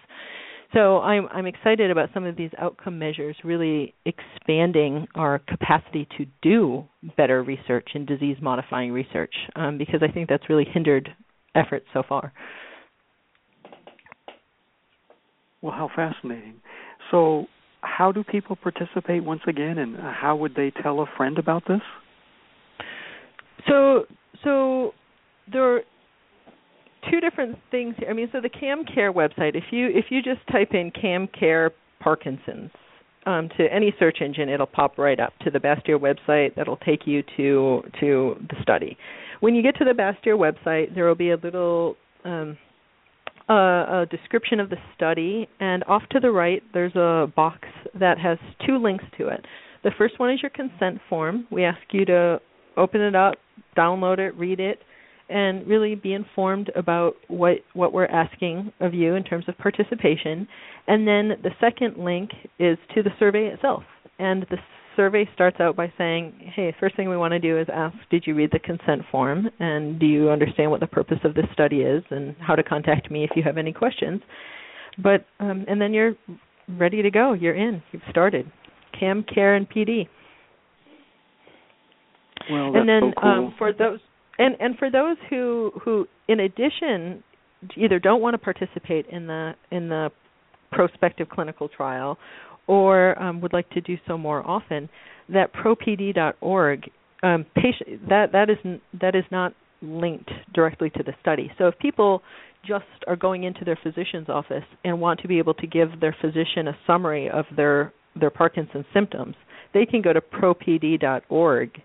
So 0.73 0.99
I'm 0.99 1.27
I'm 1.31 1.45
excited 1.45 1.91
about 1.91 2.09
some 2.13 2.25
of 2.25 2.35
these 2.35 2.49
outcome 2.57 2.97
measures 2.97 3.35
really 3.43 3.93
expanding 4.05 5.07
our 5.15 5.39
capacity 5.39 6.07
to 6.17 6.25
do 6.41 6.85
better 7.15 7.43
research 7.43 7.89
and 7.93 8.07
disease 8.07 8.37
modifying 8.41 8.91
research 8.91 9.33
um, 9.55 9.77
because 9.77 10.01
I 10.01 10.11
think 10.11 10.29
that's 10.29 10.49
really 10.49 10.65
hindered 10.65 11.09
efforts 11.55 11.85
so 11.93 12.01
far. 12.07 12.33
Well, 15.61 15.71
how 15.71 15.89
fascinating. 15.95 16.55
So 17.11 17.45
how 17.83 18.11
do 18.11 18.23
people 18.23 18.55
participate 18.55 19.23
once 19.23 19.41
again, 19.47 19.77
and 19.77 19.95
how 19.97 20.35
would 20.35 20.55
they 20.55 20.71
tell 20.81 21.01
a 21.01 21.05
friend 21.17 21.37
about 21.37 21.63
this? 21.67 21.81
So, 23.67 24.05
so 24.43 24.93
there 25.51 25.75
are 25.75 25.81
two 27.09 27.19
different 27.19 27.57
things 27.71 27.95
here. 27.97 28.09
I 28.09 28.13
mean, 28.13 28.29
so 28.31 28.41
the 28.41 28.49
CAM 28.49 28.85
Care 28.85 29.13
website, 29.13 29.55
if 29.55 29.65
you 29.71 29.87
if 29.87 30.05
you 30.09 30.21
just 30.21 30.45
type 30.51 30.69
in 30.73 30.91
CAM 30.91 31.27
Care 31.37 31.71
Parkinson's 31.99 32.71
um, 33.25 33.49
to 33.57 33.71
any 33.71 33.93
search 33.99 34.17
engine, 34.21 34.49
it'll 34.49 34.65
pop 34.65 34.97
right 34.97 35.19
up 35.19 35.33
to 35.39 35.51
the 35.51 35.59
Bastyr 35.59 35.99
website. 35.99 36.55
That'll 36.55 36.77
take 36.77 37.05
you 37.05 37.23
to 37.37 37.83
to 37.99 38.35
the 38.49 38.55
study. 38.61 38.97
When 39.39 39.55
you 39.55 39.61
get 39.61 39.75
to 39.77 39.85
the 39.85 39.91
Bastyr 39.91 40.37
website, 40.37 40.95
there 40.95 41.05
will 41.05 41.15
be 41.15 41.31
a 41.31 41.37
little 41.37 41.95
um, 42.23 42.57
a, 43.49 43.53
a 43.53 44.07
description 44.09 44.59
of 44.59 44.69
the 44.69 44.77
study, 44.95 45.47
and 45.59 45.83
off 45.85 46.03
to 46.11 46.19
the 46.19 46.31
right 46.31 46.63
there's 46.73 46.95
a 46.95 47.31
box 47.35 47.67
that 47.99 48.17
has 48.19 48.37
two 48.65 48.77
links 48.77 49.05
to 49.17 49.27
it. 49.27 49.45
The 49.83 49.91
first 49.97 50.19
one 50.19 50.31
is 50.31 50.41
your 50.41 50.49
consent 50.49 50.99
form. 51.09 51.47
We 51.51 51.63
ask 51.65 51.81
you 51.91 52.05
to 52.05 52.39
open 52.77 53.01
it 53.01 53.15
up, 53.15 53.35
download 53.77 54.19
it, 54.19 54.35
read 54.35 54.59
it, 54.59 54.79
and 55.29 55.65
really 55.67 55.95
be 55.95 56.13
informed 56.13 56.71
about 56.75 57.13
what 57.27 57.57
what 57.73 57.93
we're 57.93 58.05
asking 58.05 58.71
of 58.79 58.93
you 58.93 59.15
in 59.15 59.23
terms 59.23 59.45
of 59.47 59.57
participation. 59.57 60.47
And 60.87 61.07
then 61.07 61.31
the 61.41 61.51
second 61.59 61.97
link 61.97 62.31
is 62.59 62.77
to 62.95 63.03
the 63.03 63.11
survey 63.19 63.47
itself. 63.47 63.83
And 64.19 64.45
the 64.49 64.57
survey 64.95 65.27
starts 65.33 65.59
out 65.59 65.75
by 65.75 65.91
saying, 65.97 66.51
"Hey, 66.55 66.75
first 66.79 66.95
thing 66.95 67.09
we 67.09 67.17
want 67.17 67.31
to 67.31 67.39
do 67.39 67.57
is 67.57 67.67
ask, 67.73 67.95
did 68.09 68.25
you 68.25 68.35
read 68.35 68.51
the 68.51 68.59
consent 68.59 69.01
form 69.11 69.49
and 69.59 69.99
do 69.99 70.05
you 70.05 70.29
understand 70.29 70.71
what 70.71 70.79
the 70.79 70.87
purpose 70.87 71.19
of 71.23 71.33
this 71.33 71.45
study 71.53 71.81
is 71.81 72.03
and 72.09 72.35
how 72.39 72.55
to 72.55 72.63
contact 72.63 73.09
me 73.11 73.23
if 73.23 73.31
you 73.35 73.43
have 73.43 73.57
any 73.57 73.73
questions?" 73.73 74.21
But 74.97 75.25
um, 75.39 75.65
and 75.67 75.81
then 75.81 75.93
you're 75.93 76.13
ready 76.67 77.01
to 77.01 77.11
go. 77.11 77.33
You're 77.33 77.55
in. 77.55 77.81
You've 77.91 78.03
started. 78.09 78.51
Cam, 78.97 79.23
Care, 79.23 79.55
and 79.55 79.69
PD. 79.69 80.07
Well, 82.49 82.73
that's 82.73 82.81
and 82.81 82.89
then 82.89 83.13
so 83.15 83.21
cool. 83.21 83.31
um, 83.31 83.55
for 83.57 83.73
those 83.73 83.99
and 84.37 84.55
and 84.59 84.77
for 84.77 84.89
those 84.89 85.17
who 85.29 85.71
who 85.83 86.07
in 86.27 86.41
addition 86.41 87.23
either 87.77 87.99
don't 87.99 88.21
want 88.21 88.33
to 88.33 88.37
participate 88.37 89.05
in 89.07 89.27
the 89.27 89.53
in 89.71 89.89
the 89.89 90.09
prospective 90.71 91.29
clinical 91.29 91.69
trial 91.69 92.17
or 92.67 93.21
um, 93.21 93.41
would 93.41 93.53
like 93.53 93.69
to 93.71 93.81
do 93.81 93.97
so 94.07 94.17
more 94.17 94.45
often, 94.47 94.89
that 95.29 95.53
propd.org 95.53 96.89
um, 97.23 97.45
patient 97.55 98.07
that 98.09 98.31
that 98.33 98.49
is 98.49 98.57
that 98.99 99.15
is 99.15 99.23
not 99.31 99.53
linked 99.81 100.29
directly 100.53 100.89
to 100.91 101.03
the 101.03 101.13
study. 101.21 101.51
So 101.57 101.67
if 101.67 101.77
people 101.79 102.21
just 102.65 102.85
are 103.07 103.15
going 103.15 103.43
into 103.43 103.65
their 103.65 103.77
physician's 103.81 104.29
office 104.29 104.63
and 104.85 104.99
want 104.99 105.19
to 105.21 105.27
be 105.27 105.37
able 105.37 105.53
to 105.55 105.67
give 105.67 105.99
their 105.99 106.15
physician 106.21 106.67
a 106.67 106.77
summary 106.87 107.29
of 107.29 107.45
their 107.55 107.93
their 108.19 108.29
Parkinson's 108.29 108.85
symptoms, 108.93 109.35
they 109.73 109.85
can 109.85 110.01
go 110.01 110.13
to 110.13 110.21
propd.org 110.21 111.81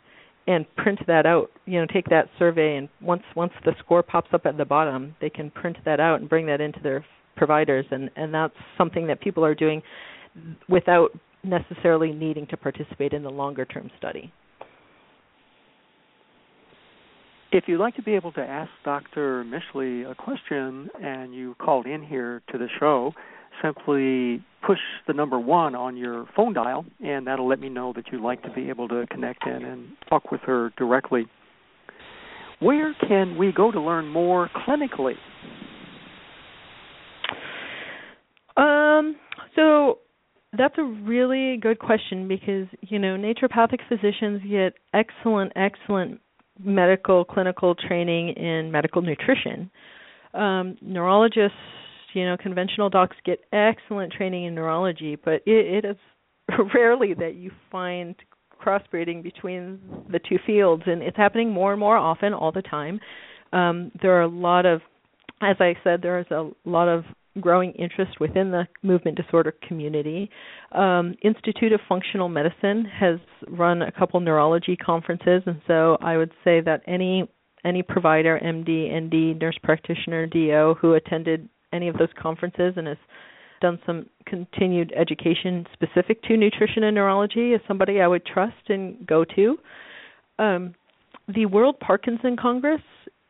and 0.47 0.77
print 0.77 0.99
that 1.07 1.27
out. 1.27 1.51
You 1.67 1.81
know, 1.81 1.87
take 1.93 2.07
that 2.07 2.29
survey 2.39 2.77
and 2.77 2.89
once 3.01 3.23
once 3.37 3.53
the 3.65 3.73
score 3.79 4.03
pops 4.03 4.29
up 4.33 4.47
at 4.47 4.57
the 4.57 4.65
bottom, 4.65 5.15
they 5.21 5.31
can 5.31 5.51
print 5.51 5.77
that 5.85 6.01
out 6.01 6.21
and 6.21 6.29
bring 6.29 6.47
that 6.47 6.61
into 6.61 6.81
their 6.81 7.05
providers 7.37 7.87
and 7.91 8.11
and 8.17 8.35
that's 8.35 8.55
something 8.77 9.07
that 9.07 9.21
people 9.21 9.45
are 9.45 9.55
doing 9.55 9.81
without 10.69 11.11
necessarily 11.45 12.13
needing 12.13 12.47
to 12.49 12.57
participate 12.57 13.13
in 13.13 13.23
the 13.23 13.31
longer 13.31 13.65
term 13.65 13.91
study. 13.99 14.33
If 17.51 17.65
you'd 17.67 17.81
like 17.81 17.97
to 17.97 18.03
be 18.03 18.15
able 18.15 18.33
to 18.33 18.43
ask 18.43 18.71
Dr. 18.85 19.45
Mischley 19.45 20.11
a 20.11 20.15
question 20.15 20.91
and 21.03 21.35
you 21.35 21.55
called 21.55 21.87
in 21.87 22.03
here 22.03 22.43
to 22.53 22.59
the 22.59 22.69
show, 22.79 23.15
simply 23.63 24.45
push 24.67 24.79
the 25.07 25.15
number 25.15 25.39
one 25.39 25.75
on 25.75 25.97
your 25.97 26.27
phone 26.37 26.53
dial, 26.53 26.85
and 27.03 27.27
that'll 27.27 27.49
let 27.49 27.59
me 27.59 27.71
know 27.71 27.93
that 27.95 28.05
you'd 28.13 28.21
like 28.21 28.43
to 28.43 28.53
be 28.53 28.69
able 28.69 28.87
to 28.89 29.07
connect 29.11 29.47
in 29.47 29.65
and 29.65 29.89
talk 30.11 30.31
with 30.31 30.43
her 30.43 30.73
directly. 30.77 31.27
Where 32.61 32.95
can 33.09 33.39
we 33.39 33.53
go 33.53 33.71
to 33.71 33.81
learn 33.81 34.09
more 34.09 34.51
clinically? 34.67 35.15
Um, 38.59 39.17
so 39.55 40.01
that's 40.57 40.75
a 40.79 40.83
really 40.83 41.59
good 41.59 41.79
question 41.79 42.27
because 42.27 42.67
you 42.81 42.99
know 42.99 43.17
naturopathic 43.17 43.81
physicians 43.89 44.41
get 44.49 44.75
excellent, 44.95 45.53
excellent 45.57 46.21
medical 46.63 47.25
clinical 47.25 47.75
training 47.75 48.31
in 48.31 48.71
medical 48.73 49.03
nutrition. 49.03 49.71
Um, 50.35 50.77
neurologists, 50.81 51.57
you 52.15 52.25
know, 52.25 52.37
conventional 52.37 52.91
docs 52.91 53.17
get 53.25 53.41
excellent 53.53 54.13
training 54.13 54.45
in 54.45 54.55
neurology, 54.55 55.17
but 55.17 55.43
it, 55.47 55.85
it 55.85 55.85
is 55.85 55.97
rarely 56.75 57.15
that 57.15 57.35
you 57.35 57.51
find 57.71 58.15
crossbreeding 58.65 59.23
between 59.23 59.79
the 60.11 60.19
two 60.19 60.39
fields, 60.47 60.83
and 60.87 61.03
it's 61.03 61.17
happening 61.17 61.51
more 61.51 61.73
and 61.73 61.81
more 61.81 61.97
often 61.97 62.35
all 62.35 62.51
the 62.51 62.63
time. 62.63 62.99
Um, 63.53 63.93
there 64.03 64.13
are 64.19 64.23
a 64.23 64.29
lot 64.29 64.67
of 64.67 64.81
as 65.41 65.57
I 65.61 65.75
said, 65.85 66.01
there's 66.03 66.31
a 66.31 66.51
lot 66.65 66.89
of 66.89 67.05
growing 67.41 67.73
interest 67.73 68.21
within 68.21 68.51
the 68.51 68.67
movement 68.83 69.17
disorder 69.17 69.55
community. 69.67 70.31
Um, 70.73 71.15
Institute 71.23 71.73
of 71.73 71.81
Functional 71.89 72.29
Medicine 72.29 72.85
has 72.85 73.19
run 73.49 73.83
a 73.83 73.93
couple 73.93 74.21
neurology 74.21 74.77
conferences, 74.77 75.43
and 75.47 75.61
so 75.67 75.99
I 76.01 76.17
would 76.17 76.33
say 76.45 76.61
that 76.61 76.83
any 76.87 77.29
any 77.65 77.83
provider, 77.83 78.39
MD, 78.43 78.89
ND, 78.95 79.41
nurse 79.41 79.59
practitioner, 79.63 80.27
DO 80.27 80.77
who 80.81 80.95
attended 80.95 81.49
any 81.73 81.89
of 81.89 81.99
those 81.99 82.09
conferences 82.21 82.75
and 82.77 82.87
has 82.87 82.97
done 83.61 83.79
some 83.85 84.07
continued 84.27 84.93
education 84.97 85.67
specific 85.73 86.23
to 86.23 86.37
nutrition 86.37 86.85
and 86.85 86.95
neurology 86.95 87.53
is 87.53 87.61
somebody 87.67 88.01
I 88.01 88.07
would 88.07 88.25
trust 88.25 88.69
and 88.69 89.05
go 89.07 89.25
to. 89.37 89.59
Um, 90.39 90.75
the 91.35 91.47
World 91.47 91.79
Parkinson 91.81 92.37
Congress 92.37 92.81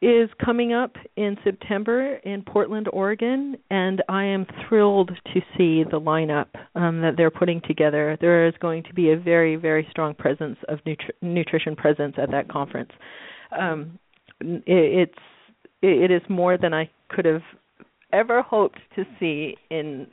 is 0.00 0.30
coming 0.44 0.72
up 0.72 0.94
in 1.16 1.36
September 1.42 2.16
in 2.24 2.42
Portland, 2.42 2.88
Oregon, 2.92 3.56
and 3.70 4.02
I 4.08 4.24
am 4.24 4.46
thrilled 4.68 5.10
to 5.34 5.40
see 5.56 5.82
the 5.82 6.00
lineup 6.00 6.46
um, 6.76 7.00
that 7.00 7.14
they're 7.16 7.32
putting 7.32 7.60
together. 7.66 8.16
There 8.20 8.46
is 8.46 8.54
going 8.60 8.84
to 8.84 8.94
be 8.94 9.10
a 9.10 9.16
very, 9.16 9.56
very 9.56 9.86
strong 9.90 10.14
presence 10.14 10.56
of 10.68 10.78
nutri- 10.86 11.10
nutrition 11.20 11.74
presence 11.74 12.14
at 12.16 12.30
that 12.30 12.48
conference. 12.48 12.92
Um, 13.58 13.98
it, 14.40 14.62
it's 14.66 15.18
it 15.82 16.10
is 16.10 16.22
more 16.28 16.58
than 16.58 16.74
I 16.74 16.90
could 17.08 17.24
have 17.24 17.42
ever 18.12 18.42
hoped 18.42 18.78
to 18.96 19.04
see 19.18 19.56
in 19.70 20.06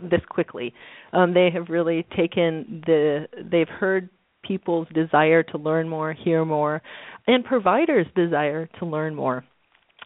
this 0.00 0.20
quickly. 0.28 0.72
Um, 1.12 1.34
they 1.34 1.50
have 1.50 1.68
really 1.68 2.06
taken 2.16 2.82
the 2.86 3.26
they've 3.50 3.68
heard 3.68 4.08
people's 4.46 4.88
desire 4.94 5.42
to 5.42 5.58
learn 5.58 5.88
more, 5.88 6.12
hear 6.12 6.44
more, 6.44 6.82
and 7.26 7.44
providers' 7.44 8.06
desire 8.14 8.68
to 8.78 8.86
learn 8.86 9.14
more. 9.14 9.44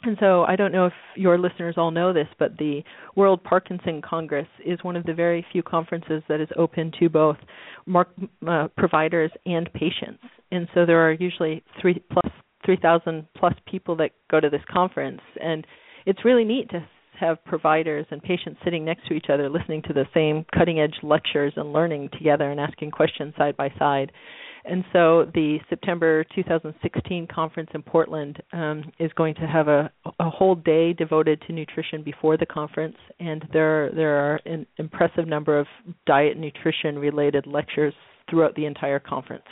And 0.03 0.16
so 0.20 0.45
I 0.45 0.55
don't 0.55 0.70
know 0.70 0.86
if 0.86 0.93
your 1.16 1.39
listeners 1.39 1.74
all 1.76 1.91
know 1.91 2.12
this, 2.12 2.28
but 2.39 2.57
the 2.59 2.82
World 3.16 3.43
Parkinson 3.43 4.01
Congress 4.01 4.47
is 4.64 4.78
one 4.82 4.95
of 4.95 5.05
the 5.05 5.14
very 5.14 5.45
few 5.51 5.62
conferences 5.62 6.22
that 6.28 6.41
is 6.41 6.49
open 6.57 6.93
to 7.01 7.09
both 7.09 7.36
mark, 7.84 8.09
uh, 8.47 8.68
providers 8.76 9.32
and 9.45 9.68
patients. 9.72 10.22
And 10.53 10.68
so 10.72 10.86
there 10.86 11.05
are 11.05 11.12
usually 11.12 11.64
three 11.80 12.01
plus 12.12 12.32
3,000 12.64 13.26
plus 13.36 13.55
people 13.66 13.97
that 13.97 14.11
go 14.30 14.41
to 14.41 14.51
this 14.51 14.61
conference, 14.70 15.20
and 15.43 15.66
it's 16.07 16.24
really 16.24 16.45
neat 16.45 16.68
to 16.70 16.86
have 17.21 17.43
providers 17.45 18.07
and 18.11 18.23
patients 18.23 18.61
sitting 18.64 18.85
next 18.85 19.07
to 19.09 19.14
each 19.14 19.27
other 19.33 19.49
listening 19.49 19.83
to 19.83 19.93
the 19.93 20.05
same 20.14 20.45
cutting 20.57 20.81
edge 20.81 20.95
lectures 21.03 21.53
and 21.57 21.73
learning 21.73 22.09
together 22.12 22.51
and 22.51 22.61
asking 22.61 22.91
questions 22.91 23.35
side 23.37 23.57
by 23.57 23.71
side. 23.79 24.12
And 24.64 24.85
so 24.93 25.25
the 25.33 25.59
September 25.71 26.25
2016 26.35 27.29
conference 27.35 27.71
in 27.75 27.83
Portland 27.83 28.43
um, 28.53 28.85
is 28.99 29.11
going 29.16 29.35
to 29.37 29.47
have 29.47 29.69
a, 29.69 29.91
a 30.21 30.29
whole 30.29 30.55
day 30.55 30.93
devoted 30.93 31.43
to 31.47 31.53
nutrition 31.53 32.03
before 32.03 32.37
the 32.37 32.45
conference, 32.45 32.97
and 33.19 33.47
there 33.53 33.91
there 33.93 34.16
are 34.16 34.41
an 34.45 34.66
impressive 34.77 35.27
number 35.27 35.59
of 35.59 35.66
diet 36.07 36.33
and 36.33 36.43
nutrition 36.43 36.99
related 36.99 37.47
lectures 37.47 37.95
throughout 38.29 38.55
the 38.57 38.66
entire 38.66 38.99
conference. 38.99 39.47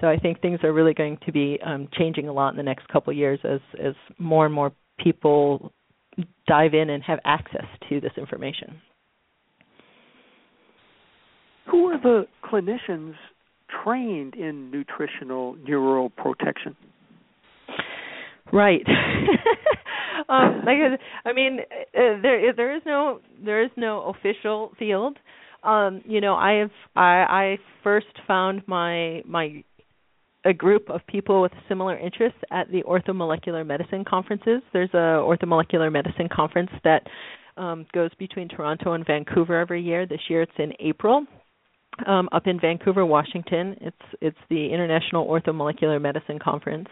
So 0.00 0.08
I 0.08 0.16
think 0.16 0.40
things 0.40 0.58
are 0.64 0.72
really 0.72 0.94
going 0.94 1.18
to 1.24 1.30
be 1.30 1.58
um, 1.64 1.88
changing 1.96 2.26
a 2.28 2.32
lot 2.32 2.50
in 2.50 2.56
the 2.56 2.64
next 2.64 2.88
couple 2.88 3.12
of 3.12 3.16
years 3.16 3.38
as 3.44 3.60
as 3.80 3.94
more 4.18 4.44
and 4.44 4.54
more 4.54 4.72
people 4.98 5.72
dive 6.46 6.74
in 6.74 6.90
and 6.90 7.02
have 7.02 7.18
access 7.24 7.66
to 7.88 8.00
this 8.00 8.12
information. 8.16 8.80
Who 11.70 11.86
are 11.86 12.00
the 12.00 12.26
clinicians 12.44 13.14
trained 13.84 14.34
in 14.34 14.70
nutritional 14.70 15.56
neuroprotection? 15.56 16.76
Right. 18.52 18.84
um, 20.28 20.62
like 20.66 21.00
I 21.24 21.32
mean, 21.32 21.60
uh, 21.60 22.20
there 22.20 22.52
there 22.54 22.76
is 22.76 22.82
no 22.84 23.20
there 23.42 23.64
is 23.64 23.70
no 23.76 24.14
official 24.14 24.72
field. 24.78 25.18
Um, 25.62 26.02
you 26.04 26.20
know, 26.20 26.34
I 26.34 26.54
have 26.54 26.70
I, 26.96 27.24
I 27.28 27.58
first 27.82 28.06
found 28.26 28.62
my 28.66 29.22
my 29.24 29.64
a 30.44 30.52
group 30.52 30.90
of 30.90 31.00
people 31.06 31.40
with 31.42 31.52
similar 31.68 31.98
interests 31.98 32.38
at 32.50 32.70
the 32.70 32.82
orthomolecular 32.82 33.66
medicine 33.66 34.04
conferences. 34.04 34.62
There's 34.72 34.92
a 34.94 35.22
orthomolecular 35.22 35.90
medicine 35.92 36.28
conference 36.34 36.70
that 36.84 37.02
um, 37.56 37.86
goes 37.92 38.10
between 38.18 38.48
Toronto 38.48 38.92
and 38.92 39.06
Vancouver 39.06 39.58
every 39.58 39.82
year. 39.82 40.06
This 40.06 40.20
year 40.28 40.42
it's 40.42 40.52
in 40.58 40.72
April. 40.80 41.24
Um, 42.06 42.28
up 42.32 42.46
in 42.46 42.58
Vancouver, 42.58 43.04
Washington, 43.04 43.76
it's 43.82 43.96
it's 44.22 44.38
the 44.48 44.72
International 44.72 45.26
Orthomolecular 45.26 46.00
Medicine 46.00 46.38
Conference, 46.38 46.88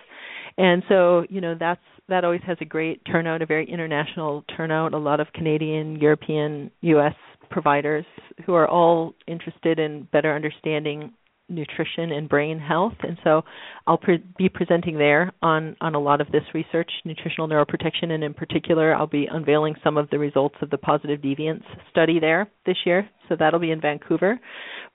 and 0.59 0.83
so 0.91 1.25
you 1.31 1.41
know 1.41 1.55
that's 1.59 1.81
that 2.11 2.23
always 2.23 2.43
has 2.47 2.59
a 2.61 2.67
great 2.67 3.01
turnout, 3.11 3.41
a 3.41 3.47
very 3.47 3.69
international 3.69 4.45
turnout. 4.55 4.93
A 4.93 4.99
lot 4.99 5.19
of 5.19 5.29
Canadian, 5.33 5.97
European, 5.97 6.71
U.S. 6.83 7.15
providers 7.51 8.05
who 8.45 8.53
are 8.53 8.69
all 8.69 9.15
interested 9.27 9.79
in 9.79 10.07
better 10.13 10.35
understanding 10.35 11.15
nutrition 11.51 12.13
and 12.13 12.29
brain 12.29 12.59
health. 12.59 12.95
And 13.03 13.19
so 13.25 13.43
I'll 13.87 13.99
pre- 13.99 14.25
be 14.39 14.49
presenting 14.49 14.99
there 14.99 15.33
on 15.43 15.77
on 15.81 15.95
a 15.95 16.01
lot 16.01 16.21
of 16.21 16.31
this 16.31 16.43
research 16.55 16.91
nutritional 17.05 17.49
neuroprotection 17.49 18.11
and 18.11 18.25
in 18.25 18.35
particular 18.35 18.95
I'll 18.95 19.07
be 19.07 19.29
unveiling 19.31 19.75
some 19.83 19.97
of 19.97 20.09
the 20.11 20.19
results 20.19 20.57
of 20.63 20.71
the 20.71 20.79
positive 20.79 21.21
deviance 21.21 21.65
study 21.91 22.21
there 22.21 22.49
this 22.67 22.77
year. 22.85 23.09
So 23.29 23.37
that'll 23.39 23.61
be 23.61 23.71
in 23.71 23.81
Vancouver. 23.81 24.41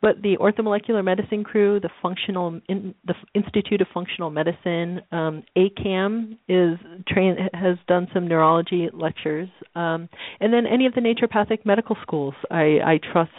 But 0.01 0.21
the 0.21 0.37
orthomolecular 0.37 1.03
medicine 1.03 1.43
crew 1.43 1.79
the 1.79 1.89
functional 2.01 2.59
in, 2.67 2.93
the 3.05 3.15
Institute 3.33 3.81
of 3.81 3.87
Functional 3.93 4.29
Medicine 4.29 5.01
um, 5.11 5.43
ACAM 5.57 6.37
is 6.47 6.77
has 7.53 7.77
done 7.87 8.07
some 8.13 8.27
neurology 8.27 8.89
lectures. 8.93 9.49
Um, 9.73 10.09
and 10.39 10.53
then 10.53 10.65
any 10.67 10.85
of 10.85 10.93
the 10.93 11.01
naturopathic 11.01 11.65
medical 11.65 11.97
schools 12.01 12.33
I 12.51 12.79
I 12.85 12.99
trust 13.11 13.31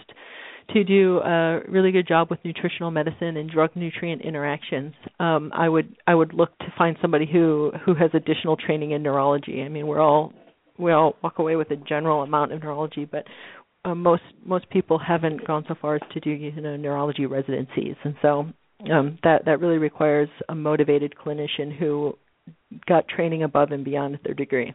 to 0.75 0.85
do 0.85 1.19
a 1.19 1.61
really 1.69 1.93
good 1.93 2.09
job 2.09 2.29
with 2.31 2.41
nutritional 2.45 2.91
medicine 2.91 3.37
and 3.37 3.51
drug 3.51 3.71
nutrient 3.75 4.23
interactions, 4.23 4.95
um, 5.21 5.53
I 5.55 5.69
would 5.69 5.97
I 6.07 6.15
would 6.15 6.35
look 6.35 6.57
to 6.59 6.73
find 6.77 6.97
somebody 7.01 7.27
who 7.31 7.73
who 7.85 7.95
has 7.95 8.11
additional 8.15 8.57
training 8.57 8.93
in 8.93 9.03
neurology. 9.03 9.63
I 9.63 9.69
mean, 9.69 9.87
we're 9.87 10.01
all 10.01 10.33
we 10.79 10.93
all 10.93 11.17
walk 11.23 11.39
away 11.39 11.57
with 11.57 11.71
a 11.71 11.77
general 11.77 12.23
amount 12.23 12.53
of 12.53 12.63
neurology, 12.63 13.05
but 13.05 13.25
uh, 13.85 13.95
most 13.95 14.23
most 14.45 14.69
people 14.71 14.99
haven't 14.99 15.47
gone 15.47 15.65
so 15.69 15.75
far 15.81 15.97
as 15.97 16.03
to 16.13 16.21
do 16.21 16.31
you 16.31 16.61
know 16.61 16.77
neurology 16.77 17.27
residencies, 17.27 17.95
and 18.05 18.15
so 18.21 18.47
um, 18.93 19.19
that 19.23 19.45
that 19.45 19.61
really 19.61 19.79
requires 19.79 20.29
a 20.49 20.55
motivated 20.55 21.15
clinician 21.15 21.77
who 21.77 22.17
got 22.87 23.09
training 23.09 23.43
above 23.43 23.71
and 23.71 23.85
beyond 23.85 24.19
their 24.25 24.35
degree 24.35 24.75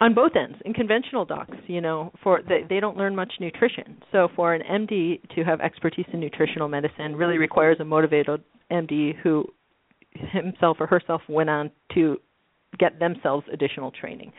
on 0.00 0.14
both 0.14 0.32
ends 0.36 0.56
in 0.64 0.72
conventional 0.72 1.24
docs 1.24 1.56
you 1.66 1.80
know 1.80 2.12
for 2.22 2.40
they, 2.48 2.62
they 2.68 2.80
don't 2.80 2.96
learn 2.96 3.14
much 3.14 3.32
nutrition 3.40 4.00
so 4.12 4.28
for 4.34 4.54
an 4.54 4.62
md 4.62 5.20
to 5.34 5.44
have 5.44 5.60
expertise 5.60 6.06
in 6.12 6.20
nutritional 6.20 6.68
medicine 6.68 7.16
really 7.16 7.38
requires 7.38 7.76
a 7.80 7.84
motivated 7.84 8.42
md 8.70 9.16
who 9.22 9.44
himself 10.12 10.76
or 10.80 10.86
herself 10.86 11.22
went 11.28 11.50
on 11.50 11.70
to 11.92 12.16
get 12.78 12.98
themselves 12.98 13.46
additional 13.52 13.90
training 13.90 14.32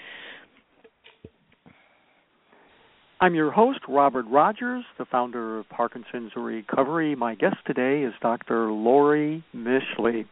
I'm 3.21 3.35
your 3.35 3.51
host, 3.51 3.79
Robert 3.89 4.25
Rogers, 4.29 4.85
the 4.97 5.03
founder 5.03 5.59
of 5.59 5.67
Parkinson's 5.67 6.31
Recovery. 6.37 7.15
My 7.15 7.35
guest 7.35 7.57
today 7.67 8.03
is 8.03 8.13
Dr. 8.21 8.71
Laurie 8.71 9.43
Mischley. 9.53 10.25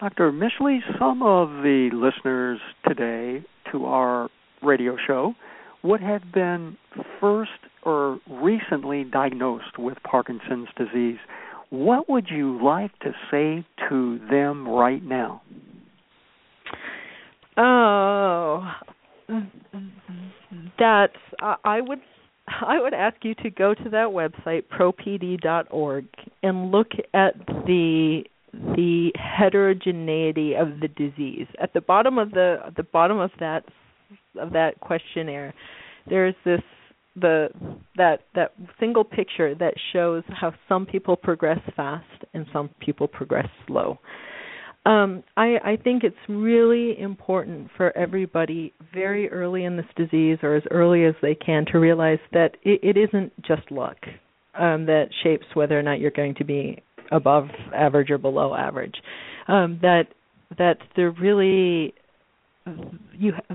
Dr. 0.00 0.32
Mischley, 0.32 0.78
some 0.98 1.22
of 1.22 1.62
the 1.62 1.90
listeners 1.92 2.58
today 2.88 3.44
to 3.70 3.84
our 3.84 4.30
radio 4.62 4.96
show 5.06 5.34
would 5.82 6.00
have 6.00 6.22
been 6.32 6.78
first 7.20 7.50
or 7.82 8.18
recently 8.26 9.04
diagnosed 9.04 9.78
with 9.78 9.98
Parkinson's 10.02 10.68
disease. 10.74 11.18
What 11.68 12.08
would 12.08 12.28
you 12.30 12.64
like 12.64 12.98
to 13.00 13.12
say 13.30 13.66
to 13.90 14.18
them 14.30 14.66
right 14.66 15.02
now? 15.02 15.42
Oh, 17.58 18.72
that's 20.78 21.12
I 21.40 21.82
would 21.82 22.00
I 22.48 22.80
would 22.80 22.94
ask 22.94 23.16
you 23.22 23.34
to 23.36 23.50
go 23.50 23.74
to 23.74 23.90
that 23.90 24.08
website 24.08 24.64
propd.org 24.72 26.06
and 26.42 26.70
look 26.70 26.88
at 27.12 27.34
the 27.66 28.24
the 28.52 29.12
heterogeneity 29.16 30.54
of 30.54 30.80
the 30.80 30.88
disease. 30.88 31.46
At 31.60 31.72
the 31.72 31.80
bottom 31.80 32.18
of 32.18 32.30
the 32.30 32.72
the 32.76 32.82
bottom 32.82 33.18
of 33.18 33.30
that 33.40 33.64
of 34.38 34.52
that 34.52 34.80
questionnaire, 34.80 35.54
there's 36.08 36.34
this 36.44 36.62
the 37.16 37.48
that 37.96 38.20
that 38.34 38.52
single 38.78 39.04
picture 39.04 39.54
that 39.54 39.74
shows 39.92 40.22
how 40.28 40.52
some 40.68 40.86
people 40.86 41.16
progress 41.16 41.60
fast 41.76 42.06
and 42.34 42.46
some 42.52 42.70
people 42.80 43.06
progress 43.06 43.48
slow. 43.66 43.98
Um, 44.86 45.22
I, 45.36 45.58
I 45.62 45.78
think 45.82 46.04
it's 46.04 46.16
really 46.26 46.98
important 46.98 47.68
for 47.76 47.94
everybody 47.96 48.72
very 48.94 49.28
early 49.28 49.64
in 49.64 49.76
this 49.76 49.84
disease 49.94 50.38
or 50.42 50.54
as 50.56 50.62
early 50.70 51.04
as 51.04 51.14
they 51.20 51.34
can 51.34 51.66
to 51.66 51.78
realize 51.78 52.18
that 52.32 52.56
it, 52.62 52.80
it 52.82 52.96
isn't 52.96 53.30
just 53.42 53.70
luck 53.70 53.98
um, 54.58 54.86
that 54.86 55.10
shapes 55.22 55.44
whether 55.52 55.78
or 55.78 55.82
not 55.82 56.00
you're 56.00 56.10
going 56.10 56.34
to 56.36 56.44
be 56.44 56.82
above 57.10 57.48
average 57.74 58.10
or 58.10 58.18
below 58.18 58.54
average. 58.54 58.94
Um, 59.48 59.78
that 59.82 60.04
that 60.58 60.78
there 60.96 61.10
really 61.10 61.94
you 63.12 63.32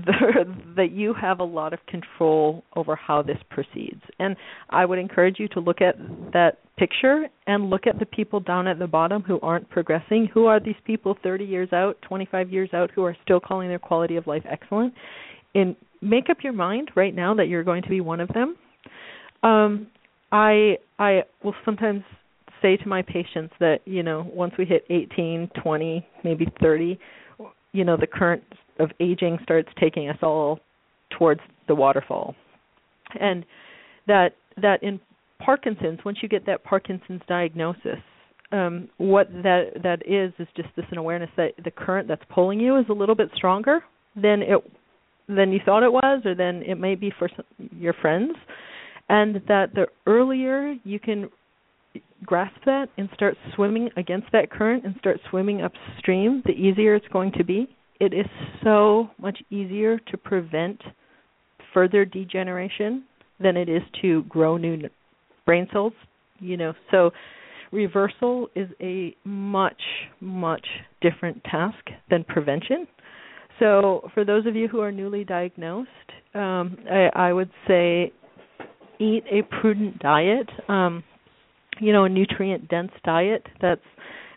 that 0.76 0.90
you 0.92 1.14
have 1.14 1.40
a 1.40 1.44
lot 1.44 1.72
of 1.72 1.78
control 1.86 2.64
over 2.74 2.96
how 2.96 3.22
this 3.22 3.38
proceeds. 3.50 4.02
And 4.18 4.36
i 4.70 4.84
would 4.84 4.98
encourage 4.98 5.38
you 5.38 5.48
to 5.48 5.60
look 5.60 5.80
at 5.80 5.96
that 6.32 6.58
picture 6.76 7.26
and 7.46 7.70
look 7.70 7.86
at 7.86 7.98
the 7.98 8.06
people 8.06 8.40
down 8.40 8.66
at 8.66 8.78
the 8.78 8.86
bottom 8.86 9.22
who 9.22 9.40
aren't 9.40 9.68
progressing. 9.70 10.28
Who 10.34 10.46
are 10.46 10.60
these 10.60 10.76
people 10.84 11.16
30 11.22 11.44
years 11.44 11.72
out 11.72 11.96
25 12.02 12.52
years 12.52 12.70
out 12.72 12.90
who 12.94 13.04
are 13.04 13.16
still 13.24 13.40
calling 13.40 13.68
their 13.68 13.78
quality 13.78 14.16
of 14.16 14.26
life 14.26 14.42
excellent? 14.50 14.92
And 15.54 15.74
make 16.02 16.28
up 16.28 16.38
your 16.42 16.52
mind 16.52 16.90
right 16.94 17.14
now 17.14 17.34
that 17.34 17.46
you're 17.48 17.64
going 17.64 17.82
to 17.82 17.88
be 17.88 18.00
one 18.00 18.20
of 18.20 18.28
them. 18.28 18.56
Um 19.42 19.88
i 20.32 20.76
i 20.98 21.22
will 21.42 21.54
sometimes 21.64 22.02
say 22.66 22.76
to 22.76 22.88
my 22.88 23.02
patients 23.02 23.54
that 23.60 23.78
you 23.84 24.02
know 24.02 24.28
once 24.32 24.52
we 24.58 24.64
hit 24.64 24.84
18 24.90 25.50
20 25.62 26.06
maybe 26.24 26.46
30 26.60 26.98
you 27.72 27.84
know 27.84 27.96
the 27.96 28.06
current 28.06 28.42
of 28.78 28.90
aging 29.00 29.38
starts 29.42 29.68
taking 29.80 30.08
us 30.08 30.16
all 30.22 30.58
towards 31.16 31.40
the 31.68 31.74
waterfall. 31.74 32.34
And 33.18 33.44
that 34.06 34.30
that 34.60 34.82
in 34.82 35.00
parkinson's 35.38 36.00
once 36.04 36.18
you 36.22 36.28
get 36.28 36.46
that 36.46 36.64
parkinson's 36.64 37.20
diagnosis 37.28 38.00
um 38.52 38.88
what 38.96 39.28
that 39.30 39.64
that 39.82 39.98
is 40.06 40.32
is 40.38 40.48
just 40.56 40.68
this 40.76 40.86
an 40.90 40.96
awareness 40.96 41.28
that 41.36 41.50
the 41.62 41.70
current 41.70 42.08
that's 42.08 42.22
pulling 42.30 42.58
you 42.58 42.78
is 42.78 42.86
a 42.88 42.92
little 42.92 43.14
bit 43.14 43.28
stronger 43.34 43.80
than 44.14 44.40
it 44.40 44.58
than 45.28 45.52
you 45.52 45.60
thought 45.64 45.82
it 45.82 45.92
was 45.92 46.22
or 46.24 46.34
than 46.34 46.62
it 46.62 46.76
may 46.76 46.94
be 46.94 47.12
for 47.18 47.28
some, 47.28 47.44
your 47.76 47.92
friends. 47.92 48.32
And 49.08 49.36
that 49.48 49.74
the 49.74 49.86
earlier 50.06 50.74
you 50.84 50.98
can 50.98 51.28
grasp 52.24 52.56
that 52.64 52.88
and 52.96 53.08
start 53.14 53.36
swimming 53.54 53.90
against 53.96 54.26
that 54.32 54.50
current 54.50 54.84
and 54.84 54.94
start 54.98 55.18
swimming 55.30 55.62
upstream, 55.62 56.42
the 56.46 56.52
easier 56.52 56.94
it's 56.94 57.08
going 57.08 57.32
to 57.32 57.44
be. 57.44 57.68
It 58.00 58.12
is 58.12 58.26
so 58.62 59.10
much 59.18 59.38
easier 59.50 59.98
to 59.98 60.16
prevent 60.16 60.80
further 61.72 62.04
degeneration 62.04 63.04
than 63.40 63.56
it 63.56 63.68
is 63.68 63.82
to 64.02 64.22
grow 64.24 64.56
new 64.56 64.88
brain 65.44 65.68
cells, 65.72 65.92
you 66.40 66.56
know. 66.56 66.72
So 66.90 67.10
reversal 67.72 68.48
is 68.54 68.68
a 68.80 69.14
much 69.24 69.80
much 70.20 70.66
different 71.00 71.42
task 71.44 71.84
than 72.10 72.24
prevention. 72.24 72.86
So 73.58 74.08
for 74.12 74.24
those 74.24 74.46
of 74.46 74.54
you 74.54 74.68
who 74.68 74.80
are 74.80 74.92
newly 74.92 75.24
diagnosed, 75.24 75.88
um, 76.34 76.76
I, 76.90 77.08
I 77.14 77.32
would 77.32 77.50
say 77.66 78.12
eat 78.98 79.24
a 79.30 79.42
prudent 79.60 79.98
diet. 79.98 80.48
Um, 80.68 81.02
you 81.80 81.92
know 81.92 82.04
a 82.04 82.08
nutrient 82.08 82.68
dense 82.68 82.92
diet 83.04 83.46
that's 83.60 83.80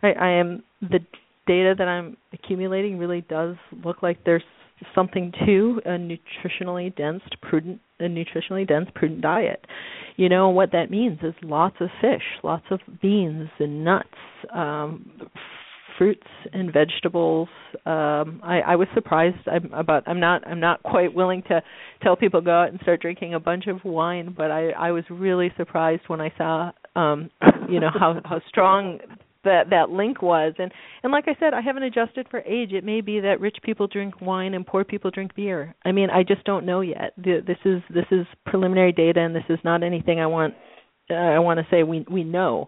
I, 0.02 0.12
I 0.12 0.30
am 0.32 0.64
the 0.82 1.00
data 1.48 1.74
that 1.78 1.88
I'm 1.88 2.18
accumulating 2.34 2.98
really 2.98 3.22
does 3.22 3.56
look 3.84 4.04
like 4.04 4.24
there's 4.24 4.44
something 4.96 5.34
to 5.46 5.82
a 5.86 5.90
nutritionally 5.90 6.96
dense 6.96 7.24
prudent 7.42 7.82
a 8.00 8.04
nutritionally 8.04 8.68
dense 8.68 8.90
prudent 8.96 9.22
diet 9.22 9.66
you 10.16 10.30
know 10.30 10.50
what 10.50 10.72
that 10.72 10.90
means 10.90 11.20
is 11.22 11.34
lots 11.42 11.76
of 11.82 11.90
fish 12.02 12.24
lots 12.44 12.66
of 12.72 12.80
beans 13.02 13.50
and 13.60 13.84
nuts 13.84 14.08
um 14.54 15.12
fruits 16.00 16.26
and 16.54 16.72
vegetables. 16.74 17.50
Um, 17.86 18.40
I, 18.42 18.62
I 18.66 18.76
was 18.78 18.88
surprised 18.96 19.36
I'm 19.46 19.72
about. 19.74 20.04
I'm 20.08 20.20
not. 20.20 20.48
I'm 20.48 20.62
not 20.62 20.82
quite 20.82 21.14
willing 21.14 21.44
to 21.50 21.62
tell 22.02 22.16
people 22.16 22.42
go 22.42 22.52
out 22.52 22.70
and 22.70 22.80
start 22.82 23.02
drinking 23.02 23.36
a 23.36 23.40
bunch 23.40 23.68
of 23.68 23.84
wine, 23.84 24.34
but 24.36 24.50
I, 24.50 24.70
I 24.70 24.92
was 24.92 25.04
really 25.10 25.52
surprised 25.58 26.04
when 26.08 26.22
I 26.22 26.34
saw, 26.38 26.72
um, 27.00 27.30
you 27.70 27.80
know, 27.80 27.90
how 27.94 28.20
how 28.26 28.42
strong 28.48 29.00
that 29.44 29.70
that 29.70 29.90
link 29.90 30.22
was. 30.22 30.54
And 30.60 30.72
and 31.04 31.12
like 31.12 31.26
I 31.28 31.36
said, 31.40 31.54
I 31.54 31.62
haven't 31.62 31.84
adjusted 31.84 32.28
for 32.30 32.40
age. 32.42 32.74
It 32.74 32.84
may 32.84 33.02
be 33.02 33.20
that 33.22 33.40
rich 33.40 33.58
people 33.64 33.88
drink 33.88 34.22
wine 34.22 34.54
and 34.54 34.66
poor 34.66 34.84
people 34.84 35.12
drink 35.12 35.36
beer. 35.36 35.76
I 35.86 35.92
mean, 35.92 36.10
I 36.10 36.24
just 36.24 36.44
don't 36.44 36.66
know 36.66 36.82
yet. 36.82 37.14
The, 37.18 37.42
this 37.46 37.58
is 37.66 37.82
this 37.90 38.06
is 38.12 38.26
preliminary 38.46 38.92
data, 38.92 39.22
and 39.22 39.36
this 39.36 39.50
is 39.50 39.60
not 39.64 39.84
anything 39.84 40.20
I 40.20 40.28
want. 40.28 40.54
Uh, 41.10 41.16
I 41.16 41.40
want 41.40 41.60
to 41.60 41.66
say 41.72 41.84
we 41.84 42.06
we 42.10 42.24
know, 42.24 42.68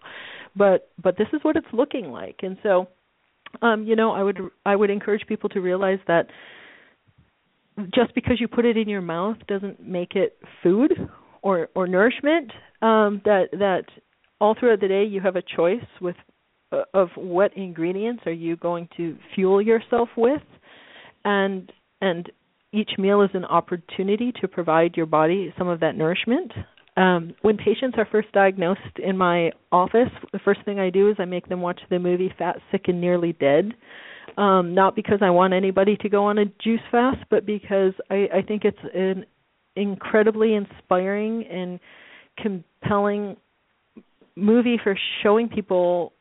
but 0.56 0.90
but 1.02 1.18
this 1.18 1.28
is 1.34 1.40
what 1.44 1.56
it's 1.56 1.68
looking 1.74 2.12
like, 2.12 2.38
and 2.42 2.58
so 2.64 2.88
um, 3.62 3.86
you 3.86 3.96
know, 3.96 4.12
I 4.12 4.24
would 4.24 4.40
I 4.66 4.76
would 4.76 4.90
encourage 4.90 5.26
people 5.28 5.50
to 5.50 5.60
realize 5.60 6.00
that 6.08 6.28
just 7.94 8.14
because 8.16 8.40
you 8.40 8.48
put 8.48 8.66
it 8.66 8.78
in 8.78 8.88
your 8.88 9.02
mouth 9.02 9.38
doesn't 9.48 9.86
make 9.86 10.16
it 10.16 10.38
food 10.64 10.94
or 11.42 11.70
or 11.76 11.88
nourishment. 11.88 12.52
Um, 12.82 13.22
that 13.26 13.50
that 13.54 13.84
all 14.42 14.56
throughout 14.60 14.82
the 14.82 14.88
day 14.88 15.06
you 15.06 15.22
have 15.22 15.38
a 15.38 15.42
choice 15.42 15.86
with 16.02 16.16
uh, 16.74 16.82
of 16.94 17.10
what 17.16 17.56
ingredients 17.56 18.24
are 18.26 18.34
you 18.34 18.58
going 18.58 18.90
to 18.98 19.16
fuel 19.36 19.62
yourself 19.62 20.10
with, 20.18 20.42
and 21.24 21.72
and 22.02 22.30
each 22.74 22.92
meal 22.98 23.22
is 23.22 23.30
an 23.34 23.46
opportunity 23.46 24.34
to 24.42 24.48
provide 24.48 24.98
your 24.98 25.06
body 25.06 25.54
some 25.58 25.68
of 25.68 25.80
that 25.82 25.96
nourishment. 25.96 26.52
Um, 26.98 27.36
when 27.42 27.58
patients 27.58 27.96
are 27.98 28.08
first 28.12 28.32
diagnosed 28.32 29.00
in 29.02 29.18
my 29.18 29.52
office, 29.72 30.10
the 30.34 30.40
first 30.40 30.64
thing 30.66 30.80
I 30.80 30.90
do 30.90 31.10
is 31.10 31.16
I 31.20 31.26
make 31.26 31.48
them 31.48 31.62
watch 31.62 31.80
the 31.90 32.00
movie 32.00 32.34
Fat, 32.38 32.58
Sick, 32.72 32.86
and 32.88 33.00
Nearly 33.00 33.34
Dead. 33.34 33.74
Um, 34.38 34.74
not 34.74 34.96
because 34.96 35.20
I 35.22 35.30
want 35.30 35.54
anybody 35.54 35.98
to 35.98 36.10
go 36.10 36.26
on 36.26 36.38
a 36.38 36.46
juice 36.46 36.82
fast, 36.90 37.20
but 37.30 37.46
because 37.46 37.94
I, 38.10 38.28
I 38.34 38.42
think 38.42 38.64
it's 38.64 38.78
an 38.94 39.26
incredibly 39.76 40.54
inspiring 40.54 41.46
and 41.46 41.80
compelling 42.38 43.36
movie 44.36 44.80
for 44.84 44.98
showing 45.24 45.50
people 45.50 46.14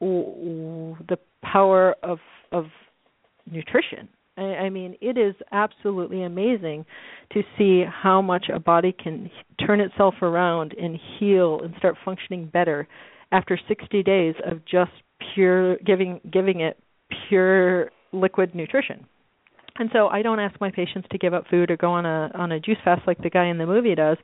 the 0.00 1.18
power 1.42 1.94
of 2.02 2.18
of 2.52 2.66
nutrition 3.50 4.08
I, 4.36 4.42
I 4.42 4.70
mean, 4.70 4.96
it 5.00 5.16
is 5.16 5.34
absolutely 5.52 6.22
amazing 6.22 6.84
to 7.32 7.42
see 7.56 7.84
how 7.84 8.20
much 8.22 8.46
a 8.52 8.58
body 8.58 8.92
can 8.92 9.30
turn 9.64 9.80
itself 9.80 10.14
around 10.22 10.74
and 10.80 10.98
heal 11.18 11.60
and 11.62 11.74
start 11.78 11.96
functioning 12.04 12.46
better 12.46 12.86
after 13.32 13.58
60 13.68 14.02
days 14.02 14.34
of 14.44 14.64
just 14.64 14.92
pure 15.34 15.76
giving 15.78 16.20
giving 16.32 16.60
it 16.60 16.78
pure 17.28 17.90
liquid 18.12 18.54
nutrition. 18.54 19.06
And 19.78 19.90
so 19.92 20.08
I 20.08 20.22
don't 20.22 20.40
ask 20.40 20.60
my 20.60 20.70
patients 20.70 21.06
to 21.10 21.18
give 21.18 21.34
up 21.34 21.44
food 21.48 21.70
or 21.70 21.76
go 21.76 21.92
on 21.92 22.06
a 22.06 22.30
on 22.34 22.52
a 22.52 22.60
juice 22.60 22.78
fast 22.84 23.02
like 23.06 23.18
the 23.18 23.30
guy 23.30 23.46
in 23.46 23.58
the 23.58 23.66
movie 23.66 23.94
does, 23.94 24.16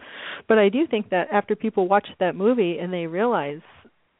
but 0.48 0.58
I 0.58 0.68
do 0.68 0.86
think 0.86 1.10
that 1.10 1.28
after 1.32 1.54
people 1.54 1.88
watch 1.88 2.08
that 2.20 2.34
movie 2.34 2.78
and 2.78 2.92
they 2.92 3.06
realize 3.06 3.60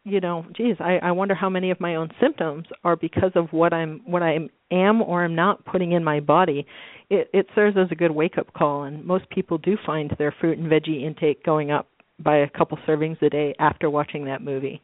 you 0.05 0.21
know, 0.21 0.45
geez, 0.57 0.77
I, 0.81 0.99
I 1.01 1.13
wonder 1.13 1.35
how 1.35 1.49
many 1.49 1.71
of 1.71 1.79
my 1.81 1.95
own 1.95 2.11
symptoms 2.21 2.67
are 2.83 2.97
because 2.97 3.31
of 3.37 3.53
what 3.53 3.73
I'm 3.73 4.01
what 4.05 4.23
I 4.23 4.39
am 4.73 5.01
or 5.01 5.25
am 5.25 5.35
not 5.35 5.65
putting 5.65 5.93
in 5.93 6.03
my 6.03 6.21
body. 6.21 6.67
It 7.09 7.31
it 7.33 7.47
serves 7.55 7.77
as 7.77 7.89
a 7.91 7.95
good 7.95 8.11
wake 8.11 8.37
up 8.37 8.53
call 8.53 8.85
and 8.85 9.05
most 9.05 9.29
people 9.31 9.59
do 9.59 9.77
find 9.87 10.13
their 10.19 10.35
fruit 10.41 10.59
and 10.59 10.71
veggie 10.71 11.05
intake 11.05 11.45
going 11.45 11.71
up 11.71 11.89
by 12.19 12.39
a 12.39 12.51
couple 12.51 12.79
servings 12.87 13.21
a 13.23 13.31
day 13.31 13.55
after 13.59 13.89
watching 13.89 14.25
that 14.25 14.43
movie. 14.43 14.83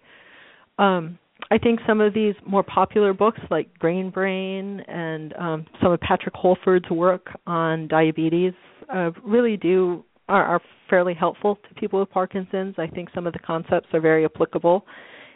Um 0.78 1.18
I 1.50 1.58
think 1.58 1.80
some 1.86 2.00
of 2.00 2.12
these 2.14 2.34
more 2.46 2.62
popular 2.62 3.12
books 3.12 3.40
like 3.50 3.72
Grain 3.78 4.10
Brain 4.10 4.80
and 4.88 5.34
um 5.36 5.66
some 5.82 5.92
of 5.92 6.00
Patrick 6.00 6.34
Holford's 6.34 6.90
work 6.90 7.28
on 7.46 7.88
diabetes 7.88 8.52
uh 8.92 9.10
really 9.24 9.56
do 9.56 10.04
are, 10.28 10.44
are 10.44 10.60
fairly 10.90 11.14
helpful 11.14 11.58
to 11.68 11.74
people 11.80 12.00
with 12.00 12.10
Parkinson's. 12.10 12.74
I 12.78 12.86
think 12.86 13.08
some 13.14 13.26
of 13.26 13.32
the 13.32 13.38
concepts 13.38 13.88
are 13.92 14.00
very 14.00 14.24
applicable, 14.24 14.84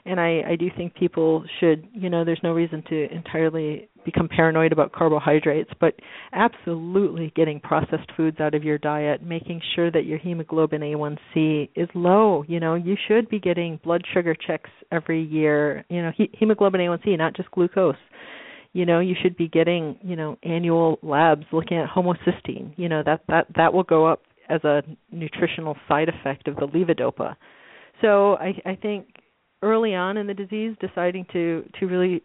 and 0.05 0.21
I, 0.21 0.43
I 0.49 0.57
do 0.57 0.69
think 0.77 0.95
people 0.95 1.45
should, 1.61 1.87
you 1.95 2.11
know, 2.11 2.25
there's 2.25 2.41
no 2.43 2.53
reason 2.53 2.83
to 2.89 3.15
entirely 3.15 3.89
become 4.05 4.29
paranoid 4.29 4.73
about 4.73 4.93
carbohydrates, 4.93 5.71
but 5.81 5.95
absolutely 6.33 7.33
getting 7.37 7.61
processed 7.61 8.11
foods 8.17 8.41
out 8.41 8.55
of 8.55 8.65
your 8.65 8.79
diet, 8.79 9.23
making 9.23 9.61
sure 9.75 9.91
that 9.91 10.05
your 10.05 10.19
hemoglobin 10.19 10.81
A1C 10.81 11.71
is 11.75 11.89
low. 11.95 12.45
You 12.49 12.61
know, 12.61 12.75
you 12.75 12.97
should 13.09 13.29
be 13.29 13.39
getting 13.39 13.81
blood 13.83 14.03
sugar 14.13 14.35
checks 14.35 14.71
every 14.91 15.23
year. 15.23 15.85
You 15.89 16.03
know, 16.03 16.13
he, 16.17 16.31
hemoglobin 16.33 16.81
A1C, 16.81 17.19
not 17.19 17.35
just 17.37 17.51
glucose 17.51 17.97
you 18.75 18.87
know 18.87 19.01
you 19.01 19.15
should 19.23 19.37
be 19.37 19.49
getting 19.49 19.99
you 20.01 20.17
know 20.17 20.39
annual 20.43 20.99
labs 21.03 21.45
looking 21.53 21.77
at 21.77 21.87
homocysteine 21.91 22.73
you 22.79 22.89
know 22.89 23.03
that 23.05 23.21
that 23.29 23.47
that 23.55 23.75
will 23.75 23.83
go 23.83 24.07
up 24.07 24.23
as 24.49 24.63
a 24.65 24.83
nutritional 25.11 25.77
side 25.89 26.09
effect 26.09 26.49
of 26.49 26.57
the 26.57 26.67
levodopa. 26.67 27.37
So 28.01 28.35
I, 28.35 28.53
I 28.67 28.75
think 28.75 29.07
early 29.63 29.95
on 29.95 30.17
in 30.17 30.27
the 30.27 30.35
disease, 30.35 30.77
deciding 30.81 31.27
to 31.33 31.65
to 31.81 31.87
really 31.87 32.23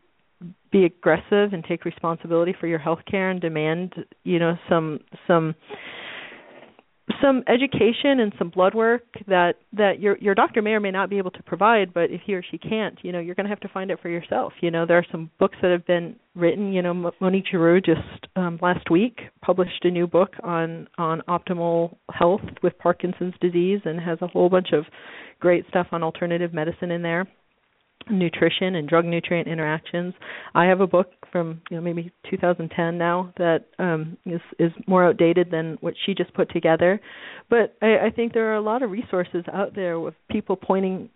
be 0.71 0.85
aggressive 0.85 1.53
and 1.53 1.63
take 1.63 1.85
responsibility 1.85 2.55
for 2.59 2.67
your 2.67 2.79
health 2.79 2.99
care 3.09 3.29
and 3.29 3.41
demand, 3.41 3.93
you 4.23 4.39
know, 4.39 4.57
some 4.69 4.99
some 5.27 5.55
some 7.21 7.43
education 7.47 8.19
and 8.19 8.33
some 8.37 8.49
blood 8.49 8.75
work 8.75 9.03
that 9.27 9.55
that 9.71 9.99
your 9.99 10.17
your 10.17 10.35
doctor 10.35 10.61
may 10.61 10.71
or 10.71 10.79
may 10.79 10.91
not 10.91 11.09
be 11.09 11.17
able 11.17 11.31
to 11.31 11.41
provide 11.43 11.93
but 11.93 12.11
if 12.11 12.21
he 12.25 12.33
or 12.33 12.43
she 12.43 12.57
can't 12.57 12.99
you 13.01 13.11
know 13.11 13.19
you're 13.19 13.33
going 13.33 13.45
to 13.45 13.49
have 13.49 13.61
to 13.61 13.69
find 13.69 13.91
it 13.91 13.99
for 14.01 14.09
yourself. 14.09 14.53
You 14.61 14.71
know 14.71 14.85
there 14.85 14.97
are 14.97 15.05
some 15.11 15.31
books 15.39 15.57
that 15.61 15.71
have 15.71 15.85
been 15.85 16.15
written 16.35 16.73
you 16.73 16.81
know 16.81 17.11
Monique 17.21 17.45
Giroux 17.49 17.79
just 17.79 18.27
um 18.35 18.59
last 18.61 18.91
week 18.91 19.19
published 19.41 19.85
a 19.85 19.91
new 19.91 20.05
book 20.05 20.33
on 20.43 20.87
on 20.97 21.21
optimal 21.29 21.95
health 22.11 22.41
with 22.61 22.77
Parkinson's 22.77 23.35
disease 23.39 23.79
and 23.85 23.99
has 24.01 24.17
a 24.21 24.27
whole 24.27 24.49
bunch 24.49 24.73
of 24.73 24.83
great 25.39 25.65
stuff 25.69 25.87
on 25.91 26.03
alternative 26.03 26.53
medicine 26.53 26.91
in 26.91 27.01
there 27.01 27.25
nutrition 28.09 28.75
and 28.75 28.87
drug 28.87 29.05
nutrient 29.05 29.47
interactions. 29.47 30.13
I 30.55 30.65
have 30.65 30.81
a 30.81 30.87
book 30.87 31.11
from 31.31 31.61
you 31.69 31.77
know 31.77 31.83
maybe 31.83 32.11
2010 32.29 32.97
now 32.97 33.33
that 33.37 33.65
um, 33.79 34.17
is 34.25 34.41
is 34.59 34.71
more 34.87 35.05
outdated 35.05 35.51
than 35.51 35.77
what 35.81 35.93
she 36.05 36.13
just 36.13 36.33
put 36.33 36.51
together, 36.51 36.99
but 37.49 37.75
I, 37.81 38.07
I 38.07 38.09
think 38.15 38.33
there 38.33 38.51
are 38.51 38.55
a 38.55 38.61
lot 38.61 38.83
of 38.83 38.91
resources 38.91 39.43
out 39.53 39.75
there 39.75 39.99
with 39.99 40.15
people 40.29 40.55
pointing 40.55 41.09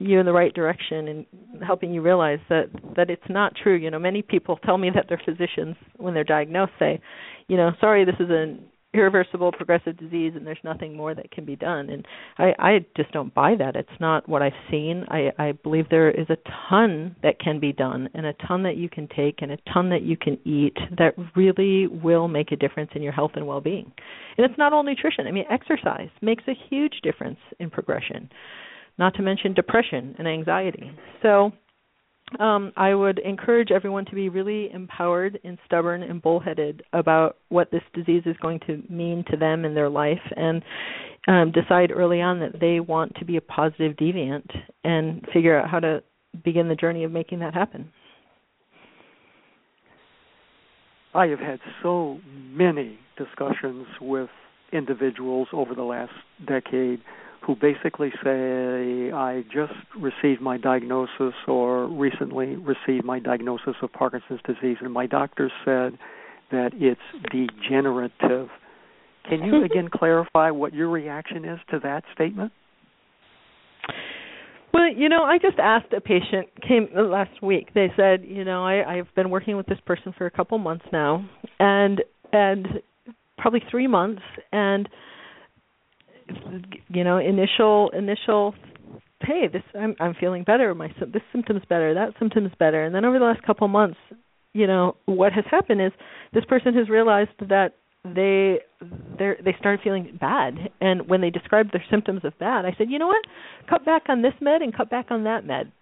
you 0.00 0.18
in 0.18 0.24
the 0.24 0.32
right 0.32 0.54
direction 0.54 1.08
and 1.08 1.26
helping 1.62 1.92
you 1.92 2.00
realize 2.00 2.38
that 2.48 2.70
that 2.96 3.10
it's 3.10 3.22
not 3.28 3.52
true. 3.62 3.76
You 3.76 3.90
know, 3.90 3.98
many 3.98 4.22
people 4.22 4.58
tell 4.64 4.78
me 4.78 4.90
that 4.94 5.06
their 5.08 5.20
physicians 5.24 5.76
when 5.98 6.14
they're 6.14 6.24
diagnosed 6.24 6.72
say, 6.78 7.00
you 7.48 7.56
know, 7.56 7.72
sorry, 7.80 8.04
this 8.04 8.14
is 8.18 8.28
an 8.30 8.64
irreversible 8.92 9.52
progressive 9.52 9.96
disease 9.96 10.32
and 10.34 10.46
there's 10.46 10.58
nothing 10.64 10.96
more 10.96 11.14
that 11.14 11.30
can 11.30 11.44
be 11.44 11.56
done. 11.56 11.90
And 11.90 12.06
i 12.38 12.52
i 12.58 12.86
just 12.96 13.12
don't 13.12 13.32
buy 13.34 13.54
that. 13.56 13.76
It's 13.76 13.88
not 14.00 14.28
what 14.28 14.42
i've 14.42 14.52
seen. 14.70 15.04
I 15.08 15.30
i 15.38 15.52
believe 15.52 15.88
there 15.88 16.10
is 16.10 16.26
a 16.28 16.36
ton 16.68 17.14
that 17.22 17.38
can 17.38 17.60
be 17.60 17.72
done 17.72 18.08
and 18.14 18.26
a 18.26 18.32
ton 18.46 18.62
that 18.64 18.76
you 18.76 18.88
can 18.88 19.08
take 19.14 19.42
and 19.42 19.52
a 19.52 19.58
ton 19.72 19.90
that 19.90 20.02
you 20.02 20.16
can 20.16 20.38
eat 20.44 20.76
that 20.98 21.14
really 21.36 21.86
will 21.86 22.28
make 22.28 22.52
a 22.52 22.56
difference 22.56 22.90
in 22.94 23.02
your 23.02 23.12
health 23.12 23.32
and 23.34 23.46
well-being. 23.46 23.92
And 24.36 24.48
it's 24.48 24.58
not 24.58 24.72
all 24.72 24.82
nutrition. 24.82 25.26
I 25.26 25.30
mean 25.30 25.44
exercise 25.50 26.10
makes 26.20 26.44
a 26.48 26.54
huge 26.68 27.00
difference 27.02 27.38
in 27.58 27.70
progression 27.70 28.28
not 28.98 29.14
to 29.14 29.22
mention 29.22 29.54
depression 29.54 30.14
and 30.18 30.28
anxiety. 30.28 30.90
So 31.22 31.52
um, 32.38 32.72
I 32.76 32.94
would 32.94 33.18
encourage 33.18 33.70
everyone 33.70 34.04
to 34.06 34.14
be 34.14 34.28
really 34.28 34.70
empowered 34.72 35.40
and 35.42 35.58
stubborn 35.66 36.02
and 36.02 36.22
bullheaded 36.22 36.82
about 36.92 37.38
what 37.48 37.70
this 37.70 37.82
disease 37.92 38.22
is 38.26 38.36
going 38.40 38.60
to 38.66 38.82
mean 38.88 39.24
to 39.30 39.36
them 39.36 39.64
in 39.64 39.74
their 39.74 39.88
life 39.88 40.20
and 40.36 40.62
um, 41.26 41.52
decide 41.52 41.90
early 41.90 42.20
on 42.20 42.38
that 42.40 42.60
they 42.60 42.80
want 42.80 43.14
to 43.16 43.24
be 43.24 43.36
a 43.36 43.40
positive 43.40 43.96
deviant 43.96 44.48
and 44.84 45.26
figure 45.32 45.58
out 45.58 45.68
how 45.68 45.80
to 45.80 46.02
begin 46.44 46.68
the 46.68 46.76
journey 46.76 47.04
of 47.04 47.10
making 47.10 47.40
that 47.40 47.54
happen. 47.54 47.90
I 51.12 51.26
have 51.26 51.40
had 51.40 51.58
so 51.82 52.20
many 52.24 52.98
discussions 53.18 53.86
with 54.00 54.30
individuals 54.72 55.48
over 55.52 55.74
the 55.74 55.82
last 55.82 56.12
decade 56.46 57.00
who 57.46 57.56
basically 57.56 58.10
say, 58.22 59.10
I 59.12 59.44
just 59.52 59.72
received 59.98 60.40
my 60.40 60.58
diagnosis 60.58 61.34
or 61.48 61.86
recently 61.86 62.56
received 62.56 63.04
my 63.04 63.18
diagnosis 63.18 63.74
of 63.82 63.92
Parkinson's 63.92 64.40
disease, 64.46 64.76
and 64.80 64.92
my 64.92 65.06
doctor 65.06 65.50
said 65.64 65.98
that 66.50 66.70
it's 66.74 67.00
degenerative. 67.30 68.48
Can 69.28 69.42
you 69.42 69.52
mm-hmm. 69.52 69.64
again 69.64 69.88
clarify 69.92 70.50
what 70.50 70.74
your 70.74 70.88
reaction 70.88 71.44
is 71.44 71.58
to 71.70 71.78
that 71.80 72.04
statement? 72.14 72.52
Well, 74.72 74.92
you 74.94 75.08
know, 75.08 75.22
I 75.24 75.38
just 75.38 75.58
asked 75.58 75.92
a 75.92 76.00
patient 76.00 76.48
came 76.66 76.88
uh, 76.96 77.02
last 77.02 77.42
week. 77.42 77.74
They 77.74 77.88
said, 77.96 78.24
you 78.24 78.44
know, 78.44 78.64
I 78.64 78.98
I've 78.98 79.14
been 79.14 79.30
working 79.30 79.56
with 79.56 79.66
this 79.66 79.80
person 79.84 80.14
for 80.16 80.26
a 80.26 80.30
couple 80.30 80.58
months 80.58 80.84
now 80.92 81.28
and 81.58 82.02
and 82.32 82.66
probably 83.38 83.62
3 83.70 83.86
months 83.86 84.22
and 84.52 84.88
you 86.88 87.04
know 87.04 87.18
initial 87.18 87.90
initial 87.90 88.54
hey 89.22 89.48
this 89.52 89.62
i'm 89.78 89.94
i'm 90.00 90.14
feeling 90.18 90.44
better. 90.44 90.74
My 90.74 90.88
this 91.00 91.22
symptom's 91.32 91.62
better. 91.68 91.94
That 91.94 92.14
symptom's 92.18 92.52
better. 92.58 92.84
And 92.84 92.94
then 92.94 93.04
over 93.04 93.18
the 93.18 93.24
last 93.24 93.42
couple 93.42 93.66
of 93.66 93.70
months 93.70 93.98
you 94.52 94.66
know 94.66 94.96
what 95.06 95.32
has 95.32 95.44
happened 95.50 95.80
is 95.80 95.92
this 96.32 96.44
person 96.44 96.74
has 96.74 96.88
realized 96.88 97.30
that 97.40 97.74
they 98.04 98.60
they 99.18 99.32
they 99.44 99.54
started 99.58 99.80
feeling 99.82 100.16
bad. 100.20 100.54
And 100.80 101.08
when 101.08 101.20
they 101.20 101.30
described 101.30 101.72
their 101.72 101.84
symptoms 101.90 102.22
of 102.24 102.38
bad 102.38 102.64
i 102.64 102.74
said 102.76 102.90
you 102.90 102.98
know 102.98 103.08
what? 103.08 103.24
Cut 103.68 103.84
back 103.84 104.04
on 104.08 104.22
this 104.22 104.34
med 104.40 104.62
and 104.62 104.74
cut 104.76 104.90
back 104.90 105.06
on 105.10 105.24
that 105.24 105.44
med. 105.44 105.72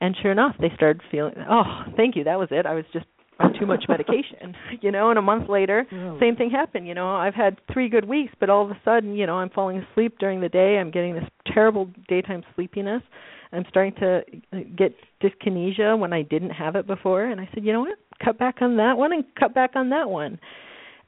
And 0.00 0.16
sure 0.20 0.32
enough 0.32 0.54
they 0.60 0.70
started 0.74 1.02
feeling 1.10 1.34
oh 1.50 1.84
thank 1.96 2.16
you. 2.16 2.24
That 2.24 2.38
was 2.38 2.48
it. 2.50 2.66
I 2.66 2.74
was 2.74 2.84
just 2.92 3.06
on 3.38 3.52
too 3.58 3.66
much 3.66 3.84
medication 3.88 4.54
you 4.80 4.90
know 4.90 5.10
and 5.10 5.18
a 5.18 5.22
month 5.22 5.48
later 5.48 5.86
same 6.20 6.36
thing 6.36 6.50
happened 6.50 6.86
you 6.86 6.94
know. 6.94 7.08
I've 7.08 7.34
had 7.34 7.60
three 7.72 7.88
good 7.88 8.06
weeks 8.06 8.32
but 8.40 8.50
all 8.50 8.64
of 8.64 8.70
a 8.70 8.80
sudden 8.84 9.14
you 9.14 9.26
know 9.26 9.34
i'm 9.34 9.50
falling 9.50 9.78
asleep 9.78 10.18
during 10.18 10.40
the 10.40 10.48
day. 10.48 10.78
I'm 10.78 10.90
getting 10.90 11.14
this 11.14 11.24
terrible 11.52 11.90
daytime 12.08 12.42
sleepiness. 12.54 13.02
I'm 13.52 13.64
starting 13.68 13.94
to 14.00 14.22
uh, 14.52 14.58
get 14.76 14.94
dyskinesia 15.22 15.98
when 15.98 16.12
i 16.12 16.22
didn't 16.22 16.50
have 16.50 16.76
it 16.76 16.86
before. 16.86 17.24
And 17.24 17.40
i 17.40 17.48
said 17.54 17.64
you 17.64 17.72
know 17.72 17.80
what? 17.80 17.98
Cut 18.24 18.38
back 18.38 18.56
on 18.60 18.76
that 18.76 18.96
one 18.96 19.12
and 19.12 19.24
cut 19.38 19.54
back 19.54 19.72
on 19.76 19.90
that 19.90 20.08
one. 20.10 20.38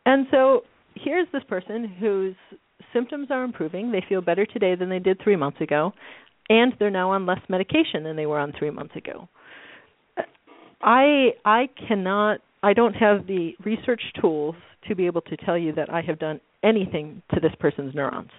And 0.06 0.26
so 0.30 0.62
here's 0.94 1.26
this 1.32 1.42
person 1.48 1.84
whose 2.00 2.34
symptoms 2.92 3.28
are 3.30 3.44
improving. 3.44 3.90
They 3.90 4.04
feel 4.08 4.20
better 4.20 4.46
today 4.46 4.74
than 4.74 4.88
they 4.88 4.98
did 4.98 5.20
three 5.22 5.36
months 5.36 5.60
ago 5.60 5.92
and 6.50 6.74
they're 6.78 6.90
now 6.90 7.12
on 7.12 7.24
less 7.24 7.40
medication 7.48 8.02
than 8.02 8.16
they 8.16 8.26
were 8.26 8.38
on 8.38 8.52
three 8.58 8.70
months 8.70 8.94
ago 8.96 9.28
I 10.82 11.30
I 11.44 11.68
cannot 11.88 12.40
I 12.62 12.72
don't 12.72 12.94
have 12.94 13.26
the 13.26 13.52
research 13.64 14.02
tools 14.20 14.54
to 14.88 14.94
be 14.94 15.06
able 15.06 15.20
to 15.22 15.36
tell 15.36 15.58
you 15.58 15.72
that 15.74 15.92
I 15.92 16.02
have 16.02 16.18
done 16.18 16.40
anything 16.62 17.22
to 17.34 17.40
this 17.40 17.52
person's 17.58 17.94
neurons. 17.94 18.30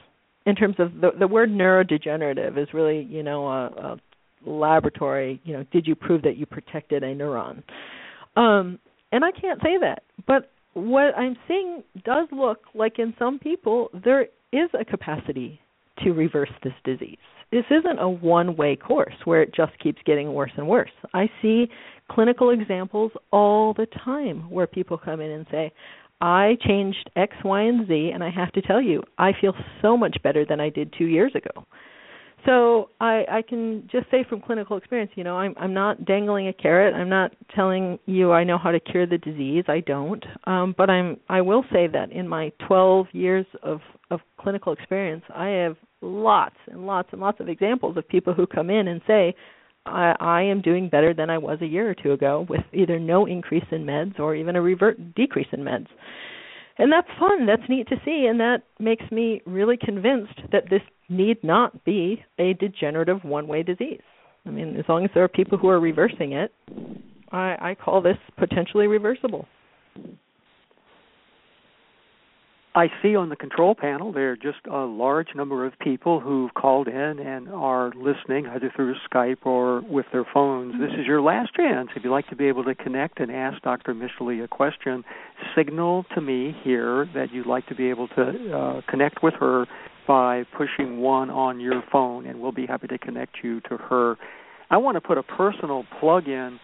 In 0.46 0.56
terms 0.56 0.76
of 0.80 0.94
the 1.02 1.12
the 1.18 1.28
word 1.28 1.50
neurodegenerative 1.50 2.58
is 2.58 2.68
really, 2.74 3.04
you 3.04 3.24
know, 3.24 3.48
a, 3.48 3.66
a 3.68 4.50
laboratory, 4.50 5.40
you 5.44 5.54
know, 5.54 5.66
did 5.72 5.86
you 5.86 5.96
prove 5.96 6.24
that 6.24 6.38
you 6.38 6.46
protected 6.46 7.04
a 7.04 7.16
neuron? 7.16 7.64
Um 8.36 8.80
and 9.12 9.26
I 9.26 9.32
can't 9.32 9.62
say 9.62 9.78
that. 9.82 10.04
But 10.26 10.52
what 10.74 11.18
I'm 11.18 11.36
seeing 11.48 11.84
does 12.06 12.28
look 12.32 12.62
like 12.74 12.98
in 12.98 13.14
some 13.20 13.40
people 13.40 13.90
there 14.04 14.28
is 14.52 14.70
a 14.80 14.86
capacity 14.86 15.60
to 16.04 16.12
reverse 16.12 16.52
this 16.64 16.74
disease. 16.84 17.18
This 17.52 17.66
isn't 17.70 18.00
a 18.00 18.10
one 18.10 18.56
way 18.56 18.76
course 18.76 19.16
where 19.26 19.42
it 19.42 19.54
just 19.54 19.78
keeps 19.80 20.02
getting 20.06 20.34
worse 20.34 20.52
and 20.56 20.68
worse. 20.68 20.92
I 21.14 21.30
see 21.42 21.68
clinical 22.10 22.52
examples 22.52 23.12
all 23.32 23.74
the 23.74 23.88
time 24.04 24.50
where 24.50 24.68
people 24.68 24.98
come 24.98 25.20
in 25.20 25.32
and 25.32 25.46
say, 25.52 25.72
I 26.22 26.56
changed 26.66 27.10
X, 27.16 27.36
Y, 27.44 27.62
and 27.62 27.88
Z, 27.88 28.12
and 28.14 28.24
I 28.24 28.30
have 28.30 28.52
to 28.54 28.62
tell 28.62 28.82
you, 28.82 29.02
I 29.18 29.32
feel 29.40 29.54
so 29.82 29.98
much 29.98 30.16
better 30.24 30.46
than 30.46 30.60
I 30.60 30.70
did 30.70 30.94
two 30.98 31.06
years 31.06 31.34
ago. 31.36 31.66
So 32.46 32.90
I, 33.00 33.24
I 33.30 33.42
can 33.48 33.88
just 33.92 34.10
say 34.10 34.26
from 34.28 34.42
clinical 34.42 34.78
experience, 34.78 35.12
you 35.16 35.24
know, 35.24 35.38
I'm, 35.38 35.54
I'm 35.60 35.74
not 35.74 36.06
dangling 36.06 36.48
a 36.48 36.54
carrot. 36.54 36.96
I'm 36.96 37.10
not 37.10 37.32
telling 37.56 38.00
you 38.06 38.32
I 38.32 38.44
know 38.44 38.58
how 38.58 38.72
to 38.72 38.80
cure 38.80 39.06
the 39.06 39.18
disease. 39.18 39.66
I 39.68 39.82
don't. 39.82 40.24
Um, 40.46 40.74
but 40.78 40.90
I'm. 40.90 41.18
I 41.30 41.42
will 41.42 41.64
say 41.72 41.88
that 41.88 42.12
in 42.12 42.28
my 42.28 42.52
12 42.68 43.08
years 43.12 43.46
of 43.62 43.80
of 44.10 44.22
clinical 44.40 44.74
experience, 44.74 45.24
I 45.34 45.48
have 45.50 45.78
lots 46.02 46.56
and 46.68 46.86
lots 46.86 47.10
and 47.12 47.22
lots 47.22 47.40
of 47.40 47.50
examples 47.50 47.98
of 47.98 48.08
people 48.08 48.34
who 48.34 48.48
come 48.48 48.70
in 48.70 48.88
and 48.88 49.02
say, 49.08 49.36
I, 49.86 50.16
I 50.20 50.42
am 50.44 50.62
doing 50.62 50.90
better 50.90 51.14
than 51.14 51.30
I 51.30 51.38
was 51.38 51.60
a 51.62 51.66
year 51.66 51.90
or 51.90 51.96
two 51.96 52.12
ago 52.12 52.46
with 52.50 52.62
either 52.74 53.00
no 53.00 53.26
increase 53.26 53.66
in 53.72 53.86
meds 53.86 54.20
or 54.20 54.36
even 54.36 54.56
a 54.56 54.62
revert 54.62 55.16
decrease 55.16 55.48
in 55.52 55.62
meds. 55.62 55.88
And 56.78 56.92
that's 56.92 57.08
fun. 57.20 57.46
That's 57.46 57.62
neat 57.70 57.88
to 57.90 57.96
see, 58.06 58.28
and 58.30 58.40
that 58.40 58.64
makes 58.80 59.04
me 59.12 59.42
really 59.46 59.78
convinced 59.78 60.40
that 60.52 60.70
this 60.70 60.82
need 61.10 61.44
not 61.44 61.84
be 61.84 62.24
a 62.40 62.54
degenerative 62.54 63.24
one-way 63.24 63.64
disease. 63.64 64.02
I 64.46 64.50
mean, 64.50 64.76
as 64.78 64.86
long 64.88 65.04
as 65.04 65.12
there 65.14 65.24
are 65.24 65.28
people 65.28 65.58
who 65.58 65.68
are 65.68 65.80
reversing 65.80 66.32
it, 66.32 66.52
I, 67.32 67.56
I 67.60 67.76
call 67.76 68.02
this 68.02 68.18
potentially 68.38 68.88
reversible. 68.88 69.48
I 72.74 72.88
see 73.02 73.18
on 73.18 73.28
the 73.28 73.36
control 73.36 73.76
panel 73.76 74.14
there 74.14 74.32
are 74.32 74.38
just 74.38 74.66
a 74.66 74.86
large 74.86 75.36
number 75.36 75.66
of 75.66 75.74
people 75.80 76.22
who've 76.22 76.54
called 76.54 76.88
in 76.88 77.20
and 77.20 77.50
are 77.50 77.92
listening 77.98 78.48
either 78.48 78.72
through 78.74 78.96
Skype 79.12 79.46
or 79.46 79.82
with 79.82 80.06
their 80.14 80.26
phones. 80.34 80.76
This 80.80 80.92
is 80.98 81.06
your 81.06 81.22
last 81.22 81.54
chance. 81.54 81.90
If 81.98 82.06
you'd 82.06 82.12
like 82.12 82.30
to 82.30 82.36
be 82.38 82.48
able 82.48 82.64
to 82.64 82.74
connect 82.74 83.20
and 83.20 83.30
ask 83.30 83.62
Dr. 83.62 83.94
Mischley 83.94 84.42
a 84.42 84.48
question, 84.48 85.04
signal 85.54 86.06
to 86.16 86.22
me 86.22 86.56
here 86.64 87.10
that 87.14 87.34
you'd 87.34 87.46
like 87.46 87.68
to 87.68 87.76
be 87.76 87.90
able 87.90 88.08
to 88.10 88.58
uh, 88.58 88.82
connect 88.90 89.22
with 89.22 89.34
her 89.42 89.66
by 90.08 90.46
pushing 90.58 91.00
one 91.00 91.30
on 91.30 91.60
your 91.60 91.84
phone, 91.92 92.26
and 92.26 92.40
we'll 92.40 92.54
be 92.54 92.66
happy 92.66 92.88
to 92.88 92.98
connect 92.98 93.36
you 93.44 93.60
to 93.62 93.76
her. 93.76 94.16
I 94.70 94.78
want 94.78 94.96
to 94.96 95.02
put 95.02 95.18
a 95.18 95.24
personal 95.24 95.84
plug 96.00 96.30
in 96.30 96.58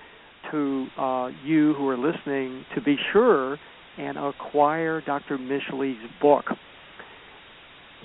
to 0.52 0.88
uh, 0.98 1.28
you 1.44 1.74
who 1.74 1.90
are 1.90 1.98
listening 1.98 2.64
to 2.76 2.82
be 2.82 2.96
sure 3.12 3.58
and 3.98 4.18
acquire 4.18 5.02
Dr. 5.02 5.38
Mischley's 5.38 5.98
book, 6.22 6.46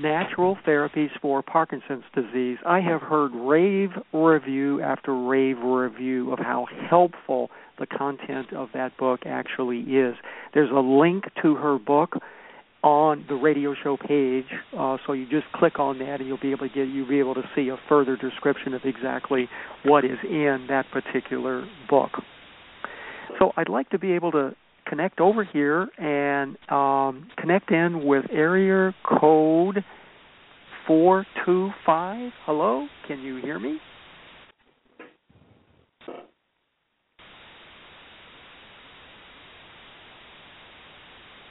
Natural 0.00 0.56
Therapies 0.66 1.10
for 1.20 1.42
Parkinson's 1.42 2.04
Disease. 2.14 2.58
I 2.66 2.80
have 2.80 3.02
heard 3.02 3.32
rave 3.34 3.90
review 4.12 4.80
after 4.80 5.14
rave 5.14 5.58
review 5.58 6.32
of 6.32 6.38
how 6.38 6.66
helpful 6.88 7.50
the 7.78 7.86
content 7.86 8.52
of 8.54 8.68
that 8.74 8.96
book 8.96 9.20
actually 9.26 9.80
is. 9.80 10.14
There's 10.54 10.70
a 10.70 10.80
link 10.80 11.24
to 11.42 11.56
her 11.56 11.78
book 11.78 12.14
on 12.82 13.24
the 13.28 13.34
radio 13.34 13.74
show 13.82 13.96
page, 13.96 14.46
uh, 14.76 14.96
so 15.06 15.12
you 15.12 15.28
just 15.28 15.46
click 15.54 15.78
on 15.78 15.98
that 15.98 16.20
and 16.20 16.26
you'll 16.26 16.40
be 16.40 16.50
able 16.50 16.68
to 16.68 16.74
get 16.74 16.88
you'll 16.88 17.08
be 17.08 17.20
able 17.20 17.34
to 17.34 17.44
see 17.54 17.68
a 17.68 17.76
further 17.88 18.16
description 18.16 18.74
of 18.74 18.80
exactly 18.84 19.48
what 19.84 20.04
is 20.04 20.18
in 20.24 20.66
that 20.68 20.84
particular 20.90 21.64
book. 21.88 22.10
So 23.38 23.52
I'd 23.56 23.68
like 23.68 23.90
to 23.90 23.98
be 23.98 24.12
able 24.12 24.32
to 24.32 24.56
connect 24.86 25.20
over 25.20 25.44
here 25.44 25.88
and 25.98 26.56
um, 26.70 27.28
connect 27.38 27.70
in 27.70 28.04
with 28.04 28.24
area 28.30 28.94
code 29.04 29.84
425. 30.86 32.32
Hello, 32.44 32.86
can 33.06 33.20
you 33.20 33.36
hear 33.36 33.58
me? 33.58 33.78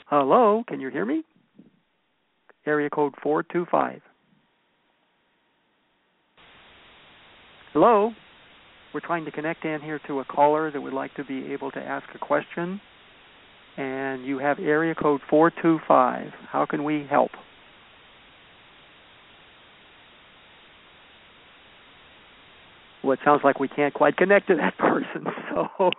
Hello, 0.07 0.63
can 0.67 0.81
you 0.81 0.89
hear 0.89 1.05
me? 1.05 1.23
Area 2.65 2.89
code 2.89 3.13
425. 3.23 4.01
Hello, 7.71 8.11
we're 8.93 8.99
trying 8.99 9.23
to 9.23 9.31
connect 9.31 9.63
in 9.63 9.79
here 9.79 10.01
to 10.07 10.19
a 10.19 10.25
caller 10.25 10.69
that 10.69 10.81
would 10.81 10.91
like 10.91 11.13
to 11.15 11.23
be 11.23 11.53
able 11.53 11.71
to 11.71 11.79
ask 11.79 12.05
a 12.13 12.19
question. 12.19 12.81
And 13.77 14.25
you 14.25 14.37
have 14.39 14.59
area 14.59 14.93
code 14.93 15.21
425. 15.29 16.31
How 16.49 16.65
can 16.65 16.83
we 16.83 17.05
help? 17.09 17.31
Well, 23.03 23.13
it 23.13 23.19
sounds 23.25 23.41
like 23.43 23.59
we 23.59 23.67
can't 23.67 23.93
quite 23.93 24.15
connect 24.17 24.47
to 24.47 24.55
that 24.55 24.77
person, 24.77 25.25
so 25.49 25.89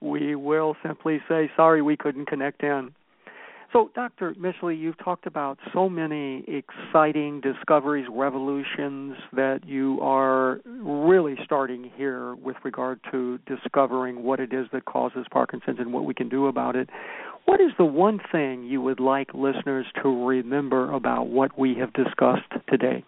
we 0.00 0.34
will 0.34 0.76
simply 0.86 1.20
say, 1.28 1.50
sorry, 1.56 1.80
we 1.80 1.96
couldn't 1.96 2.26
connect 2.26 2.62
in. 2.62 2.92
So, 3.72 3.90
Dr. 3.94 4.32
Mischley, 4.34 4.78
you've 4.78 4.96
talked 4.98 5.26
about 5.26 5.58
so 5.74 5.90
many 5.90 6.42
exciting 6.48 7.40
discoveries, 7.42 8.06
revolutions 8.10 9.14
that 9.34 9.60
you 9.66 9.98
are 10.00 10.60
really 10.64 11.36
starting 11.44 11.90
here 11.94 12.34
with 12.36 12.56
regard 12.64 12.98
to 13.10 13.38
discovering 13.46 14.22
what 14.22 14.40
it 14.40 14.54
is 14.54 14.66
that 14.72 14.86
causes 14.86 15.26
Parkinson's 15.30 15.80
and 15.80 15.92
what 15.92 16.06
we 16.06 16.14
can 16.14 16.30
do 16.30 16.46
about 16.46 16.76
it. 16.76 16.88
What 17.44 17.60
is 17.60 17.70
the 17.76 17.84
one 17.84 18.20
thing 18.32 18.64
you 18.64 18.80
would 18.80 19.00
like 19.00 19.34
listeners 19.34 19.86
to 20.02 20.26
remember 20.26 20.90
about 20.92 21.26
what 21.26 21.58
we 21.58 21.74
have 21.74 21.92
discussed 21.92 22.50
today? 22.70 23.04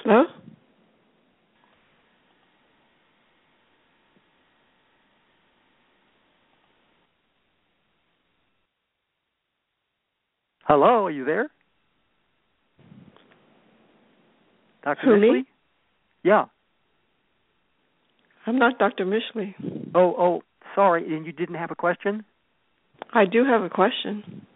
Hello? 0.00 0.24
Hello, 10.68 11.06
are 11.06 11.10
you 11.10 11.24
there? 11.24 11.48
Dr. 14.84 15.00
Who, 15.02 15.10
Mischley? 15.12 15.32
me? 15.32 15.44
Yeah. 16.22 16.44
I'm 18.46 18.58
not 18.58 18.78
Dr. 18.78 19.06
Mischley. 19.06 19.54
Oh, 19.94 20.14
oh, 20.18 20.42
sorry. 20.74 21.16
And 21.16 21.24
you 21.24 21.32
didn't 21.32 21.54
have 21.54 21.70
a 21.70 21.74
question? 21.74 22.22
I 23.14 23.24
do 23.24 23.46
have 23.46 23.62
a 23.62 23.70
question. 23.70 24.46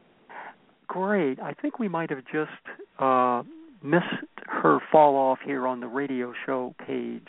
Great. 0.86 1.40
I 1.40 1.54
think 1.54 1.78
we 1.78 1.88
might 1.88 2.10
have 2.10 2.24
just 2.30 2.50
uh, 2.98 3.42
missed 3.82 4.04
her 4.48 4.80
fall 4.92 5.16
off 5.16 5.38
here 5.44 5.66
on 5.66 5.80
the 5.80 5.86
radio 5.86 6.34
show 6.44 6.74
page. 6.86 7.28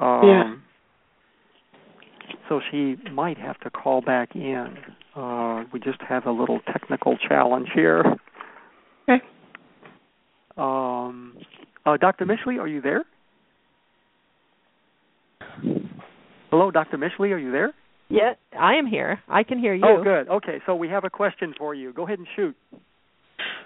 Um, 0.00 0.22
Yeah. 0.24 0.54
So 2.48 2.60
she 2.70 2.96
might 3.12 3.36
have 3.38 3.58
to 3.60 3.70
call 3.70 4.00
back 4.00 4.34
in. 4.34 4.76
Uh, 5.16 5.64
we 5.72 5.78
just 5.80 6.00
have 6.08 6.26
a 6.26 6.30
little 6.30 6.60
technical 6.72 7.16
challenge 7.16 7.68
here. 7.74 8.02
Okay. 9.08 9.22
Um, 10.56 11.36
uh, 11.86 11.96
Dr. 11.96 12.26
Mischley, 12.26 12.58
are 12.58 12.66
you 12.66 12.80
there? 12.80 13.04
Hello, 16.50 16.70
Dr. 16.70 16.98
Mischley, 16.98 17.32
are 17.32 17.38
you 17.38 17.52
there? 17.52 17.72
Yeah, 18.08 18.34
I 18.58 18.74
am 18.74 18.86
here. 18.86 19.20
I 19.28 19.42
can 19.42 19.58
hear 19.58 19.74
you. 19.74 19.84
Oh, 19.84 20.02
good. 20.02 20.28
Okay, 20.28 20.60
so 20.66 20.74
we 20.74 20.88
have 20.88 21.04
a 21.04 21.10
question 21.10 21.54
for 21.56 21.74
you. 21.74 21.92
Go 21.92 22.04
ahead 22.04 22.18
and 22.18 22.28
shoot. 22.36 22.56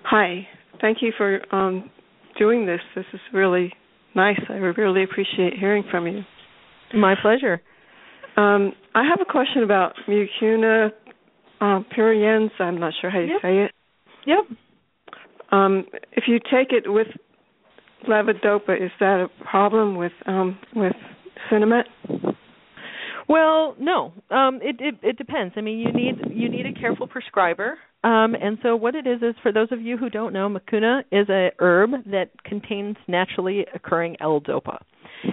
Hi. 0.05 0.47
Thank 0.81 0.99
you 1.01 1.13
for 1.17 1.41
um, 1.55 1.91
doing 2.39 2.67
this. 2.67 2.81
This 2.95 3.05
is 3.13 3.21
really 3.33 3.73
nice. 4.15 4.41
I 4.49 4.55
really 4.55 5.03
appreciate 5.03 5.55
hearing 5.59 5.85
from 5.91 6.07
you. 6.07 6.23
My 6.95 7.15
pleasure. 7.21 7.61
Um, 8.37 8.73
I 8.95 9.05
have 9.05 9.21
a 9.21 9.31
question 9.31 9.63
about 9.65 9.95
mucuna 10.07 10.91
uh. 11.61 11.81
I'm 12.61 12.79
not 12.81 12.93
sure 13.01 13.11
how 13.11 13.19
you 13.21 13.33
Yep. 13.33 13.43
say 13.43 13.59
it. 13.65 13.73
Yep. 14.27 14.59
Um, 15.51 15.87
if 16.13 16.25
you 16.27 16.39
take 16.39 16.73
it 16.73 16.85
with 16.87 17.07
levodopa, 18.09 18.81
is 18.83 18.91
that 19.01 19.27
a 19.27 19.45
problem 19.45 19.97
with 19.97 20.13
um, 20.27 20.59
with 20.75 20.93
Sinemet? 21.51 21.85
Well, 23.29 23.75
no. 23.79 24.13
Um, 24.31 24.61
it, 24.63 24.77
it 24.81 24.95
it 25.03 25.19
depends. 25.19 25.55
I 25.57 25.61
mean, 25.61 25.79
you 25.79 25.93
need 25.93 26.17
you 26.31 26.49
need 26.49 26.67
a 26.67 26.73
careful 26.79 27.07
prescriber. 27.07 27.79
Um, 28.05 28.35
and 28.41 28.59
so 28.63 28.77
what 28.77 28.95
it 28.95 29.07
is 29.07 29.23
is 29.23 29.35
for 29.43 29.53
those 29.53 29.69
of 29.73 29.81
you 29.81 29.97
who 29.97 30.09
don't 30.09 30.33
know, 30.33 30.49
mucuna 30.49 31.03
is 31.11 31.29
a 31.29 31.51
herb 31.59 31.91
that 32.07 32.31
contains 32.45 32.97
naturally 33.09 33.67
occurring 33.75 34.17
L-dopa. 34.21 34.79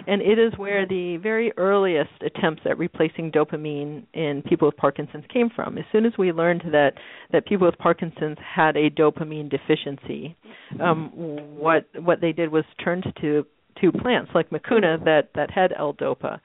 And 0.08 0.22
it 0.22 0.40
is 0.40 0.54
where 0.58 0.88
the 0.88 1.18
very 1.18 1.52
earliest 1.58 2.12
attempts 2.26 2.62
at 2.66 2.78
replacing 2.78 3.32
dopamine 3.32 4.04
in 4.14 4.44
people 4.48 4.68
with 4.68 4.78
Parkinson's 4.78 5.26
came 5.32 5.50
from. 5.56 5.78
As 5.78 5.86
soon 5.92 6.06
as 6.06 6.14
we 6.18 6.32
learned 6.32 6.64
that 6.72 6.94
that 7.32 7.46
people 7.46 7.68
with 7.68 7.78
Parkinson's 7.78 8.38
had 8.56 8.76
a 8.78 8.90
dopamine 8.90 9.50
deficiency, 9.50 10.36
um, 10.82 11.12
what 11.58 11.88
what 12.00 12.22
they 12.22 12.32
did 12.32 12.52
was 12.52 12.64
turned 12.84 13.06
to 13.22 13.46
to 13.82 13.92
plants 13.92 14.32
like 14.34 14.50
mucuna 14.50 15.04
that 15.04 15.30
that 15.36 15.52
had 15.52 15.74
L-dopa. 15.78 16.40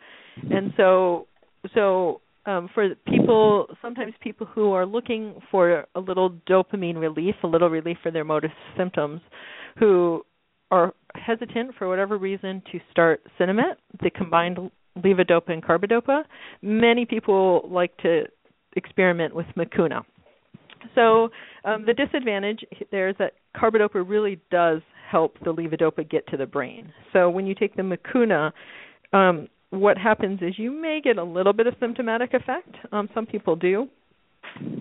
And 0.50 0.72
so 0.76 1.26
so 1.74 2.20
um, 2.46 2.70
for 2.74 2.94
people, 3.06 3.66
sometimes 3.82 4.14
people 4.20 4.46
who 4.46 4.72
are 4.72 4.86
looking 4.86 5.34
for 5.50 5.86
a 5.94 6.00
little 6.00 6.30
dopamine 6.48 6.98
relief, 6.98 7.34
a 7.42 7.46
little 7.46 7.68
relief 7.68 7.98
for 8.02 8.10
their 8.10 8.24
motor 8.24 8.52
symptoms, 8.76 9.20
who 9.78 10.24
are 10.70 10.94
hesitant 11.14 11.74
for 11.76 11.88
whatever 11.88 12.18
reason 12.18 12.62
to 12.72 12.78
start 12.90 13.22
Sinemet, 13.38 13.74
the 14.02 14.10
combined 14.10 14.58
levodopa 14.98 15.50
and 15.50 15.62
carbidopa, 15.62 16.24
many 16.62 17.04
people 17.04 17.68
like 17.70 17.96
to 17.98 18.24
experiment 18.76 19.34
with 19.34 19.46
mucuna. 19.56 20.02
So 20.94 21.30
um, 21.64 21.84
the 21.86 21.94
disadvantage 21.94 22.64
there 22.90 23.08
is 23.08 23.16
that 23.18 23.34
carbidopa 23.56 24.08
really 24.08 24.40
does 24.50 24.80
help 25.10 25.38
the 25.44 25.52
levodopa 25.52 26.08
get 26.08 26.26
to 26.28 26.36
the 26.36 26.46
brain. 26.46 26.92
So 27.12 27.28
when 27.28 27.46
you 27.46 27.54
take 27.54 27.76
the 27.76 27.82
mucuna, 27.82 28.52
um, 29.12 29.48
what 29.70 29.98
happens 29.98 30.40
is 30.42 30.58
you 30.58 30.70
may 30.70 31.00
get 31.02 31.18
a 31.18 31.24
little 31.24 31.52
bit 31.52 31.66
of 31.66 31.74
symptomatic 31.80 32.34
effect. 32.34 32.74
Um, 32.92 33.08
some 33.14 33.26
people 33.26 33.56
do, 33.56 33.88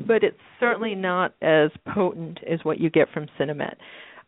but 0.08 0.24
it's 0.24 0.38
certainly 0.60 0.96
not 0.96 1.34
as 1.42 1.70
potent 1.94 2.40
as 2.50 2.60
what 2.64 2.80
you 2.80 2.90
get 2.90 3.08
from 3.14 3.28
Sinemet. 3.40 3.76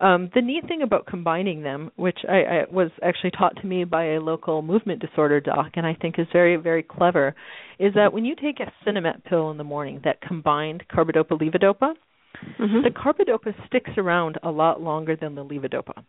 Um, 0.02 0.32
the 0.34 0.42
neat 0.42 0.68
thing 0.68 0.82
about 0.82 1.06
combining 1.06 1.62
them, 1.62 1.92
which 1.96 2.18
I, 2.28 2.42
I 2.42 2.66
was 2.72 2.90
actually 3.04 3.32
taught 3.32 3.56
to 3.58 3.68
me 3.68 3.84
by 3.84 4.16
a 4.16 4.20
local 4.20 4.64
movement 4.64 5.00
disorder 5.00 5.40
doc, 5.40 5.74
and 5.76 5.86
I 5.86 5.94
think 5.94 6.18
is 6.18 6.26
very, 6.34 6.56
very 6.56 6.82
clever, 6.82 7.36
is 7.78 7.94
that 7.94 8.12
when 8.12 8.26
you 8.26 8.36
take 8.36 8.60
a 8.60 8.72
Sinemet 8.84 9.24
pill 9.26 9.52
in 9.52 9.58
the 9.58 9.64
morning, 9.64 10.02
that 10.04 10.20
combined 10.22 10.84
carbidopa 10.92 11.40
levodopa, 11.40 11.94
Mm-hmm. 12.60 12.82
the 12.84 12.90
carbidopa 12.90 13.54
sticks 13.68 13.92
around 13.98 14.40
a 14.42 14.50
lot 14.50 14.82
longer 14.82 15.16
than 15.16 15.36
the 15.36 15.46
levodopa. 15.46 16.04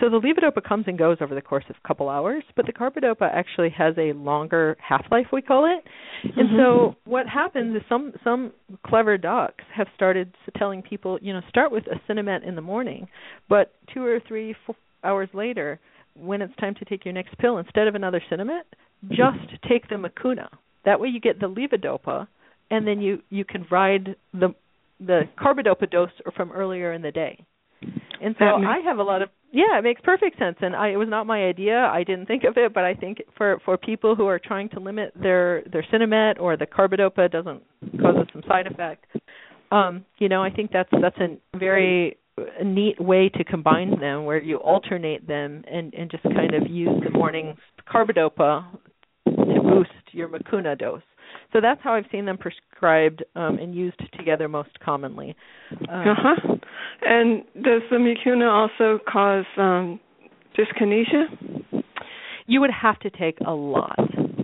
So 0.00 0.08
the 0.08 0.18
levodopa 0.18 0.62
comes 0.66 0.84
and 0.88 0.98
goes 0.98 1.18
over 1.20 1.34
the 1.34 1.42
course 1.42 1.64
of 1.68 1.76
a 1.82 1.88
couple 1.88 2.08
hours, 2.08 2.42
but 2.56 2.66
the 2.66 2.72
carbidopa 2.72 3.28
actually 3.32 3.70
has 3.70 3.94
a 3.98 4.12
longer 4.12 4.76
half-life, 4.80 5.26
we 5.32 5.42
call 5.42 5.66
it. 5.66 5.84
And 6.36 6.50
so 6.56 6.56
mm-hmm. 6.56 7.10
what 7.10 7.28
happens 7.28 7.76
is 7.76 7.82
some 7.88 8.12
some 8.24 8.52
clever 8.86 9.18
docs 9.18 9.64
have 9.74 9.86
started 9.94 10.32
telling 10.56 10.82
people, 10.82 11.18
you 11.20 11.32
know, 11.32 11.40
start 11.48 11.72
with 11.72 11.84
a 11.86 12.00
Sinemet 12.10 12.46
in 12.46 12.54
the 12.54 12.62
morning, 12.62 13.08
but 13.48 13.74
two 13.92 14.04
or 14.04 14.20
three 14.26 14.54
four 14.66 14.76
hours 15.04 15.28
later, 15.34 15.80
when 16.16 16.42
it's 16.42 16.54
time 16.56 16.74
to 16.76 16.84
take 16.84 17.04
your 17.04 17.14
next 17.14 17.36
pill, 17.38 17.58
instead 17.58 17.88
of 17.88 17.94
another 17.94 18.22
Sinemet, 18.30 18.62
just 19.08 19.62
take 19.68 19.88
the 19.88 19.96
Mucuna. 19.96 20.48
That 20.84 21.00
way 21.00 21.08
you 21.08 21.20
get 21.20 21.40
the 21.40 21.48
levodopa, 21.48 22.26
and 22.70 22.86
then 22.86 23.00
you 23.00 23.22
you 23.30 23.44
can 23.44 23.66
ride 23.70 24.16
the 24.32 24.54
the 25.00 25.22
carbidopa 25.38 25.90
dose 25.90 26.10
from 26.36 26.52
earlier 26.52 26.92
in 26.92 27.02
the 27.02 27.10
day. 27.10 27.44
And 28.22 28.36
so 28.38 28.58
makes- 28.58 28.70
I 28.70 28.78
have 28.88 28.98
a 28.98 29.02
lot 29.02 29.22
of 29.22 29.28
yeah, 29.50 29.78
it 29.78 29.84
makes 29.84 30.00
perfect 30.00 30.38
sense 30.38 30.56
and 30.60 30.74
I 30.74 30.88
it 30.88 30.96
was 30.96 31.08
not 31.08 31.26
my 31.26 31.44
idea. 31.44 31.78
I 31.92 32.04
didn't 32.04 32.26
think 32.26 32.44
of 32.44 32.56
it, 32.56 32.72
but 32.72 32.84
I 32.84 32.94
think 32.94 33.22
for 33.36 33.58
for 33.64 33.76
people 33.76 34.14
who 34.14 34.26
are 34.26 34.38
trying 34.38 34.68
to 34.70 34.80
limit 34.80 35.12
their 35.14 35.62
their 35.70 35.84
Sinemet 35.92 36.40
or 36.40 36.56
the 36.56 36.66
carbidopa 36.66 37.30
doesn't 37.30 37.62
cause 38.00 38.26
some 38.32 38.42
side 38.48 38.66
effect. 38.66 39.04
Um, 39.70 40.04
you 40.18 40.28
know, 40.28 40.42
I 40.42 40.50
think 40.50 40.70
that's 40.72 40.90
that's 41.00 41.18
a 41.18 41.58
very 41.58 42.16
a 42.58 42.64
neat 42.64 42.98
way 43.00 43.28
to 43.28 43.44
combine 43.44 43.98
them 44.00 44.24
where 44.24 44.40
you 44.42 44.56
alternate 44.56 45.26
them 45.26 45.64
and 45.70 45.92
and 45.94 46.10
just 46.10 46.22
kind 46.22 46.54
of 46.54 46.70
use 46.70 47.02
the 47.04 47.10
morning 47.10 47.56
carbidopa 47.92 48.64
to 49.26 49.60
boost 49.62 49.90
your 50.12 50.28
mucuna 50.28 50.78
dose. 50.78 51.02
So 51.52 51.60
that's 51.60 51.80
how 51.82 51.92
I've 51.92 52.06
seen 52.10 52.24
them 52.24 52.38
prescribed 52.38 53.22
um, 53.36 53.58
and 53.58 53.74
used 53.74 54.00
together 54.16 54.48
most 54.48 54.78
commonly. 54.80 55.36
Um, 55.88 56.08
Uh-huh. 56.08 56.56
And 57.04 57.42
does 57.62 57.82
the 57.90 57.96
mucuna 57.96 58.50
also 58.50 58.98
cause 59.06 59.44
um, 59.56 60.00
dyskinesia? 60.56 61.82
You 62.46 62.60
would 62.60 62.70
have 62.70 62.98
to 63.00 63.10
take 63.10 63.38
a 63.46 63.52
lot. 63.52 63.98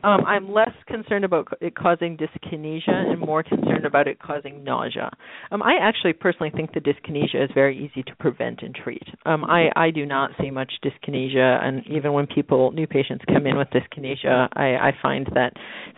Um, 0.04 0.24
I'm 0.26 0.52
less 0.52 0.70
concerned 0.86 1.24
about 1.24 1.48
it 1.60 1.74
causing 1.74 2.16
dyskinesia 2.16 2.88
and 2.88 3.20
more 3.20 3.42
concerned 3.42 3.84
about 3.84 4.06
it 4.06 4.18
causing 4.20 4.64
nausea. 4.64 5.10
Um, 5.50 5.62
I 5.62 5.76
actually 5.80 6.12
personally 6.12 6.50
think 6.54 6.72
the 6.72 6.80
dyskinesia 6.80 7.44
is 7.44 7.50
very 7.54 7.76
easy 7.76 8.02
to 8.04 8.16
prevent 8.16 8.62
and 8.62 8.74
treat. 8.74 9.02
Um, 9.26 9.44
I, 9.44 9.70
I 9.76 9.90
do 9.90 10.06
not 10.06 10.30
see 10.40 10.50
much 10.50 10.72
dyskinesia, 10.84 11.62
and 11.62 11.86
even 11.86 12.12
when 12.12 12.26
people, 12.26 12.72
new 12.72 12.86
patients, 12.86 13.24
come 13.26 13.46
in 13.46 13.56
with 13.56 13.68
dyskinesia, 13.68 14.48
I, 14.52 14.88
I 14.88 14.92
find 15.02 15.26
that 15.34 15.52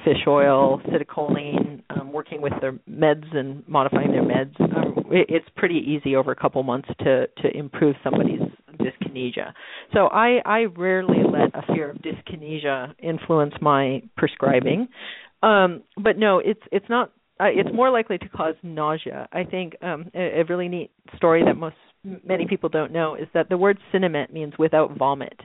fish 0.04 0.24
oil, 0.26 0.80
citicoline, 0.88 1.82
um, 1.90 2.12
working 2.12 2.40
with 2.40 2.52
their 2.60 2.72
meds 2.90 3.34
and 3.36 3.66
modifying 3.68 4.12
their 4.12 4.22
meds, 4.22 4.58
um, 4.60 5.04
it, 5.10 5.26
it's 5.28 5.48
pretty 5.56 5.76
easy 5.76 6.16
over 6.16 6.30
a 6.30 6.36
couple 6.36 6.62
months 6.62 6.88
to 7.00 7.26
to 7.42 7.56
improve 7.56 7.96
somebody's 8.02 8.40
dyskinesia. 8.78 9.52
So 9.92 10.08
I, 10.08 10.40
I 10.44 10.64
rarely 10.76 11.18
let 11.24 11.54
a 11.54 11.74
fear 11.74 11.90
of 11.90 11.98
dyskinesia 11.98 12.94
influence 13.02 13.54
my 13.60 14.02
prescribing. 14.16 14.88
Um, 15.42 15.82
but 15.96 16.18
no, 16.18 16.38
it's 16.38 16.60
it's 16.70 16.88
not. 16.88 17.12
Uh, 17.38 17.46
it's 17.48 17.74
more 17.74 17.90
likely 17.90 18.18
to 18.18 18.28
cause 18.28 18.54
nausea. 18.62 19.26
I 19.32 19.44
think 19.44 19.74
um, 19.80 20.10
a, 20.14 20.40
a 20.40 20.44
really 20.44 20.68
neat 20.68 20.90
story 21.16 21.42
that 21.44 21.56
most 21.56 21.76
many 22.24 22.46
people 22.46 22.68
don't 22.68 22.92
know 22.92 23.14
is 23.14 23.28
that 23.34 23.48
the 23.48 23.56
word 23.56 23.78
Sinemet 23.92 24.32
means 24.32 24.52
without 24.58 24.96
vomit 24.96 25.40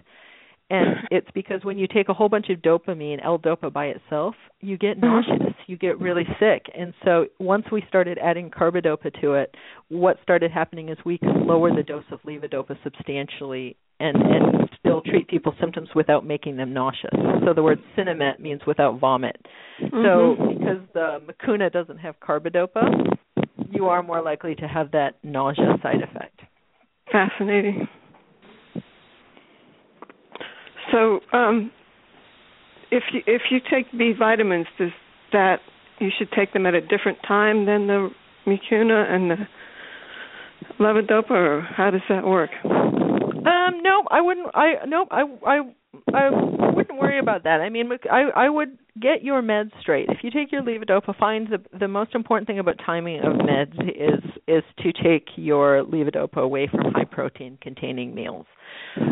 and 0.70 0.95
it's 1.11 1.28
because 1.34 1.63
when 1.63 1.78
you 1.78 1.88
take 1.88 2.09
a 2.09 2.13
whole 2.13 2.30
bunch 2.30 2.49
of 2.49 2.59
dopamine 2.59 3.24
l-dopa 3.24 3.72
by 3.72 3.86
itself 3.86 4.36
you 4.61 4.78
get 4.78 4.97
nauseous 4.97 5.53
you 5.68 5.78
get 5.78 5.99
really 5.99 6.26
sick. 6.39 6.68
And 6.78 6.93
so 7.03 7.26
once 7.39 7.66
we 7.72 7.84
started 7.88 8.18
adding 8.20 8.51
carbidopa 8.51 9.20
to 9.22 9.34
it 9.34 9.55
what 9.89 10.18
started 10.24 10.51
happening 10.51 10.89
is 10.89 10.97
we 11.05 11.18
could 11.18 11.36
lower 11.36 11.74
the 11.76 11.84
dose 11.84 12.03
of 12.11 12.22
levodopa 12.22 12.78
substantially 12.84 13.76
and 13.99 14.18
and 14.18 14.70
still 14.80 15.01
treat 15.01 15.28
people's 15.28 15.55
symptoms 15.59 15.89
without 15.95 16.26
making 16.26 16.57
them 16.57 16.74
nauseous. 16.74 17.11
So 17.45 17.53
the 17.53 17.63
word 17.63 17.80
Sinemet 17.97 18.39
means 18.39 18.61
without 18.68 18.99
vomit. 18.99 19.38
Mm-hmm. 19.82 20.03
so 20.03 20.53
because 20.53 20.82
the 20.93 21.22
mucuna 21.28 21.72
doesn't 21.72 21.97
have 21.97 22.16
carbidopa 22.20 23.18
you 23.72 23.88
are 23.88 24.03
more 24.03 24.22
likely 24.22 24.55
to 24.55 24.68
have 24.68 24.91
that 24.91 25.16
nausea 25.24 25.78
side 25.82 26.01
effect. 26.01 26.39
Fascinating 27.11 27.88
so, 30.96 31.20
um, 31.38 31.72
if 32.89 33.04
you 33.12 33.22
if 33.28 33.41
you 33.52 33.60
take 33.70 33.91
B 33.91 34.14
vitamins, 34.18 34.68
does 34.78 34.91
that 35.34 35.58
you 36.00 36.10
should 36.18 36.32
take 36.32 36.54
them 36.54 36.66
at 36.66 36.74
a 36.74 36.80
different 36.80 37.18
time 37.28 37.66
than 37.66 37.88
the 37.88 38.10
mucuna 38.48 39.12
and 39.12 39.32
the 39.32 39.36
levodopa, 40.80 41.32
or 41.32 41.62
how 41.62 41.91
does 41.91 42.02
that 42.08 42.24
work? 42.26 42.52
Um, 42.64 43.84
no, 43.84 44.04
I 44.10 44.22
wouldn't. 44.22 44.48
I 44.54 44.86
no, 44.88 45.06
I 45.12 45.24
I 45.46 45.60
I 46.14 46.30
wouldn't 46.76 47.00
worry 47.00 47.20
about 47.20 47.44
that. 47.44 47.62
I 47.62 47.70
mean, 47.70 47.90
I 48.12 48.24
I 48.36 48.50
would 48.50 48.78
get 49.02 49.24
your 49.24 49.42
meds 49.42 49.72
straight. 49.82 50.08
If 50.10 50.20
you 50.24 50.32
take 50.32 50.52
your 50.52 50.62
levodopa, 50.62 51.18
find 51.18 51.48
the 51.48 51.78
the 51.78 51.88
most 51.88 52.16
important 52.16 52.48
thing 52.48 52.60
about 52.60 52.76
timing 52.86 53.20
of 53.20 53.34
meds 53.34 53.80
is 53.90 54.24
is 54.48 54.64
to 54.80 54.92
take 54.92 55.28
your 55.36 55.84
levodopa 55.84 56.38
away 56.38 56.68
from 56.68 56.92
high 56.94 57.06
protein 57.06 57.58
containing 57.62 58.14
meals. 58.14 58.46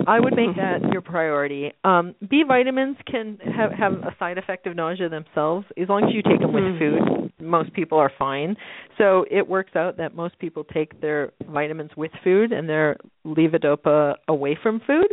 I 0.08 0.20
would 0.20 0.36
make 0.36 0.56
that 0.56 0.80
your 0.92 1.02
priority. 1.02 1.72
Um, 1.84 2.16
B 2.30 2.44
vitamins 2.48 2.98
can 3.10 3.38
have 3.56 3.72
have 3.72 3.94
a 3.94 4.16
side 4.20 4.38
effect 4.38 4.68
of 4.68 4.76
nausea 4.76 5.10
themselves. 5.10 5.66
As 5.82 5.90
long 5.90 6.04
as 6.04 6.14
you 6.14 6.22
take 6.22 6.40
them 6.40 6.54
with 6.54 6.64
mm-hmm. 6.64 7.24
food, 7.24 7.34
most 7.42 7.74
people 7.74 7.98
are 7.98 8.12
fine. 8.18 8.56
So 8.98 9.26
it 9.30 9.48
works 9.48 9.76
out 9.76 9.98
that 9.98 10.16
most 10.16 10.38
people 10.40 10.64
take 10.64 11.02
their 11.02 11.32
vitamins 11.50 11.92
with 11.98 12.12
food 12.24 12.52
and 12.52 12.68
their 12.68 12.98
levodopa 13.26 14.16
away 14.28 14.58
from 14.62 14.82
food. 14.86 15.08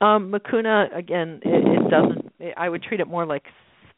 Um, 0.00 0.32
Mucuna 0.32 0.94
again, 0.96 1.40
it, 1.42 1.86
it 1.86 1.90
doesn't. 1.90 2.32
It, 2.38 2.54
I 2.56 2.68
would 2.68 2.82
treat 2.82 3.00
it 3.00 3.08
more 3.08 3.24
like 3.26 3.44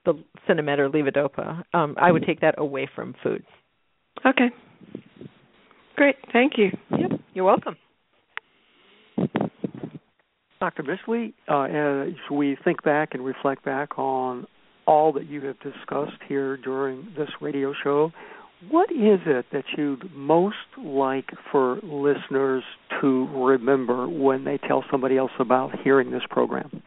the 0.05 0.14
Sinemet 0.49 0.78
or 0.78 0.88
levodopa. 0.88 1.62
Um, 1.74 1.96
I 2.01 2.12
would 2.12 2.24
take 2.24 2.40
that 2.40 2.55
away 2.59 2.88
from 2.94 3.14
food. 3.22 3.44
Okay. 4.24 4.51
Great. 5.96 6.16
Thank 6.32 6.53
you. 6.57 6.70
Yep. 6.90 7.20
You're 7.34 7.44
welcome. 7.44 7.76
Dr. 10.61 10.82
Mischley, 10.82 11.34
uh, 11.49 12.09
as 12.09 12.14
we 12.32 12.57
think 12.64 12.82
back 12.82 13.11
and 13.12 13.24
reflect 13.24 13.64
back 13.64 13.99
on 13.99 14.46
all 14.86 15.12
that 15.12 15.26
you 15.26 15.40
have 15.44 15.57
discussed 15.61 16.20
here 16.26 16.57
during 16.57 17.09
this 17.16 17.28
radio 17.40 17.72
show, 17.84 18.11
what 18.70 18.90
is 18.90 19.20
it 19.26 19.46
that 19.52 19.64
you'd 19.76 20.11
most 20.14 20.56
like 20.76 21.30
for 21.52 21.78
listeners 21.82 22.64
to 23.00 23.28
remember 23.28 24.09
when 24.09 24.44
they 24.44 24.59
tell 24.59 24.84
somebody 24.90 25.16
else 25.16 25.30
about 25.38 25.78
hearing 25.80 26.11
this 26.11 26.22
program? 26.28 26.82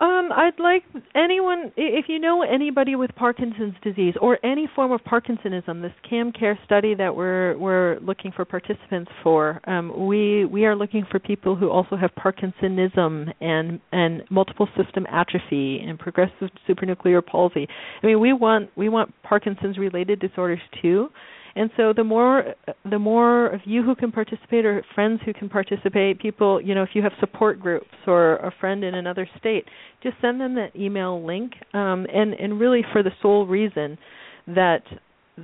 Um, 0.00 0.30
I'd 0.34 0.58
like 0.58 0.82
anyone, 1.14 1.72
if 1.76 2.06
you 2.08 2.18
know 2.18 2.40
anybody 2.40 2.96
with 2.96 3.14
Parkinson's 3.16 3.74
disease 3.84 4.14
or 4.18 4.38
any 4.42 4.66
form 4.74 4.92
of 4.92 5.00
Parkinsonism, 5.04 5.82
this 5.82 5.92
CAM 6.08 6.32
Care 6.32 6.58
study 6.64 6.94
that 6.94 7.14
we're 7.14 7.58
we're 7.58 7.98
looking 8.00 8.32
for 8.32 8.46
participants 8.46 9.10
for, 9.22 9.60
um, 9.68 10.06
we 10.06 10.46
we 10.46 10.64
are 10.64 10.74
looking 10.74 11.04
for 11.10 11.18
people 11.18 11.54
who 11.54 11.68
also 11.68 11.96
have 11.96 12.10
Parkinsonism 12.14 13.30
and 13.42 13.78
and 13.92 14.22
multiple 14.30 14.66
system 14.74 15.06
atrophy 15.12 15.80
and 15.86 15.98
progressive 15.98 16.48
supranuclear 16.66 17.24
palsy. 17.24 17.68
I 18.02 18.06
mean, 18.06 18.20
we 18.20 18.32
want 18.32 18.70
we 18.76 18.88
want 18.88 19.12
Parkinson's 19.22 19.76
related 19.76 20.18
disorders 20.18 20.60
too. 20.80 21.10
And 21.56 21.70
so 21.76 21.92
the 21.94 22.04
more 22.04 22.54
the 22.88 22.98
more 22.98 23.46
of 23.48 23.60
you 23.64 23.82
who 23.82 23.94
can 23.94 24.12
participate 24.12 24.64
or 24.64 24.84
friends 24.94 25.20
who 25.24 25.32
can 25.32 25.48
participate, 25.48 26.20
people, 26.20 26.60
you 26.60 26.74
know, 26.74 26.82
if 26.82 26.90
you 26.94 27.02
have 27.02 27.12
support 27.20 27.60
groups 27.60 27.88
or 28.06 28.36
a 28.36 28.52
friend 28.60 28.84
in 28.84 28.94
another 28.94 29.28
state, 29.38 29.64
just 30.02 30.16
send 30.20 30.40
them 30.40 30.54
that 30.54 30.74
email 30.76 31.24
link 31.24 31.52
um, 31.74 32.06
and 32.12 32.34
and 32.34 32.60
really 32.60 32.82
for 32.92 33.02
the 33.02 33.10
sole 33.20 33.46
reason 33.46 33.98
that 34.46 34.82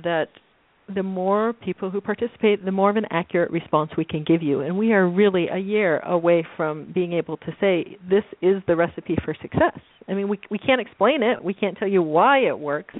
that 0.03 0.27
the 0.93 1.03
more 1.03 1.51
people 1.51 1.89
who 1.89 1.99
participate, 1.99 2.63
the 2.63 2.71
more 2.71 2.89
of 2.89 2.95
an 2.95 3.05
accurate 3.09 3.51
response 3.51 3.91
we 3.97 4.05
can 4.05 4.23
give 4.23 4.41
you. 4.41 4.61
And 4.61 4.77
we 4.77 4.93
are 4.93 5.07
really 5.07 5.47
a 5.49 5.57
year 5.57 5.99
away 5.99 6.47
from 6.55 6.91
being 6.93 7.13
able 7.13 7.37
to 7.37 7.51
say 7.59 7.97
this 8.09 8.23
is 8.41 8.63
the 8.67 8.75
recipe 8.75 9.17
for 9.25 9.35
success. 9.41 9.77
I 10.07 10.13
mean, 10.13 10.29
we 10.29 10.39
we 10.49 10.57
can't 10.57 10.79
explain 10.79 11.23
it, 11.23 11.43
we 11.43 11.53
can't 11.53 11.77
tell 11.77 11.87
you 11.87 12.01
why 12.01 12.47
it 12.47 12.57
works, 12.57 12.95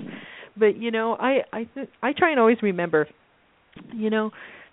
but 0.58 0.78
you 0.78 0.92
know, 0.92 1.16
I 1.20 1.42
I 1.54 1.64
th- 1.74 1.90
I 2.02 2.14
try 2.14 2.32
and 2.32 2.40
always 2.40 2.58
remember, 2.62 3.08
you 3.94 4.10
know, 4.10 4.32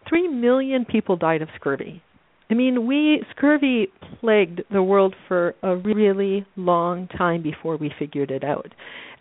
three 0.09 0.29
million 0.29 0.85
people 0.85 1.17
died 1.17 1.43
of 1.43 1.49
scurvy. 1.57 2.03
I 2.51 2.55
mean, 2.55 2.87
we 2.87 3.23
scurvy 3.37 3.89
plagued 4.21 4.63
the 4.71 4.83
world 4.83 5.15
for 5.29 5.55
a 5.63 5.77
really 5.77 6.47
long 6.57 7.09
time 7.09 7.43
before 7.43 7.77
we 7.77 7.93
figured 7.99 8.31
it 8.31 8.45
out, 8.45 8.73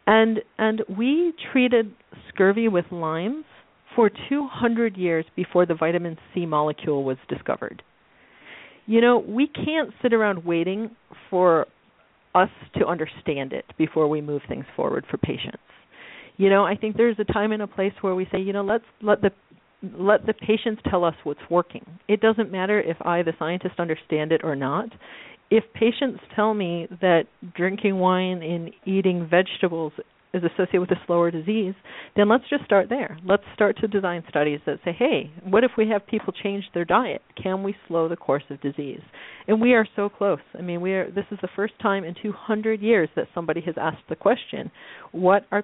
and 0.07 0.39
and 0.57 0.81
we 0.89 1.33
treated 1.51 1.93
scurvy 2.29 2.67
with 2.67 2.85
limes 2.91 3.45
for 3.95 4.09
200 4.29 4.97
years 4.97 5.25
before 5.35 5.65
the 5.65 5.75
vitamin 5.75 6.17
C 6.33 6.45
molecule 6.45 7.03
was 7.03 7.17
discovered. 7.29 7.83
You 8.85 9.01
know, 9.01 9.19
we 9.19 9.47
can't 9.47 9.91
sit 10.01 10.13
around 10.13 10.43
waiting 10.43 10.95
for 11.29 11.67
us 12.35 12.49
to 12.77 12.85
understand 12.87 13.53
it 13.53 13.65
before 13.77 14.07
we 14.07 14.19
move 14.19 14.41
things 14.49 14.65
forward 14.75 15.05
for 15.09 15.17
patients 15.17 15.61
you 16.37 16.49
know 16.49 16.65
i 16.65 16.75
think 16.75 16.97
there's 16.97 17.17
a 17.19 17.33
time 17.33 17.51
and 17.51 17.61
a 17.61 17.67
place 17.67 17.93
where 18.01 18.15
we 18.15 18.27
say 18.31 18.39
you 18.39 18.53
know 18.53 18.63
let's 18.63 18.85
let 19.01 19.21
the 19.21 19.31
let 19.97 20.25
the 20.25 20.33
patients 20.33 20.81
tell 20.89 21.03
us 21.03 21.15
what's 21.23 21.41
working 21.49 21.85
it 22.07 22.21
doesn't 22.21 22.51
matter 22.51 22.79
if 22.79 22.97
i 23.01 23.21
the 23.21 23.33
scientist 23.37 23.75
understand 23.79 24.31
it 24.31 24.41
or 24.43 24.55
not 24.55 24.89
if 25.49 25.63
patients 25.73 26.19
tell 26.35 26.53
me 26.53 26.87
that 27.01 27.25
drinking 27.55 27.97
wine 27.97 28.41
and 28.41 28.71
eating 28.85 29.27
vegetables 29.29 29.93
is 30.33 30.41
associated 30.43 30.81
with 30.81 30.91
a 30.91 30.99
slower 31.05 31.29
disease, 31.29 31.75
then 32.15 32.27
let's 32.27 32.43
just 32.49 32.65
start 32.65 32.89
there. 32.89 33.19
Let's 33.23 33.43
start 33.53 33.77
to 33.81 33.87
design 33.87 34.23
studies 34.27 34.59
that 34.65 34.79
say, 34.83 34.91
hey, 34.97 35.31
what 35.43 35.63
if 35.63 35.71
we 35.77 35.87
have 35.89 36.07
people 36.07 36.33
change 36.33 36.63
their 36.73 36.85
diet? 36.85 37.21
Can 37.41 37.61
we 37.61 37.75
slow 37.87 38.09
the 38.09 38.15
course 38.15 38.43
of 38.49 38.59
disease? 38.61 39.01
And 39.47 39.61
we 39.61 39.73
are 39.73 39.87
so 39.95 40.09
close. 40.09 40.39
I 40.57 40.61
mean, 40.61 40.81
we 40.81 40.93
are 40.93 41.11
this 41.11 41.25
is 41.31 41.37
the 41.41 41.49
first 41.55 41.73
time 41.81 42.03
in 42.03 42.15
200 42.19 42.81
years 42.81 43.09
that 43.15 43.27
somebody 43.35 43.61
has 43.61 43.75
asked 43.79 44.09
the 44.09 44.15
question, 44.15 44.71
what 45.11 45.45
are 45.51 45.63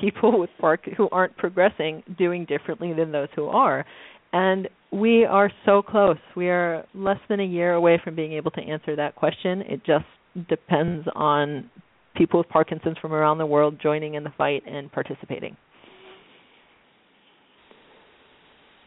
people 0.00 0.38
with 0.40 0.50
Park 0.60 0.88
who 0.96 1.08
aren't 1.10 1.36
progressing 1.36 2.02
doing 2.18 2.44
differently 2.44 2.92
than 2.92 3.12
those 3.12 3.28
who 3.34 3.46
are. 3.46 3.84
And 4.32 4.68
we 4.90 5.24
are 5.24 5.50
so 5.66 5.82
close. 5.82 6.18
We 6.36 6.48
are 6.48 6.84
less 6.94 7.18
than 7.28 7.40
a 7.40 7.44
year 7.44 7.74
away 7.74 8.00
from 8.02 8.14
being 8.14 8.32
able 8.32 8.50
to 8.52 8.60
answer 8.60 8.96
that 8.96 9.14
question. 9.14 9.62
It 9.62 9.84
just 9.84 10.04
depends 10.48 11.06
on 11.14 11.70
people 12.14 12.38
with 12.38 12.48
Parkinson's 12.48 12.98
from 12.98 13.12
around 13.12 13.38
the 13.38 13.46
world 13.46 13.78
joining 13.82 14.14
in 14.14 14.24
the 14.24 14.32
fight 14.36 14.62
and 14.66 14.90
participating. 14.92 15.56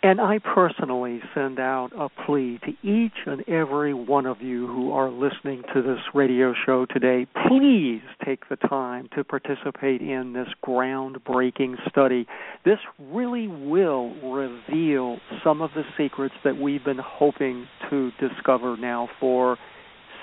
And 0.05 0.21
I 0.21 0.37
personally 0.37 1.19
send 1.33 1.59
out 1.59 1.89
a 1.97 2.09
plea 2.27 2.59
to 2.63 2.87
each 2.87 3.25
and 3.25 3.41
every 3.49 3.91
one 3.91 4.27
of 4.27 4.39
you 4.39 4.67
who 4.67 4.91
are 4.91 5.09
listening 5.09 5.63
to 5.73 5.81
this 5.81 5.97
radio 6.13 6.53
show 6.63 6.85
today. 6.85 7.25
Please 7.47 8.03
take 8.23 8.47
the 8.47 8.55
time 8.55 9.09
to 9.15 9.23
participate 9.23 10.01
in 10.01 10.33
this 10.33 10.47
groundbreaking 10.63 11.77
study. 11.89 12.27
This 12.63 12.77
really 12.99 13.47
will 13.47 14.13
reveal 14.21 15.17
some 15.43 15.63
of 15.63 15.71
the 15.73 15.81
secrets 15.97 16.35
that 16.43 16.55
we've 16.55 16.85
been 16.85 17.01
hoping 17.03 17.65
to 17.89 18.11
discover 18.19 18.77
now 18.77 19.09
for 19.19 19.57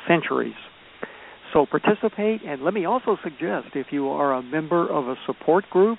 centuries. 0.06 0.54
so 1.52 1.66
participate, 1.66 2.40
and 2.46 2.62
let 2.62 2.72
me 2.72 2.84
also 2.84 3.18
suggest 3.24 3.74
if 3.74 3.88
you 3.90 4.10
are 4.10 4.32
a 4.32 4.42
member 4.44 4.88
of 4.88 5.08
a 5.08 5.16
support 5.26 5.68
group, 5.70 5.98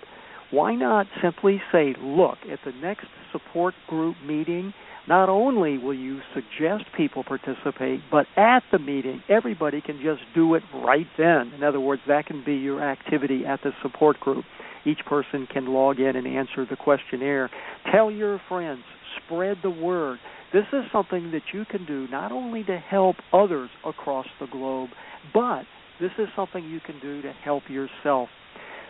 why 0.53 0.75
not 0.75 1.07
simply 1.19 1.59
say, 1.71 1.95
look, 1.99 2.37
at 2.51 2.59
the 2.63 2.71
next 2.73 3.07
support 3.31 3.73
group 3.87 4.15
meeting, 4.23 4.71
not 5.07 5.27
only 5.27 5.79
will 5.79 5.95
you 5.95 6.19
suggest 6.35 6.85
people 6.95 7.23
participate, 7.23 8.01
but 8.11 8.27
at 8.37 8.61
the 8.71 8.77
meeting, 8.77 9.23
everybody 9.27 9.81
can 9.81 9.99
just 10.01 10.21
do 10.35 10.53
it 10.53 10.61
right 10.71 11.07
then. 11.17 11.51
In 11.55 11.63
other 11.63 11.79
words, 11.79 12.03
that 12.07 12.27
can 12.27 12.43
be 12.45 12.53
your 12.53 12.83
activity 12.83 13.47
at 13.47 13.61
the 13.63 13.71
support 13.81 14.19
group. 14.19 14.45
Each 14.85 14.99
person 15.07 15.47
can 15.51 15.65
log 15.65 15.99
in 15.99 16.15
and 16.15 16.27
answer 16.27 16.67
the 16.69 16.75
questionnaire. 16.75 17.49
Tell 17.91 18.11
your 18.11 18.39
friends, 18.47 18.83
spread 19.25 19.57
the 19.63 19.71
word. 19.71 20.19
This 20.53 20.65
is 20.71 20.83
something 20.91 21.31
that 21.31 21.41
you 21.51 21.65
can 21.65 21.83
do 21.85 22.07
not 22.09 22.31
only 22.31 22.63
to 22.65 22.77
help 22.77 23.15
others 23.33 23.71
across 23.83 24.27
the 24.39 24.45
globe, 24.45 24.91
but 25.33 25.63
this 25.99 26.11
is 26.19 26.27
something 26.35 26.63
you 26.63 26.79
can 26.79 26.99
do 26.99 27.23
to 27.23 27.33
help 27.43 27.63
yourself. 27.69 28.29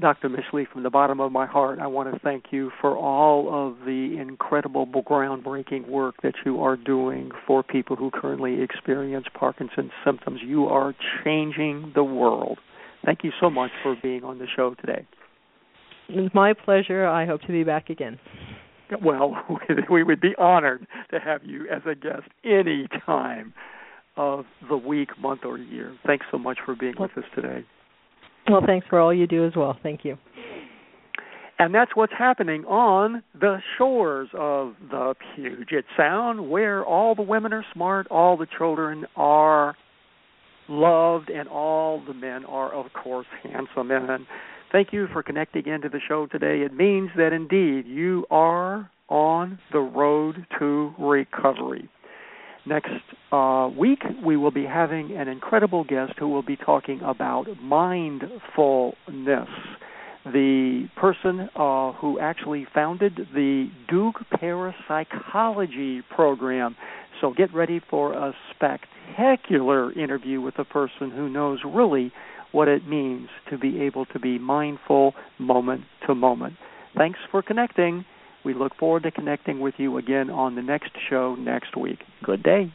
Dr. 0.00 0.28
Mischley, 0.28 0.66
from 0.66 0.82
the 0.82 0.90
bottom 0.90 1.20
of 1.20 1.30
my 1.30 1.46
heart, 1.46 1.78
I 1.78 1.86
want 1.86 2.12
to 2.12 2.18
thank 2.20 2.44
you 2.50 2.70
for 2.80 2.96
all 2.96 3.68
of 3.68 3.84
the 3.84 4.16
incredible 4.18 4.86
groundbreaking 4.86 5.88
work 5.88 6.14
that 6.22 6.34
you 6.44 6.62
are 6.62 6.76
doing 6.76 7.30
for 7.46 7.62
people 7.62 7.96
who 7.96 8.10
currently 8.10 8.62
experience 8.62 9.26
Parkinson's 9.34 9.90
symptoms. 10.04 10.40
You 10.42 10.66
are 10.66 10.94
changing 11.24 11.92
the 11.94 12.04
world. 12.04 12.58
Thank 13.04 13.24
you 13.24 13.32
so 13.40 13.50
much 13.50 13.70
for 13.82 13.96
being 14.02 14.24
on 14.24 14.38
the 14.38 14.46
show 14.56 14.74
today. 14.74 15.06
It's 16.08 16.34
my 16.34 16.54
pleasure. 16.54 17.06
I 17.06 17.26
hope 17.26 17.42
to 17.42 17.52
be 17.52 17.62
back 17.62 17.90
again. 17.90 18.18
Well, 19.02 19.36
we 19.90 20.02
would 20.02 20.20
be 20.20 20.34
honored 20.38 20.86
to 21.10 21.20
have 21.20 21.44
you 21.44 21.68
as 21.68 21.82
a 21.86 21.94
guest 21.94 22.28
any 22.44 22.88
time 23.06 23.54
of 24.16 24.44
the 24.68 24.76
week, 24.76 25.10
month, 25.20 25.42
or 25.44 25.58
year. 25.58 25.96
Thanks 26.06 26.26
so 26.30 26.38
much 26.38 26.58
for 26.64 26.74
being 26.74 26.94
with 26.98 27.16
us 27.16 27.24
today. 27.34 27.64
Well, 28.50 28.62
thanks 28.66 28.86
for 28.88 28.98
all 28.98 29.14
you 29.14 29.26
do 29.28 29.46
as 29.46 29.52
well. 29.54 29.78
Thank 29.82 30.04
you. 30.04 30.18
And 31.60 31.74
that's 31.74 31.94
what's 31.94 32.12
happening 32.18 32.64
on 32.64 33.22
the 33.38 33.58
shores 33.76 34.28
of 34.34 34.74
the 34.90 35.14
Puget 35.36 35.84
Sound, 35.96 36.50
where 36.50 36.84
all 36.84 37.14
the 37.14 37.22
women 37.22 37.52
are 37.52 37.64
smart, 37.72 38.06
all 38.10 38.36
the 38.36 38.46
children 38.58 39.04
are 39.14 39.76
loved, 40.68 41.28
and 41.30 41.48
all 41.48 42.02
the 42.04 42.14
men 42.14 42.44
are, 42.46 42.72
of 42.72 42.86
course, 42.92 43.26
handsome. 43.42 43.90
And 43.90 44.26
thank 44.72 44.92
you 44.92 45.06
for 45.12 45.22
connecting 45.22 45.66
into 45.66 45.88
the 45.88 46.00
show 46.08 46.26
today. 46.26 46.62
It 46.64 46.72
means 46.72 47.10
that 47.16 47.32
indeed 47.32 47.86
you 47.86 48.24
are 48.30 48.90
on 49.08 49.58
the 49.72 49.80
road 49.80 50.46
to 50.58 50.94
recovery. 50.98 51.88
Next 52.66 52.90
uh, 53.32 53.70
week, 53.76 54.00
we 54.24 54.36
will 54.36 54.50
be 54.50 54.64
having 54.64 55.16
an 55.16 55.28
incredible 55.28 55.84
guest 55.84 56.12
who 56.18 56.28
will 56.28 56.42
be 56.42 56.56
talking 56.56 57.00
about 57.02 57.46
mindfulness. 57.60 59.48
The 60.24 60.86
person 60.96 61.48
uh, 61.56 61.92
who 61.92 62.20
actually 62.20 62.66
founded 62.74 63.28
the 63.32 63.70
Duke 63.88 64.16
Parapsychology 64.38 66.02
program. 66.14 66.76
So 67.20 67.32
get 67.32 67.54
ready 67.54 67.80
for 67.88 68.12
a 68.12 68.34
spectacular 68.54 69.92
interview 69.92 70.40
with 70.42 70.58
a 70.58 70.64
person 70.64 71.10
who 71.10 71.28
knows 71.30 71.60
really 71.64 72.12
what 72.52 72.68
it 72.68 72.86
means 72.86 73.28
to 73.48 73.56
be 73.56 73.80
able 73.80 74.04
to 74.06 74.18
be 74.18 74.38
mindful 74.38 75.14
moment 75.38 75.84
to 76.06 76.14
moment. 76.14 76.54
Thanks 76.96 77.18
for 77.30 77.42
connecting. 77.42 78.04
We 78.44 78.54
look 78.54 78.74
forward 78.76 79.02
to 79.04 79.10
connecting 79.10 79.60
with 79.60 79.74
you 79.78 79.98
again 79.98 80.30
on 80.30 80.54
the 80.54 80.62
next 80.62 80.92
show 81.08 81.34
next 81.34 81.76
week. 81.76 81.98
Good 82.22 82.42
day. 82.42 82.72